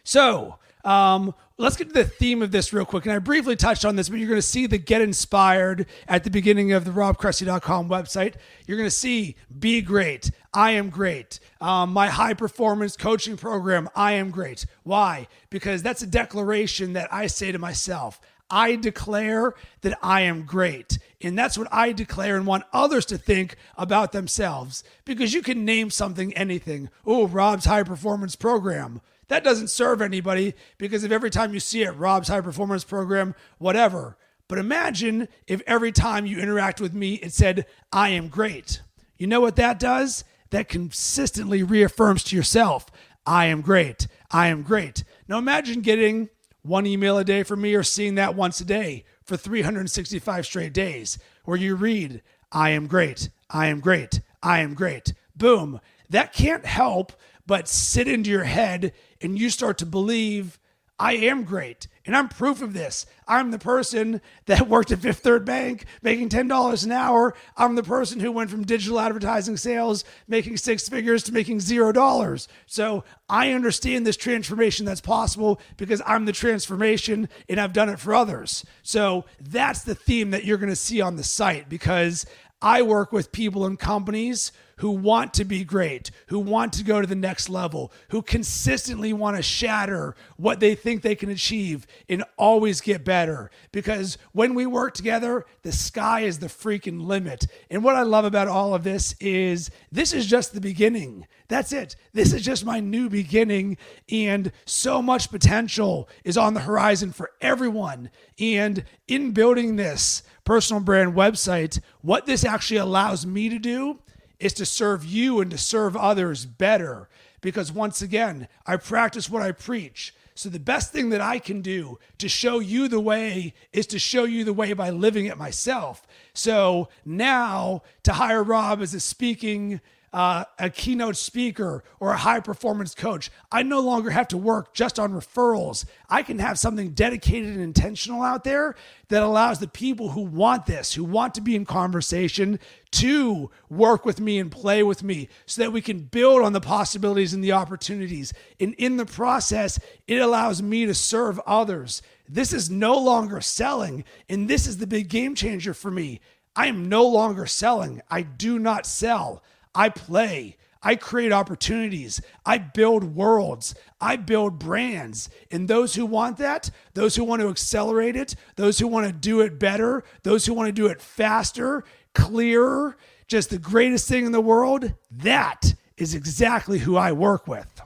So, 0.02 0.56
um, 0.82 1.34
let's 1.58 1.76
get 1.76 1.88
to 1.88 1.94
the 1.94 2.04
theme 2.04 2.40
of 2.40 2.52
this 2.52 2.72
real 2.72 2.86
quick. 2.86 3.04
And 3.04 3.12
I 3.12 3.18
briefly 3.18 3.54
touched 3.54 3.84
on 3.84 3.96
this, 3.96 4.08
but 4.08 4.18
you're 4.18 4.30
going 4.30 4.40
to 4.40 4.46
see 4.46 4.66
the 4.66 4.78
get 4.78 5.02
inspired 5.02 5.84
at 6.08 6.24
the 6.24 6.30
beginning 6.30 6.72
of 6.72 6.86
the 6.86 6.90
robcressy.com 6.90 7.86
website. 7.86 8.36
You're 8.66 8.78
going 8.78 8.88
to 8.88 8.90
see 8.90 9.36
be 9.56 9.82
great. 9.82 10.30
I 10.54 10.70
am 10.70 10.88
great. 10.88 11.38
Um, 11.60 11.92
my 11.92 12.08
high 12.08 12.34
performance 12.34 12.96
coaching 12.96 13.36
program, 13.36 13.90
I 13.94 14.12
am 14.12 14.30
great. 14.30 14.64
Why? 14.84 15.28
Because 15.50 15.82
that's 15.82 16.00
a 16.00 16.06
declaration 16.06 16.94
that 16.94 17.12
I 17.12 17.26
say 17.26 17.52
to 17.52 17.58
myself. 17.58 18.22
I 18.52 18.76
declare 18.76 19.54
that 19.80 19.98
I 20.02 20.22
am 20.22 20.44
great. 20.44 20.98
And 21.22 21.38
that's 21.38 21.56
what 21.56 21.68
I 21.72 21.92
declare 21.92 22.36
and 22.36 22.46
want 22.46 22.64
others 22.72 23.06
to 23.06 23.18
think 23.18 23.56
about 23.76 24.12
themselves. 24.12 24.82
Because 25.04 25.32
you 25.32 25.42
can 25.42 25.64
name 25.64 25.90
something 25.90 26.32
anything. 26.34 26.90
Oh, 27.06 27.26
Rob's 27.26 27.64
high 27.64 27.84
performance 27.84 28.36
program. 28.36 29.00
That 29.28 29.44
doesn't 29.44 29.68
serve 29.68 30.02
anybody 30.02 30.54
because 30.76 31.04
if 31.04 31.12
every 31.12 31.30
time 31.30 31.54
you 31.54 31.60
see 31.60 31.82
it, 31.82 31.92
Rob's 31.92 32.28
high 32.28 32.40
performance 32.40 32.84
program, 32.84 33.34
whatever. 33.58 34.18
But 34.48 34.58
imagine 34.58 35.28
if 35.46 35.62
every 35.66 35.92
time 35.92 36.26
you 36.26 36.38
interact 36.38 36.80
with 36.80 36.92
me, 36.92 37.14
it 37.14 37.32
said, 37.32 37.64
I 37.90 38.10
am 38.10 38.28
great. 38.28 38.82
You 39.16 39.26
know 39.26 39.40
what 39.40 39.56
that 39.56 39.78
does? 39.78 40.24
That 40.50 40.68
consistently 40.68 41.62
reaffirms 41.62 42.24
to 42.24 42.36
yourself, 42.36 42.90
I 43.24 43.46
am 43.46 43.62
great. 43.62 44.06
I 44.30 44.48
am 44.48 44.62
great. 44.62 45.04
Now 45.28 45.38
imagine 45.38 45.80
getting 45.80 46.28
one 46.62 46.86
email 46.86 47.16
a 47.16 47.24
day 47.24 47.42
from 47.42 47.62
me 47.62 47.74
or 47.74 47.82
seeing 47.82 48.16
that 48.16 48.34
once 48.34 48.60
a 48.60 48.64
day 48.64 49.04
for 49.32 49.38
365 49.38 50.44
straight 50.44 50.74
days 50.74 51.18
where 51.46 51.56
you 51.56 51.74
read, 51.74 52.20
I 52.52 52.68
am 52.68 52.86
great, 52.86 53.30
I 53.48 53.68
am 53.68 53.80
great, 53.80 54.20
I 54.42 54.60
am 54.60 54.74
great. 54.74 55.14
Boom. 55.34 55.80
That 56.10 56.34
can't 56.34 56.66
help 56.66 57.14
but 57.46 57.66
sit 57.66 58.06
into 58.06 58.28
your 58.28 58.44
head 58.44 58.92
and 59.22 59.38
you 59.38 59.48
start 59.48 59.78
to 59.78 59.86
believe 59.86 60.58
I 60.98 61.14
am 61.14 61.44
great. 61.44 61.88
And 62.04 62.16
I'm 62.16 62.28
proof 62.28 62.62
of 62.62 62.72
this. 62.72 63.06
I'm 63.28 63.50
the 63.50 63.58
person 63.58 64.20
that 64.46 64.68
worked 64.68 64.90
at 64.90 64.98
Fifth 64.98 65.20
Third 65.20 65.44
Bank 65.44 65.84
making 66.02 66.28
$10 66.28 66.84
an 66.84 66.92
hour. 66.92 67.34
I'm 67.56 67.76
the 67.76 67.82
person 67.82 68.18
who 68.18 68.32
went 68.32 68.50
from 68.50 68.64
digital 68.64 68.98
advertising 68.98 69.56
sales 69.56 70.04
making 70.26 70.56
six 70.56 70.88
figures 70.88 71.22
to 71.24 71.32
making 71.32 71.60
zero 71.60 71.92
dollars. 71.92 72.48
So 72.66 73.04
I 73.28 73.52
understand 73.52 74.06
this 74.06 74.16
transformation 74.16 74.84
that's 74.84 75.00
possible 75.00 75.60
because 75.76 76.02
I'm 76.04 76.24
the 76.24 76.32
transformation 76.32 77.28
and 77.48 77.60
I've 77.60 77.72
done 77.72 77.88
it 77.88 78.00
for 78.00 78.14
others. 78.14 78.64
So 78.82 79.24
that's 79.40 79.82
the 79.82 79.94
theme 79.94 80.30
that 80.30 80.44
you're 80.44 80.58
going 80.58 80.70
to 80.70 80.76
see 80.76 81.00
on 81.00 81.16
the 81.16 81.24
site 81.24 81.68
because 81.68 82.26
I 82.60 82.82
work 82.82 83.12
with 83.12 83.32
people 83.32 83.64
and 83.64 83.78
companies 83.78 84.52
who 84.82 84.90
want 84.90 85.32
to 85.32 85.44
be 85.44 85.62
great, 85.62 86.10
who 86.26 86.40
want 86.40 86.72
to 86.72 86.82
go 86.82 87.00
to 87.00 87.06
the 87.06 87.14
next 87.14 87.48
level, 87.48 87.92
who 88.08 88.20
consistently 88.20 89.12
want 89.12 89.36
to 89.36 89.42
shatter 89.42 90.16
what 90.36 90.58
they 90.58 90.74
think 90.74 91.02
they 91.02 91.14
can 91.14 91.30
achieve 91.30 91.86
and 92.08 92.24
always 92.36 92.80
get 92.80 93.04
better. 93.04 93.48
Because 93.70 94.18
when 94.32 94.54
we 94.54 94.66
work 94.66 94.94
together, 94.94 95.46
the 95.62 95.70
sky 95.70 96.22
is 96.22 96.40
the 96.40 96.48
freaking 96.48 97.06
limit. 97.06 97.46
And 97.70 97.84
what 97.84 97.94
I 97.94 98.02
love 98.02 98.24
about 98.24 98.48
all 98.48 98.74
of 98.74 98.82
this 98.82 99.14
is 99.20 99.70
this 99.92 100.12
is 100.12 100.26
just 100.26 100.52
the 100.52 100.60
beginning. 100.60 101.28
That's 101.46 101.72
it. 101.72 101.94
This 102.12 102.32
is 102.32 102.42
just 102.42 102.64
my 102.64 102.80
new 102.80 103.08
beginning. 103.08 103.76
And 104.10 104.50
so 104.64 105.00
much 105.00 105.30
potential 105.30 106.08
is 106.24 106.36
on 106.36 106.54
the 106.54 106.60
horizon 106.60 107.12
for 107.12 107.30
everyone. 107.40 108.10
And 108.40 108.84
in 109.06 109.30
building 109.30 109.76
this 109.76 110.24
personal 110.42 110.82
brand 110.82 111.14
website, 111.14 111.78
what 112.00 112.26
this 112.26 112.44
actually 112.44 112.78
allows 112.78 113.24
me 113.24 113.48
to 113.48 113.60
do 113.60 114.00
is 114.42 114.52
to 114.54 114.66
serve 114.66 115.04
you 115.04 115.40
and 115.40 115.50
to 115.52 115.58
serve 115.58 115.96
others 115.96 116.44
better. 116.44 117.08
Because 117.40 117.72
once 117.72 118.02
again, 118.02 118.48
I 118.66 118.76
practice 118.76 119.30
what 119.30 119.42
I 119.42 119.52
preach. 119.52 120.14
So 120.34 120.48
the 120.48 120.58
best 120.58 120.92
thing 120.92 121.10
that 121.10 121.20
I 121.20 121.38
can 121.38 121.60
do 121.60 121.98
to 122.18 122.28
show 122.28 122.58
you 122.58 122.88
the 122.88 123.00
way 123.00 123.54
is 123.72 123.86
to 123.88 123.98
show 123.98 124.24
you 124.24 124.44
the 124.44 124.52
way 124.52 124.72
by 124.72 124.90
living 124.90 125.26
it 125.26 125.36
myself. 125.36 126.06
So 126.34 126.88
now 127.04 127.82
to 128.02 128.14
hire 128.14 128.42
Rob 128.42 128.80
as 128.80 128.94
a 128.94 129.00
speaking 129.00 129.80
uh, 130.12 130.44
a 130.58 130.68
keynote 130.68 131.16
speaker 131.16 131.82
or 131.98 132.10
a 132.10 132.18
high 132.18 132.40
performance 132.40 132.94
coach. 132.94 133.30
I 133.50 133.62
no 133.62 133.80
longer 133.80 134.10
have 134.10 134.28
to 134.28 134.36
work 134.36 134.74
just 134.74 134.98
on 134.98 135.12
referrals. 135.12 135.84
I 136.08 136.22
can 136.22 136.38
have 136.38 136.58
something 136.58 136.90
dedicated 136.90 137.50
and 137.50 137.62
intentional 137.62 138.22
out 138.22 138.44
there 138.44 138.74
that 139.08 139.22
allows 139.22 139.58
the 139.58 139.68
people 139.68 140.10
who 140.10 140.22
want 140.22 140.66
this, 140.66 140.92
who 140.94 141.04
want 141.04 141.34
to 141.34 141.40
be 141.40 141.56
in 141.56 141.64
conversation, 141.64 142.58
to 142.92 143.50
work 143.70 144.04
with 144.04 144.20
me 144.20 144.38
and 144.38 144.52
play 144.52 144.82
with 144.82 145.02
me 145.02 145.28
so 145.46 145.62
that 145.62 145.72
we 145.72 145.80
can 145.80 146.00
build 146.00 146.42
on 146.42 146.52
the 146.52 146.60
possibilities 146.60 147.32
and 147.32 147.42
the 147.42 147.52
opportunities. 147.52 148.34
And 148.60 148.74
in 148.74 148.98
the 148.98 149.06
process, 149.06 149.78
it 150.06 150.20
allows 150.20 150.62
me 150.62 150.84
to 150.84 150.94
serve 150.94 151.40
others. 151.46 152.02
This 152.28 152.52
is 152.52 152.70
no 152.70 152.98
longer 152.98 153.40
selling, 153.40 154.04
and 154.28 154.48
this 154.48 154.66
is 154.66 154.78
the 154.78 154.86
big 154.86 155.08
game 155.08 155.34
changer 155.34 155.72
for 155.72 155.90
me. 155.90 156.20
I 156.54 156.66
am 156.66 156.88
no 156.88 157.06
longer 157.06 157.46
selling. 157.46 158.02
I 158.10 158.22
do 158.22 158.58
not 158.58 158.86
sell. 158.86 159.42
I 159.74 159.88
play. 159.88 160.56
I 160.82 160.96
create 160.96 161.32
opportunities. 161.32 162.20
I 162.44 162.58
build 162.58 163.14
worlds. 163.14 163.74
I 164.00 164.16
build 164.16 164.58
brands. 164.58 165.30
And 165.50 165.68
those 165.68 165.94
who 165.94 166.04
want 166.04 166.38
that, 166.38 166.70
those 166.94 167.14
who 167.14 167.24
want 167.24 167.40
to 167.42 167.48
accelerate 167.48 168.16
it, 168.16 168.34
those 168.56 168.80
who 168.80 168.88
want 168.88 169.06
to 169.06 169.12
do 169.12 169.40
it 169.40 169.60
better, 169.60 170.02
those 170.24 170.44
who 170.44 170.54
want 170.54 170.66
to 170.66 170.72
do 170.72 170.88
it 170.88 171.00
faster, 171.00 171.84
clearer, 172.14 172.96
just 173.28 173.50
the 173.50 173.58
greatest 173.58 174.08
thing 174.08 174.26
in 174.26 174.32
the 174.32 174.40
world, 174.40 174.92
that 175.10 175.74
is 175.96 176.14
exactly 176.14 176.80
who 176.80 176.96
I 176.96 177.12
work 177.12 177.46
with. 177.46 177.80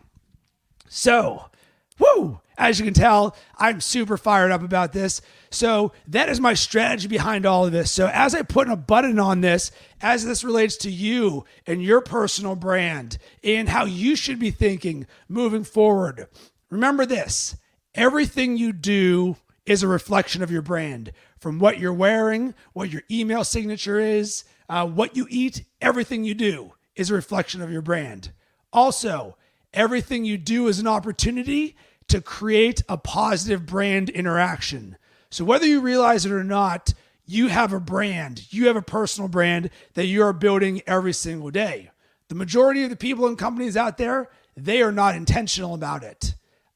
So, 0.88 1.50
Woo! 1.98 2.40
As 2.58 2.78
you 2.78 2.84
can 2.84 2.94
tell, 2.94 3.36
I'm 3.58 3.80
super 3.80 4.16
fired 4.16 4.50
up 4.50 4.62
about 4.62 4.92
this. 4.92 5.20
So, 5.50 5.92
that 6.08 6.28
is 6.28 6.40
my 6.40 6.54
strategy 6.54 7.06
behind 7.06 7.44
all 7.44 7.66
of 7.66 7.72
this. 7.72 7.90
So, 7.90 8.08
as 8.08 8.34
I 8.34 8.42
put 8.42 8.68
a 8.68 8.76
button 8.76 9.18
on 9.18 9.42
this, 9.42 9.70
as 10.00 10.24
this 10.24 10.42
relates 10.42 10.76
to 10.78 10.90
you 10.90 11.44
and 11.66 11.82
your 11.82 12.00
personal 12.00 12.56
brand 12.56 13.18
and 13.44 13.68
how 13.68 13.84
you 13.84 14.16
should 14.16 14.38
be 14.38 14.50
thinking 14.50 15.06
moving 15.28 15.64
forward, 15.64 16.28
remember 16.70 17.04
this 17.04 17.56
everything 17.94 18.56
you 18.56 18.72
do 18.72 19.36
is 19.66 19.82
a 19.82 19.88
reflection 19.88 20.42
of 20.42 20.50
your 20.50 20.62
brand. 20.62 21.12
From 21.38 21.58
what 21.58 21.78
you're 21.78 21.92
wearing, 21.92 22.54
what 22.72 22.90
your 22.90 23.02
email 23.10 23.44
signature 23.44 23.98
is, 23.98 24.44
uh, 24.68 24.86
what 24.86 25.16
you 25.16 25.26
eat, 25.28 25.64
everything 25.80 26.24
you 26.24 26.34
do 26.34 26.72
is 26.94 27.10
a 27.10 27.14
reflection 27.14 27.60
of 27.60 27.70
your 27.70 27.82
brand. 27.82 28.32
Also, 28.72 29.36
everything 29.74 30.24
you 30.24 30.38
do 30.38 30.68
is 30.68 30.78
an 30.78 30.86
opportunity 30.86 31.76
to 32.08 32.20
create 32.20 32.82
a 32.88 32.96
positive 32.96 33.66
brand 33.66 34.08
interaction. 34.10 34.96
So, 35.30 35.44
whether 35.44 35.66
you 35.66 35.80
realize 35.80 36.24
it 36.24 36.32
or 36.32 36.44
not, 36.44 36.94
you 37.26 37.48
have 37.48 37.72
a 37.72 37.80
brand, 37.80 38.52
you 38.52 38.68
have 38.68 38.76
a 38.76 38.82
personal 38.82 39.28
brand 39.28 39.70
that 39.94 40.06
you 40.06 40.22
are 40.22 40.32
building 40.32 40.82
every 40.86 41.12
single 41.12 41.50
day. 41.50 41.90
The 42.28 42.34
majority 42.34 42.84
of 42.84 42.90
the 42.90 42.96
people 42.96 43.26
and 43.26 43.36
companies 43.36 43.76
out 43.76 43.98
there, 43.98 44.28
they 44.56 44.82
are 44.82 44.92
not 44.92 45.16
intentional 45.16 45.74
about 45.74 46.02
it. 46.02 46.34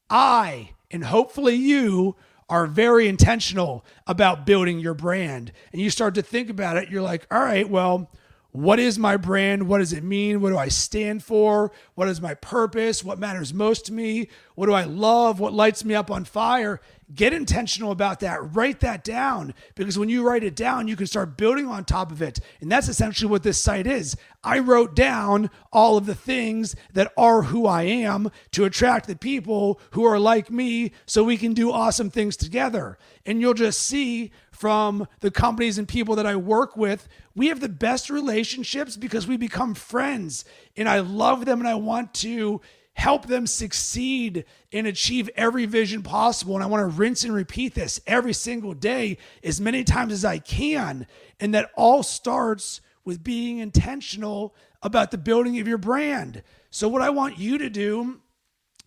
I, 0.09 0.71
and 0.91 1.05
hopefully 1.05 1.55
you, 1.55 2.15
are 2.51 2.67
very 2.67 3.07
intentional 3.07 3.85
about 4.05 4.45
building 4.45 4.77
your 4.77 4.93
brand. 4.93 5.53
And 5.71 5.81
you 5.81 5.89
start 5.89 6.15
to 6.15 6.21
think 6.21 6.49
about 6.49 6.75
it, 6.75 6.89
you're 6.89 7.01
like, 7.01 7.25
all 7.31 7.39
right, 7.39 7.67
well, 7.67 8.11
what 8.51 8.79
is 8.79 8.99
my 8.99 9.15
brand? 9.15 9.67
What 9.67 9.77
does 9.77 9.93
it 9.93 10.03
mean? 10.03 10.41
What 10.41 10.49
do 10.49 10.57
I 10.57 10.67
stand 10.67 11.23
for? 11.23 11.71
What 11.95 12.09
is 12.09 12.19
my 12.19 12.33
purpose? 12.33 13.03
What 13.03 13.17
matters 13.17 13.53
most 13.53 13.85
to 13.85 13.93
me? 13.93 14.27
What 14.55 14.65
do 14.65 14.73
I 14.73 14.83
love? 14.83 15.39
What 15.39 15.53
lights 15.53 15.85
me 15.85 15.95
up 15.95 16.11
on 16.11 16.25
fire? 16.25 16.81
Get 17.13 17.33
intentional 17.33 17.91
about 17.91 18.19
that. 18.21 18.55
Write 18.55 18.81
that 18.81 19.03
down 19.03 19.53
because 19.75 19.97
when 19.97 20.09
you 20.09 20.23
write 20.27 20.43
it 20.43 20.55
down, 20.55 20.87
you 20.87 20.95
can 20.95 21.07
start 21.07 21.37
building 21.37 21.67
on 21.67 21.85
top 21.85 22.11
of 22.11 22.21
it. 22.21 22.39
And 22.59 22.69
that's 22.69 22.89
essentially 22.89 23.29
what 23.29 23.43
this 23.43 23.61
site 23.61 23.87
is. 23.87 24.17
I 24.43 24.59
wrote 24.59 24.95
down 24.95 25.49
all 25.71 25.97
of 25.97 26.05
the 26.05 26.15
things 26.15 26.75
that 26.93 27.11
are 27.17 27.43
who 27.43 27.65
I 27.65 27.83
am 27.83 28.31
to 28.51 28.65
attract 28.65 29.07
the 29.07 29.15
people 29.15 29.79
who 29.91 30.03
are 30.03 30.19
like 30.19 30.51
me 30.51 30.91
so 31.05 31.23
we 31.23 31.37
can 31.37 31.53
do 31.53 31.71
awesome 31.71 32.09
things 32.09 32.35
together. 32.35 32.97
And 33.25 33.39
you'll 33.39 33.53
just 33.53 33.81
see 33.81 34.31
from 34.61 35.07
the 35.21 35.31
companies 35.31 35.79
and 35.79 35.87
people 35.87 36.17
that 36.17 36.27
I 36.27 36.35
work 36.35 36.77
with, 36.77 37.09
we 37.33 37.47
have 37.47 37.61
the 37.61 37.67
best 37.67 38.11
relationships 38.11 38.95
because 38.95 39.25
we 39.25 39.35
become 39.35 39.73
friends 39.73 40.45
and 40.77 40.87
I 40.87 40.99
love 40.99 41.45
them 41.45 41.61
and 41.61 41.67
I 41.67 41.73
want 41.73 42.13
to 42.15 42.61
help 42.93 43.25
them 43.25 43.47
succeed 43.47 44.45
and 44.71 44.85
achieve 44.85 45.31
every 45.35 45.65
vision 45.65 46.03
possible. 46.03 46.53
And 46.53 46.63
I 46.63 46.67
want 46.67 46.81
to 46.81 46.95
rinse 46.95 47.23
and 47.23 47.33
repeat 47.33 47.73
this 47.73 47.99
every 48.05 48.33
single 48.33 48.75
day 48.75 49.17
as 49.43 49.59
many 49.59 49.83
times 49.83 50.13
as 50.13 50.23
I 50.23 50.37
can. 50.37 51.07
And 51.39 51.55
that 51.55 51.71
all 51.75 52.03
starts 52.03 52.81
with 53.03 53.23
being 53.23 53.57
intentional 53.57 54.53
about 54.83 55.09
the 55.09 55.17
building 55.17 55.59
of 55.59 55.67
your 55.67 55.79
brand. 55.79 56.43
So, 56.69 56.87
what 56.87 57.01
I 57.01 57.09
want 57.09 57.39
you 57.39 57.57
to 57.57 57.69
do 57.71 58.21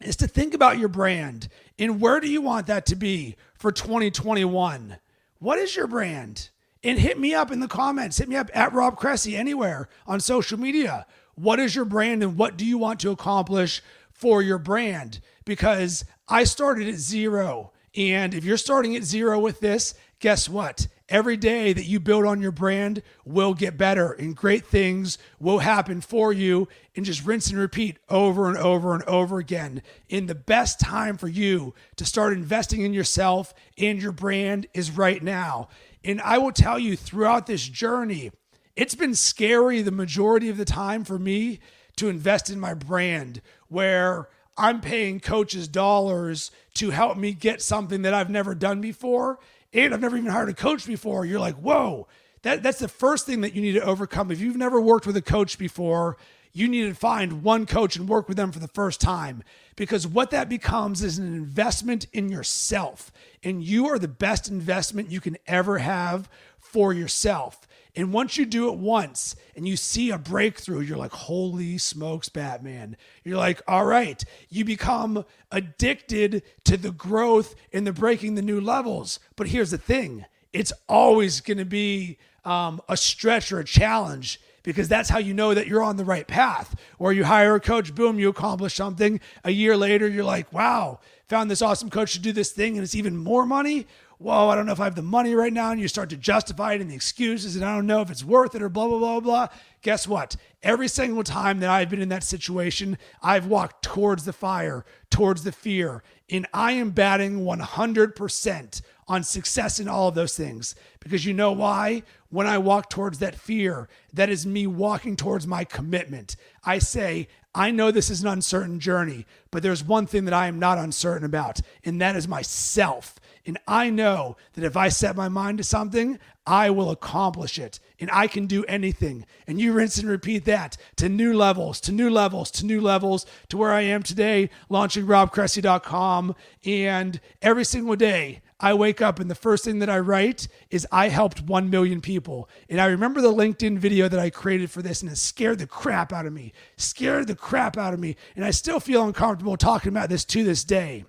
is 0.01 0.15
to 0.17 0.29
think 0.29 0.55
about 0.55 0.79
your 0.79 0.89
brand 0.89 1.49
and 1.81 2.01
where 2.01 2.21
do 2.21 2.31
you 2.31 2.43
want 2.43 2.69
that 2.69 2.87
to 2.87 2.95
be 2.95 3.35
for 3.59 3.73
2021? 3.73 4.99
What 5.39 5.59
is 5.59 5.77
your 5.77 5.87
brand? 5.87 6.51
And 6.83 6.99
hit 6.99 7.19
me 7.19 7.35
up 7.35 7.51
in 7.51 7.61
the 7.61 7.69
comments. 7.69 8.19
Hit 8.19 8.29
me 8.29 8.37
up 8.37 8.51
at 8.55 8.73
Rob 8.73 8.97
Cressy 8.97 9.37
anywhere 9.37 9.89
on 10.07 10.21
social 10.21 10.59
media. 10.59 11.07
What 11.35 11.59
is 11.59 11.75
your 11.75 11.85
brand 11.85 12.23
and 12.23 12.37
what 12.37 12.57
do 12.57 12.65
you 12.65 12.79
want 12.79 13.01
to 13.01 13.11
accomplish 13.11 13.83
for 14.13 14.43
your 14.43 14.59
brand? 14.59 15.21
Because 15.45 16.05
I 16.29 16.45
started 16.45 16.89
at 16.89 16.97
zero. 16.97 17.73
And 17.97 18.35
if 18.35 18.45
you're 18.45 18.57
starting 18.57 18.97
at 18.97 19.05
zero 19.05 19.39
with 19.39 19.61
this, 19.61 19.95
guess 20.19 20.49
what? 20.49 20.89
Every 21.11 21.37
day 21.37 21.75
that 21.75 21.85
you 21.85 22.01
build 22.01 22.25
on 22.25 22.41
your 22.41 22.51
brand 22.51 23.03
will 23.27 23.53
get 23.53 23.77
better 23.77 24.13
and 24.13 24.35
great 24.35 24.65
things 24.65 25.19
will 25.39 25.59
happen 25.59 26.01
for 26.01 26.33
you 26.33 26.67
and 26.97 27.05
just 27.05 27.27
rinse 27.27 27.51
and 27.51 27.59
repeat 27.59 27.99
over 28.09 28.49
and 28.49 28.57
over 28.57 28.95
and 28.95 29.03
over 29.03 29.39
again. 29.39 29.83
In 30.09 30.27
the 30.27 30.35
best 30.35 30.81
time 30.81 31.19
for 31.19 31.29
you 31.29 31.75
to 31.97 32.07
start 32.07 32.33
investing 32.33 32.81
in 32.81 32.95
yourself 32.95 33.53
and 33.77 34.01
your 34.01 34.13
brand 34.13 34.67
is 34.73 34.91
right 34.91 35.23
now. 35.23 35.69
And 36.03 36.23
I 36.23 36.39
will 36.39 36.53
tell 36.53 36.79
you 36.79 36.97
throughout 36.97 37.47
this 37.47 37.69
journey, 37.69 38.33
it's 38.75 38.95
been 38.95 39.15
scary 39.15 39.83
the 39.83 39.91
majority 39.91 40.49
of 40.49 40.57
the 40.57 40.65
time 40.65 41.05
for 41.05 41.19
me 41.19 41.61
to 41.97 42.09
invest 42.09 42.49
in 42.49 42.59
my 42.59 42.73
brand 42.73 43.43
where 43.69 44.31
I'm 44.57 44.81
paying 44.81 45.21
coaches 45.21 45.69
dollars 45.69 46.51
to 46.75 46.91
help 46.91 47.19
me 47.19 47.33
get 47.33 47.61
something 47.61 48.03
that 48.03 48.15
I've 48.15 48.31
never 48.31 48.55
done 48.55 48.81
before 48.81 49.39
and 49.75 49.93
I've 49.93 50.01
never 50.01 50.17
even 50.17 50.31
hired 50.31 50.49
a 50.49 50.55
coach 50.55 50.87
before, 50.87 51.27
you're 51.27 51.41
like, 51.41 51.57
whoa, 51.57 52.07
that, 52.43 52.63
that's 52.63 52.79
the 52.79 52.89
first 52.89 53.27
thing 53.27 53.41
that 53.41 53.55
you 53.55 53.61
need 53.61 53.73
to 53.73 53.85
overcome. 53.85 54.31
If 54.31 54.41
you've 54.41 54.57
never 54.57 54.81
worked 54.81 55.07
with 55.07 55.17
a 55.17 55.23
coach 55.23 55.59
before, 55.59 56.17
you 56.53 56.69
need 56.69 56.85
to 56.85 56.95
find 56.95 57.43
one 57.43 57.67
coach 57.67 57.97
and 57.97 58.09
work 58.09 58.29
with 58.29 58.37
them 58.37 58.53
for 58.53 58.61
the 58.61 58.69
first 58.69 59.01
time 59.01 59.43
because 59.75 60.07
what 60.07 60.31
that 60.31 60.49
becomes 60.49 61.03
is 61.03 61.19
an 61.19 61.27
investment 61.27 62.07
in 62.13 62.29
yourself. 62.29 63.11
And 63.43 63.63
you 63.63 63.89
are 63.89 63.99
the 63.99 64.07
best 64.07 64.49
investment 64.49 65.11
you 65.11 65.21
can 65.21 65.37
ever 65.49 65.79
have 65.79 66.31
for 66.59 66.93
yourself. 66.93 67.67
And 67.97 68.13
once 68.13 68.37
you 68.37 68.45
do 68.45 68.69
it 68.73 68.79
once 68.79 69.37
and 69.55 69.69
you 69.69 69.77
see 69.77 70.11
a 70.11 70.19
breakthrough, 70.19 70.81
you're 70.81 70.99
like, 70.99 71.13
holy 71.13 71.79
smokes, 71.79 72.29
Batman. 72.29 72.97
You're 73.23 73.37
like, 73.37 73.63
all 73.69 73.85
right, 73.85 74.23
you 74.49 74.65
become 74.65 75.25
addicted 75.53 76.43
to 76.65 76.77
the 76.77 76.91
growth 76.91 77.55
and 77.73 77.87
the 77.87 77.93
breaking 77.93 78.35
the 78.35 78.43
new 78.43 78.61
levels. 78.61 79.21
But 79.37 79.49
here's 79.49 79.71
the 79.71 79.79
thing 79.79 80.25
it's 80.53 80.73
always 80.89 81.41
going 81.41 81.59
to 81.59 81.65
be 81.65 82.19
um, 82.45 82.81
a 82.89 82.97
stretch 82.97 83.53
or 83.53 83.61
a 83.61 83.65
challenge 83.65 84.41
because 84.65 84.89
that's 84.89 85.11
how 85.11 85.19
you 85.19 85.35
know 85.35 85.55
that 85.55 85.67
you're 85.67 85.83
on 85.83 85.97
the 85.97 86.05
right 86.05 86.27
path. 86.27 86.75
Or 86.99 87.13
you 87.13 87.25
hire 87.25 87.55
a 87.55 87.61
coach, 87.61 87.95
boom, 87.95 88.19
you 88.19 88.29
accomplish 88.29 88.75
something. 88.75 89.21
A 89.45 89.51
year 89.51 89.77
later, 89.77 90.09
you're 90.09 90.25
like, 90.25 90.53
wow, 90.53 91.01
found 91.29 91.51
this 91.51 91.63
awesome 91.63 91.91
coach 91.91 92.13
to 92.15 92.19
do 92.19 92.33
this 92.33 92.53
thing 92.53 92.77
and 92.77 92.83
it's 92.83 92.95
even 92.95 93.17
more 93.17 93.47
money 93.47 93.87
whoa, 94.19 94.49
I 94.49 94.55
don't 94.55 94.67
know 94.67 94.73
if 94.73 94.81
I 94.81 94.85
have 94.85 94.95
the 94.95 95.03
money 95.03 95.35
right 95.35 95.53
now. 95.53 95.71
And 95.71 95.81
you 95.81 95.89
start 95.89 96.11
to 96.11 96.17
justify 96.17 96.75
it 96.75 96.81
and 96.81 96.91
the 96.91 96.95
excuses, 96.95 97.57
and 97.57 97.65
I 97.65 97.75
don't 97.75 97.87
know 97.87 98.01
if 98.01 98.11
it's 98.11 98.25
worth 98.25 98.55
it 98.55 98.63
or 98.63 98.69
blah, 98.69 98.89
blah, 98.89 98.99
blah, 98.99 99.21
blah. 99.21 99.49
Guess 99.83 100.09
what? 100.09 100.37
Every 100.63 100.89
single 100.89 101.25
time 101.25 101.61
that 101.61 101.71
I've 101.71 101.91
been 101.91 102.01
in 102.01 102.09
that 102.09 102.25
situation, 102.25 102.97
I've 103.23 103.47
walked 103.47 103.85
towards 103.85 104.25
the 104.25 104.33
fire, 104.33 104.85
towards 105.11 105.45
the 105.45 105.53
fear, 105.53 106.03
and 106.31 106.47
I 106.55 106.73
am 106.73 106.91
batting 106.91 107.41
100% 107.41 108.83
on 109.07 109.23
success 109.23 109.79
in 109.79 109.89
all 109.89 110.09
of 110.09 110.15
those 110.15 110.37
things. 110.37 110.75
Because 111.01 111.27
you 111.27 111.35
know 111.35 111.53
why? 111.53 112.03
When 112.31 112.47
I 112.47 112.59
walk 112.59 112.89
towards 112.89 113.19
that 113.19 113.35
fear, 113.35 113.89
that 114.13 114.31
is 114.31 114.47
me 114.47 114.67
walking 114.67 115.17
towards 115.17 115.47
my 115.47 115.65
commitment. 115.65 116.37
I 116.65 116.79
say, 116.79 117.29
I 117.55 117.71
know 117.71 117.91
this 117.91 118.11
is 118.11 118.23
an 118.23 118.29
uncertain 118.29 118.81
journey, 118.81 119.27
but 119.51 119.63
there's 119.63 119.85
one 119.85 120.07
thing 120.07 120.25
that 120.25 120.35
I 120.35 120.49
am 120.49 120.59
not 120.59 120.79
uncertain 120.79 121.25
about, 121.25 121.61
and 121.85 122.01
that 122.01 122.17
is 122.17 122.27
myself. 122.27 123.15
And 123.47 123.59
I 123.69 123.91
know 123.91 124.37
that 124.55 124.65
if 124.65 124.77
I 124.77 124.89
set 124.89 125.17
my 125.17 125.29
mind 125.29 125.59
to 125.59 125.65
something, 125.65 126.19
I 126.47 126.71
will 126.71 126.91
accomplish 126.91 127.59
it 127.59 127.79
and 128.01 128.11
I 128.13 128.27
can 128.27 128.47
do 128.47 128.65
anything. 128.65 129.27
And 129.47 129.61
you 129.61 129.73
rinse 129.73 129.99
and 129.99 130.09
repeat 130.09 130.47
that 130.47 130.77
to 130.97 131.09
new 131.09 131.35
levels, 131.35 131.81
to 131.83 131.93
new 131.93 132.11
levels, 132.11 132.51
to 132.53 132.67
new 132.67 132.81
levels, 132.81 133.27
to 133.49 133.57
where 133.57 133.73
I 133.73 133.83
am 133.83 134.03
today, 134.03 134.51
launching 134.69 135.07
robcressy.com. 135.07 136.35
And 136.65 137.21
every 137.43 137.65
single 137.65 137.97
day, 137.97 138.41
I 138.61 138.73
wake 138.73 139.03
up 139.03 139.21
and 139.21 139.31
the 139.31 139.35
first 139.35 139.65
thing 139.65 139.81
that 139.81 139.91
I 139.91 139.99
write 139.99 140.49
is 140.71 140.87
I 140.91 141.09
helped 141.09 141.43
1 141.43 141.69
million 141.69 142.01
people. 142.01 142.49
And 142.71 142.81
I 142.81 142.87
remember 142.87 143.21
the 143.21 143.33
LinkedIn 143.33 143.79
video 143.79 144.09
that 144.09 144.21
I 144.21 144.31
created 144.31 144.71
for 144.71 144.81
this 144.81 145.03
and 145.03 145.11
it 145.11 145.19
scared 145.19 145.59
the 145.59 145.67
crap 145.67 146.15
out 146.15 146.25
of 146.25 146.33
me, 146.33 146.53
scared 146.77 147.27
the 147.27 147.35
crap 147.35 147.77
out 147.77 147.93
of 147.93 148.01
me. 148.01 148.17
And 148.37 148.45
I 148.45 148.53
still 148.53 148.81
feel 148.81 149.05
uncomfortable 149.05 149.59
talking 149.59 149.91
about 149.91 150.09
this 150.09 150.25
to 150.27 150.45
this 150.45 150.65
day 150.65 151.05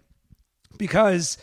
because 0.78 1.38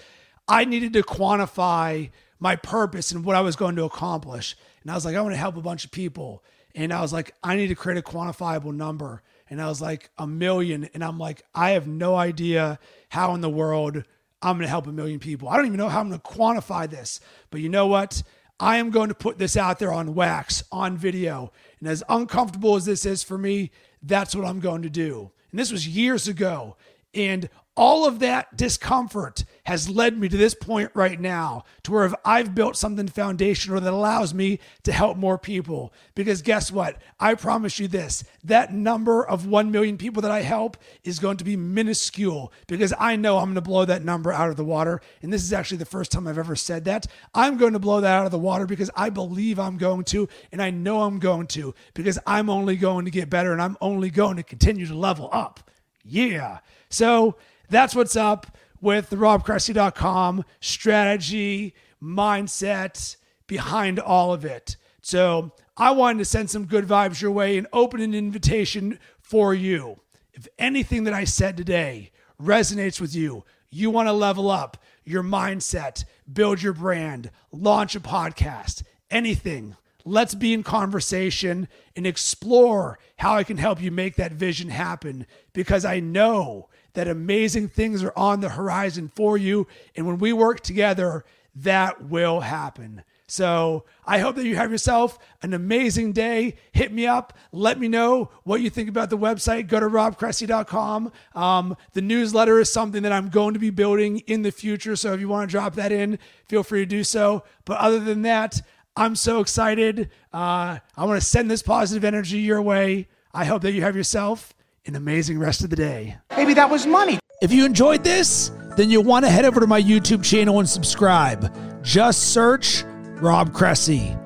I 0.49 0.65
needed 0.65 0.93
to 0.95 1.03
quantify 1.03 2.11
my 2.39 2.57
purpose 2.57 3.13
and 3.13 3.25
what 3.25 3.37
I 3.37 3.41
was 3.41 3.57
going 3.57 3.77
to 3.77 3.85
accomplish. 3.85 4.57
And 4.83 4.91
I 4.91 4.95
was 4.95 5.05
like, 5.05 5.15
I 5.15 5.21
want 5.21 5.33
to 5.33 5.39
help 5.39 5.57
a 5.57 5.63
bunch 5.63 5.85
of 5.85 5.91
people. 5.91 6.43
And 6.75 6.93
I 6.93 7.01
was 7.01 7.13
like, 7.13 7.35
I 7.43 7.55
need 7.55 7.69
to 7.69 7.75
create 7.75 7.99
a 7.99 8.03
quantifiable 8.03 8.75
number. 8.75 9.23
And 9.49 9.61
I 9.61 9.69
was 9.69 9.81
like, 9.81 10.11
a 10.19 10.27
million. 10.27 10.89
And 10.95 11.05
I'm 11.05 11.19
like, 11.19 11.43
I 11.55 11.71
have 11.71 11.87
no 11.87 12.17
idea 12.17 12.79
how 13.11 13.35
in 13.35 13.43
the 13.43 13.51
world 13.51 14.05
I'm 14.41 14.57
going 14.57 14.63
to 14.63 14.69
help 14.69 14.87
a 14.87 14.93
million 14.93 15.21
people. 15.21 15.49
I 15.49 15.57
don't 15.57 15.67
even 15.67 15.79
know 15.79 15.89
how 15.89 16.01
I'm 16.01 16.09
going 16.09 16.21
to 16.21 16.29
quantify 16.29 16.91
this. 16.91 17.21
But 17.51 17.61
you 17.61 17.69
know 17.69 17.87
what? 17.87 18.23
I 18.59 18.79
am 18.79 18.91
going 18.91 19.09
to 19.09 19.15
put 19.15 19.39
this 19.39 19.57
out 19.57 19.79
there 19.79 19.93
on 19.93 20.15
wax, 20.15 20.65
on 20.73 20.97
video. 20.97 21.53
And 21.81 21.89
as 21.89 22.03
uncomfortable 22.09 22.77
as 22.77 22.85
this 22.85 23.07
is 23.07 23.23
for 23.23 23.39
me, 23.39 23.71
that's 24.03 24.35
what 24.35 24.47
I'm 24.47 24.61
going 24.61 24.83
to 24.83 24.91
do. 24.91 25.31
And 25.51 25.61
this 25.61 25.71
was 25.71 25.87
years 25.87 26.27
ago. 26.27 26.77
And 27.15 27.49
all 27.75 28.07
of 28.07 28.19
that 28.19 28.55
discomfort 28.57 29.45
has 29.65 29.89
led 29.89 30.19
me 30.19 30.29
to 30.29 30.37
this 30.37 30.55
point 30.55 30.91
right 30.93 31.19
now 31.19 31.65
to 31.83 31.93
where 31.93 32.13
I've 32.25 32.55
built 32.55 32.77
something 32.77 33.09
foundational 33.09 33.81
that 33.81 33.93
allows 33.93 34.35
me 34.35 34.59
to 34.83 34.93
help 34.93 35.17
more 35.17 35.39
people. 35.39 35.93
Because 36.15 36.43
guess 36.43 36.71
what? 36.71 37.01
I 37.19 37.35
promise 37.35 37.79
you 37.79 37.89
this 37.89 38.25
that 38.45 38.75
number 38.75 39.27
of 39.27 39.47
1 39.47 39.71
million 39.71 39.97
people 39.97 40.21
that 40.23 40.31
I 40.31 40.43
help 40.43 40.77
is 41.05 41.19
going 41.19 41.39
to 41.39 41.45
be 41.45 41.57
minuscule 41.57 42.53
because 42.67 42.93
I 42.99 43.17
know 43.17 43.39
I'm 43.39 43.47
going 43.47 43.55
to 43.55 43.61
blow 43.63 43.85
that 43.87 44.05
number 44.05 44.33
out 44.33 44.51
of 44.51 44.57
the 44.57 44.65
water. 44.65 45.01
And 45.23 45.33
this 45.33 45.43
is 45.43 45.53
actually 45.53 45.79
the 45.79 45.87
first 45.87 46.13
time 46.13 46.27
I've 46.27 46.39
ever 46.39 46.57
said 46.57 46.85
that. 46.85 47.07
I'm 47.33 47.57
going 47.57 47.73
to 47.73 47.79
blow 47.79 48.01
that 48.01 48.19
out 48.19 48.27
of 48.27 48.33
the 48.33 48.39
water 48.39 48.67
because 48.67 48.91
I 48.95 49.09
believe 49.09 49.59
I'm 49.59 49.79
going 49.79 50.05
to, 50.05 50.29
and 50.51 50.61
I 50.61 50.71
know 50.71 51.03
I'm 51.03 51.19
going 51.19 51.47
to 51.49 51.75
because 51.95 52.19
I'm 52.27 52.51
only 52.51 52.77
going 52.77 53.07
to 53.07 53.11
get 53.11 53.31
better 53.31 53.53
and 53.53 53.63
I'm 53.63 53.79
only 53.81 54.11
going 54.11 54.37
to 54.37 54.43
continue 54.43 54.87
to 54.87 54.95
level 54.95 55.31
up. 55.33 55.71
Yeah. 56.05 56.59
So, 56.91 57.37
that's 57.69 57.95
what's 57.95 58.17
up 58.17 58.57
with 58.81 59.11
the 59.11 59.17
robcressy.com 59.17 60.45
strategy, 60.61 61.75
mindset 62.03 63.17
behind 63.47 63.99
all 63.99 64.33
of 64.33 64.45
it. 64.45 64.77
So 65.01 65.53
I 65.77 65.93
wanted 65.93 66.19
to 66.19 66.25
send 66.25 66.51
some 66.51 66.67
good 66.67 66.87
vibes 66.87 67.21
your 67.21 67.31
way 67.31 67.57
and 67.57 67.67
open 67.73 68.01
an 68.01 68.15
invitation 68.15 68.99
for 69.21 69.55
you. 69.55 70.01
If 70.33 70.49
anything 70.59 71.05
that 71.05 71.15
I 71.15 71.25
said 71.25 71.57
today 71.57 72.11
resonates 72.41 73.01
with 73.01 73.15
you, 73.15 73.45
you 73.71 73.91
want 73.91 74.09
to 74.09 74.13
level 74.13 74.51
up 74.51 74.77
your 75.05 75.23
mindset, 75.23 76.05
build 76.31 76.63
your 76.63 76.73
brand, 76.73 77.31
launch 77.51 77.97
a 77.97 78.01
podcast, 78.01 78.83
anything, 79.11 79.77
let's 80.05 80.35
be 80.35 80.53
in 80.53 80.63
conversation 80.63 81.69
and 81.97 82.07
explore 82.07 82.99
how 83.17 83.35
I 83.35 83.45
can 83.45 83.57
help 83.57 83.81
you 83.81 83.91
make 83.91 84.17
that 84.17 84.33
vision 84.33 84.69
happen 84.69 85.27
because 85.53 85.85
I 85.85 86.01
know 86.01 86.69
that 86.95 87.09
amazing 87.09 87.69
things 87.69 88.03
are 88.03 88.13
on 88.17 88.41
the 88.41 88.51
horizon 88.51 89.11
for 89.15 89.37
you. 89.37 89.67
And 89.97 90.07
when 90.07 90.19
we 90.19 90.33
work 90.33 90.61
together, 90.61 91.25
that 91.57 92.05
will 92.05 92.41
happen. 92.41 93.03
So 93.33 93.85
I 94.05 94.19
hope 94.19 94.37
that 94.37 94.45
you 94.45 94.57
have 94.57 94.71
yourself 94.71 95.19
an 95.41 95.55
amazing 95.55 96.13
day. 96.13 96.57
Hit 96.73 96.93
me 96.93 97.07
up. 97.07 97.33
Let 97.51 97.81
me 97.81 97.89
know 97.89 98.31
what 98.45 98.61
you 98.61 98.69
think 98.69 98.91
about 98.91 99.09
the 99.09 99.17
website. 99.17 99.69
Go 99.69 99.81
to 99.81 99.87
robcressy.com. 99.87 101.11
Um, 101.35 101.77
the 101.95 102.03
newsletter 102.03 102.61
is 102.61 102.71
something 102.71 103.03
that 103.05 103.13
I'm 103.13 103.31
going 103.31 103.55
to 103.55 103.61
be 103.61 103.71
building 103.71 104.19
in 104.27 104.43
the 104.43 104.53
future. 104.53 104.97
So 104.97 105.15
if 105.15 105.21
you 105.21 105.29
want 105.29 105.49
to 105.49 105.51
drop 105.51 105.77
that 105.77 105.93
in, 105.93 106.19
feel 106.47 106.63
free 106.63 106.81
to 106.81 106.87
do 106.87 107.05
so. 107.05 107.45
But 107.65 107.79
other 107.79 108.01
than 108.01 108.21
that, 108.23 108.61
I'm 108.97 109.17
so 109.17 109.41
excited. 109.41 110.11
Uh, 110.31 110.81
I 110.95 111.05
want 111.07 111.19
to 111.19 111.27
send 111.27 111.51
this 111.51 111.63
positive 111.63 112.05
energy 112.05 112.39
your 112.39 112.61
way. 112.61 113.09
I 113.33 113.47
hope 113.47 113.63
that 113.63 113.73
you 113.73 113.81
have 113.81 113.97
yourself 113.97 114.53
an 114.85 114.97
amazing 114.97 115.39
rest 115.39 115.63
of 115.63 115.71
the 115.71 115.77
day. 115.77 116.17
Maybe 116.37 116.55
that 116.55 116.69
was 116.69 116.87
money. 116.87 117.19
If 117.41 117.53
you 117.53 117.65
enjoyed 117.65 118.03
this, 118.03 118.51
then 118.77 118.91
you'll 118.91 119.05
want 119.05 119.25
to 119.25 119.31
head 119.31 119.45
over 119.45 119.61
to 119.61 119.67
my 119.67 119.81
YouTube 119.81 120.25
channel 120.25 120.59
and 120.59 120.69
subscribe. 120.69 121.55
Just 121.83 122.33
search 122.33 122.83
Rob 123.21 123.53
Cressy. 123.53 124.17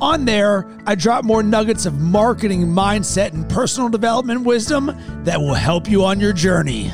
On 0.00 0.24
there, 0.24 0.68
I 0.86 0.94
drop 0.94 1.24
more 1.24 1.42
nuggets 1.42 1.86
of 1.86 2.00
marketing, 2.00 2.66
mindset, 2.66 3.32
and 3.32 3.48
personal 3.48 3.88
development 3.88 4.44
wisdom 4.44 4.92
that 5.24 5.40
will 5.40 5.54
help 5.54 5.88
you 5.88 6.04
on 6.04 6.20
your 6.20 6.32
journey. 6.32 6.92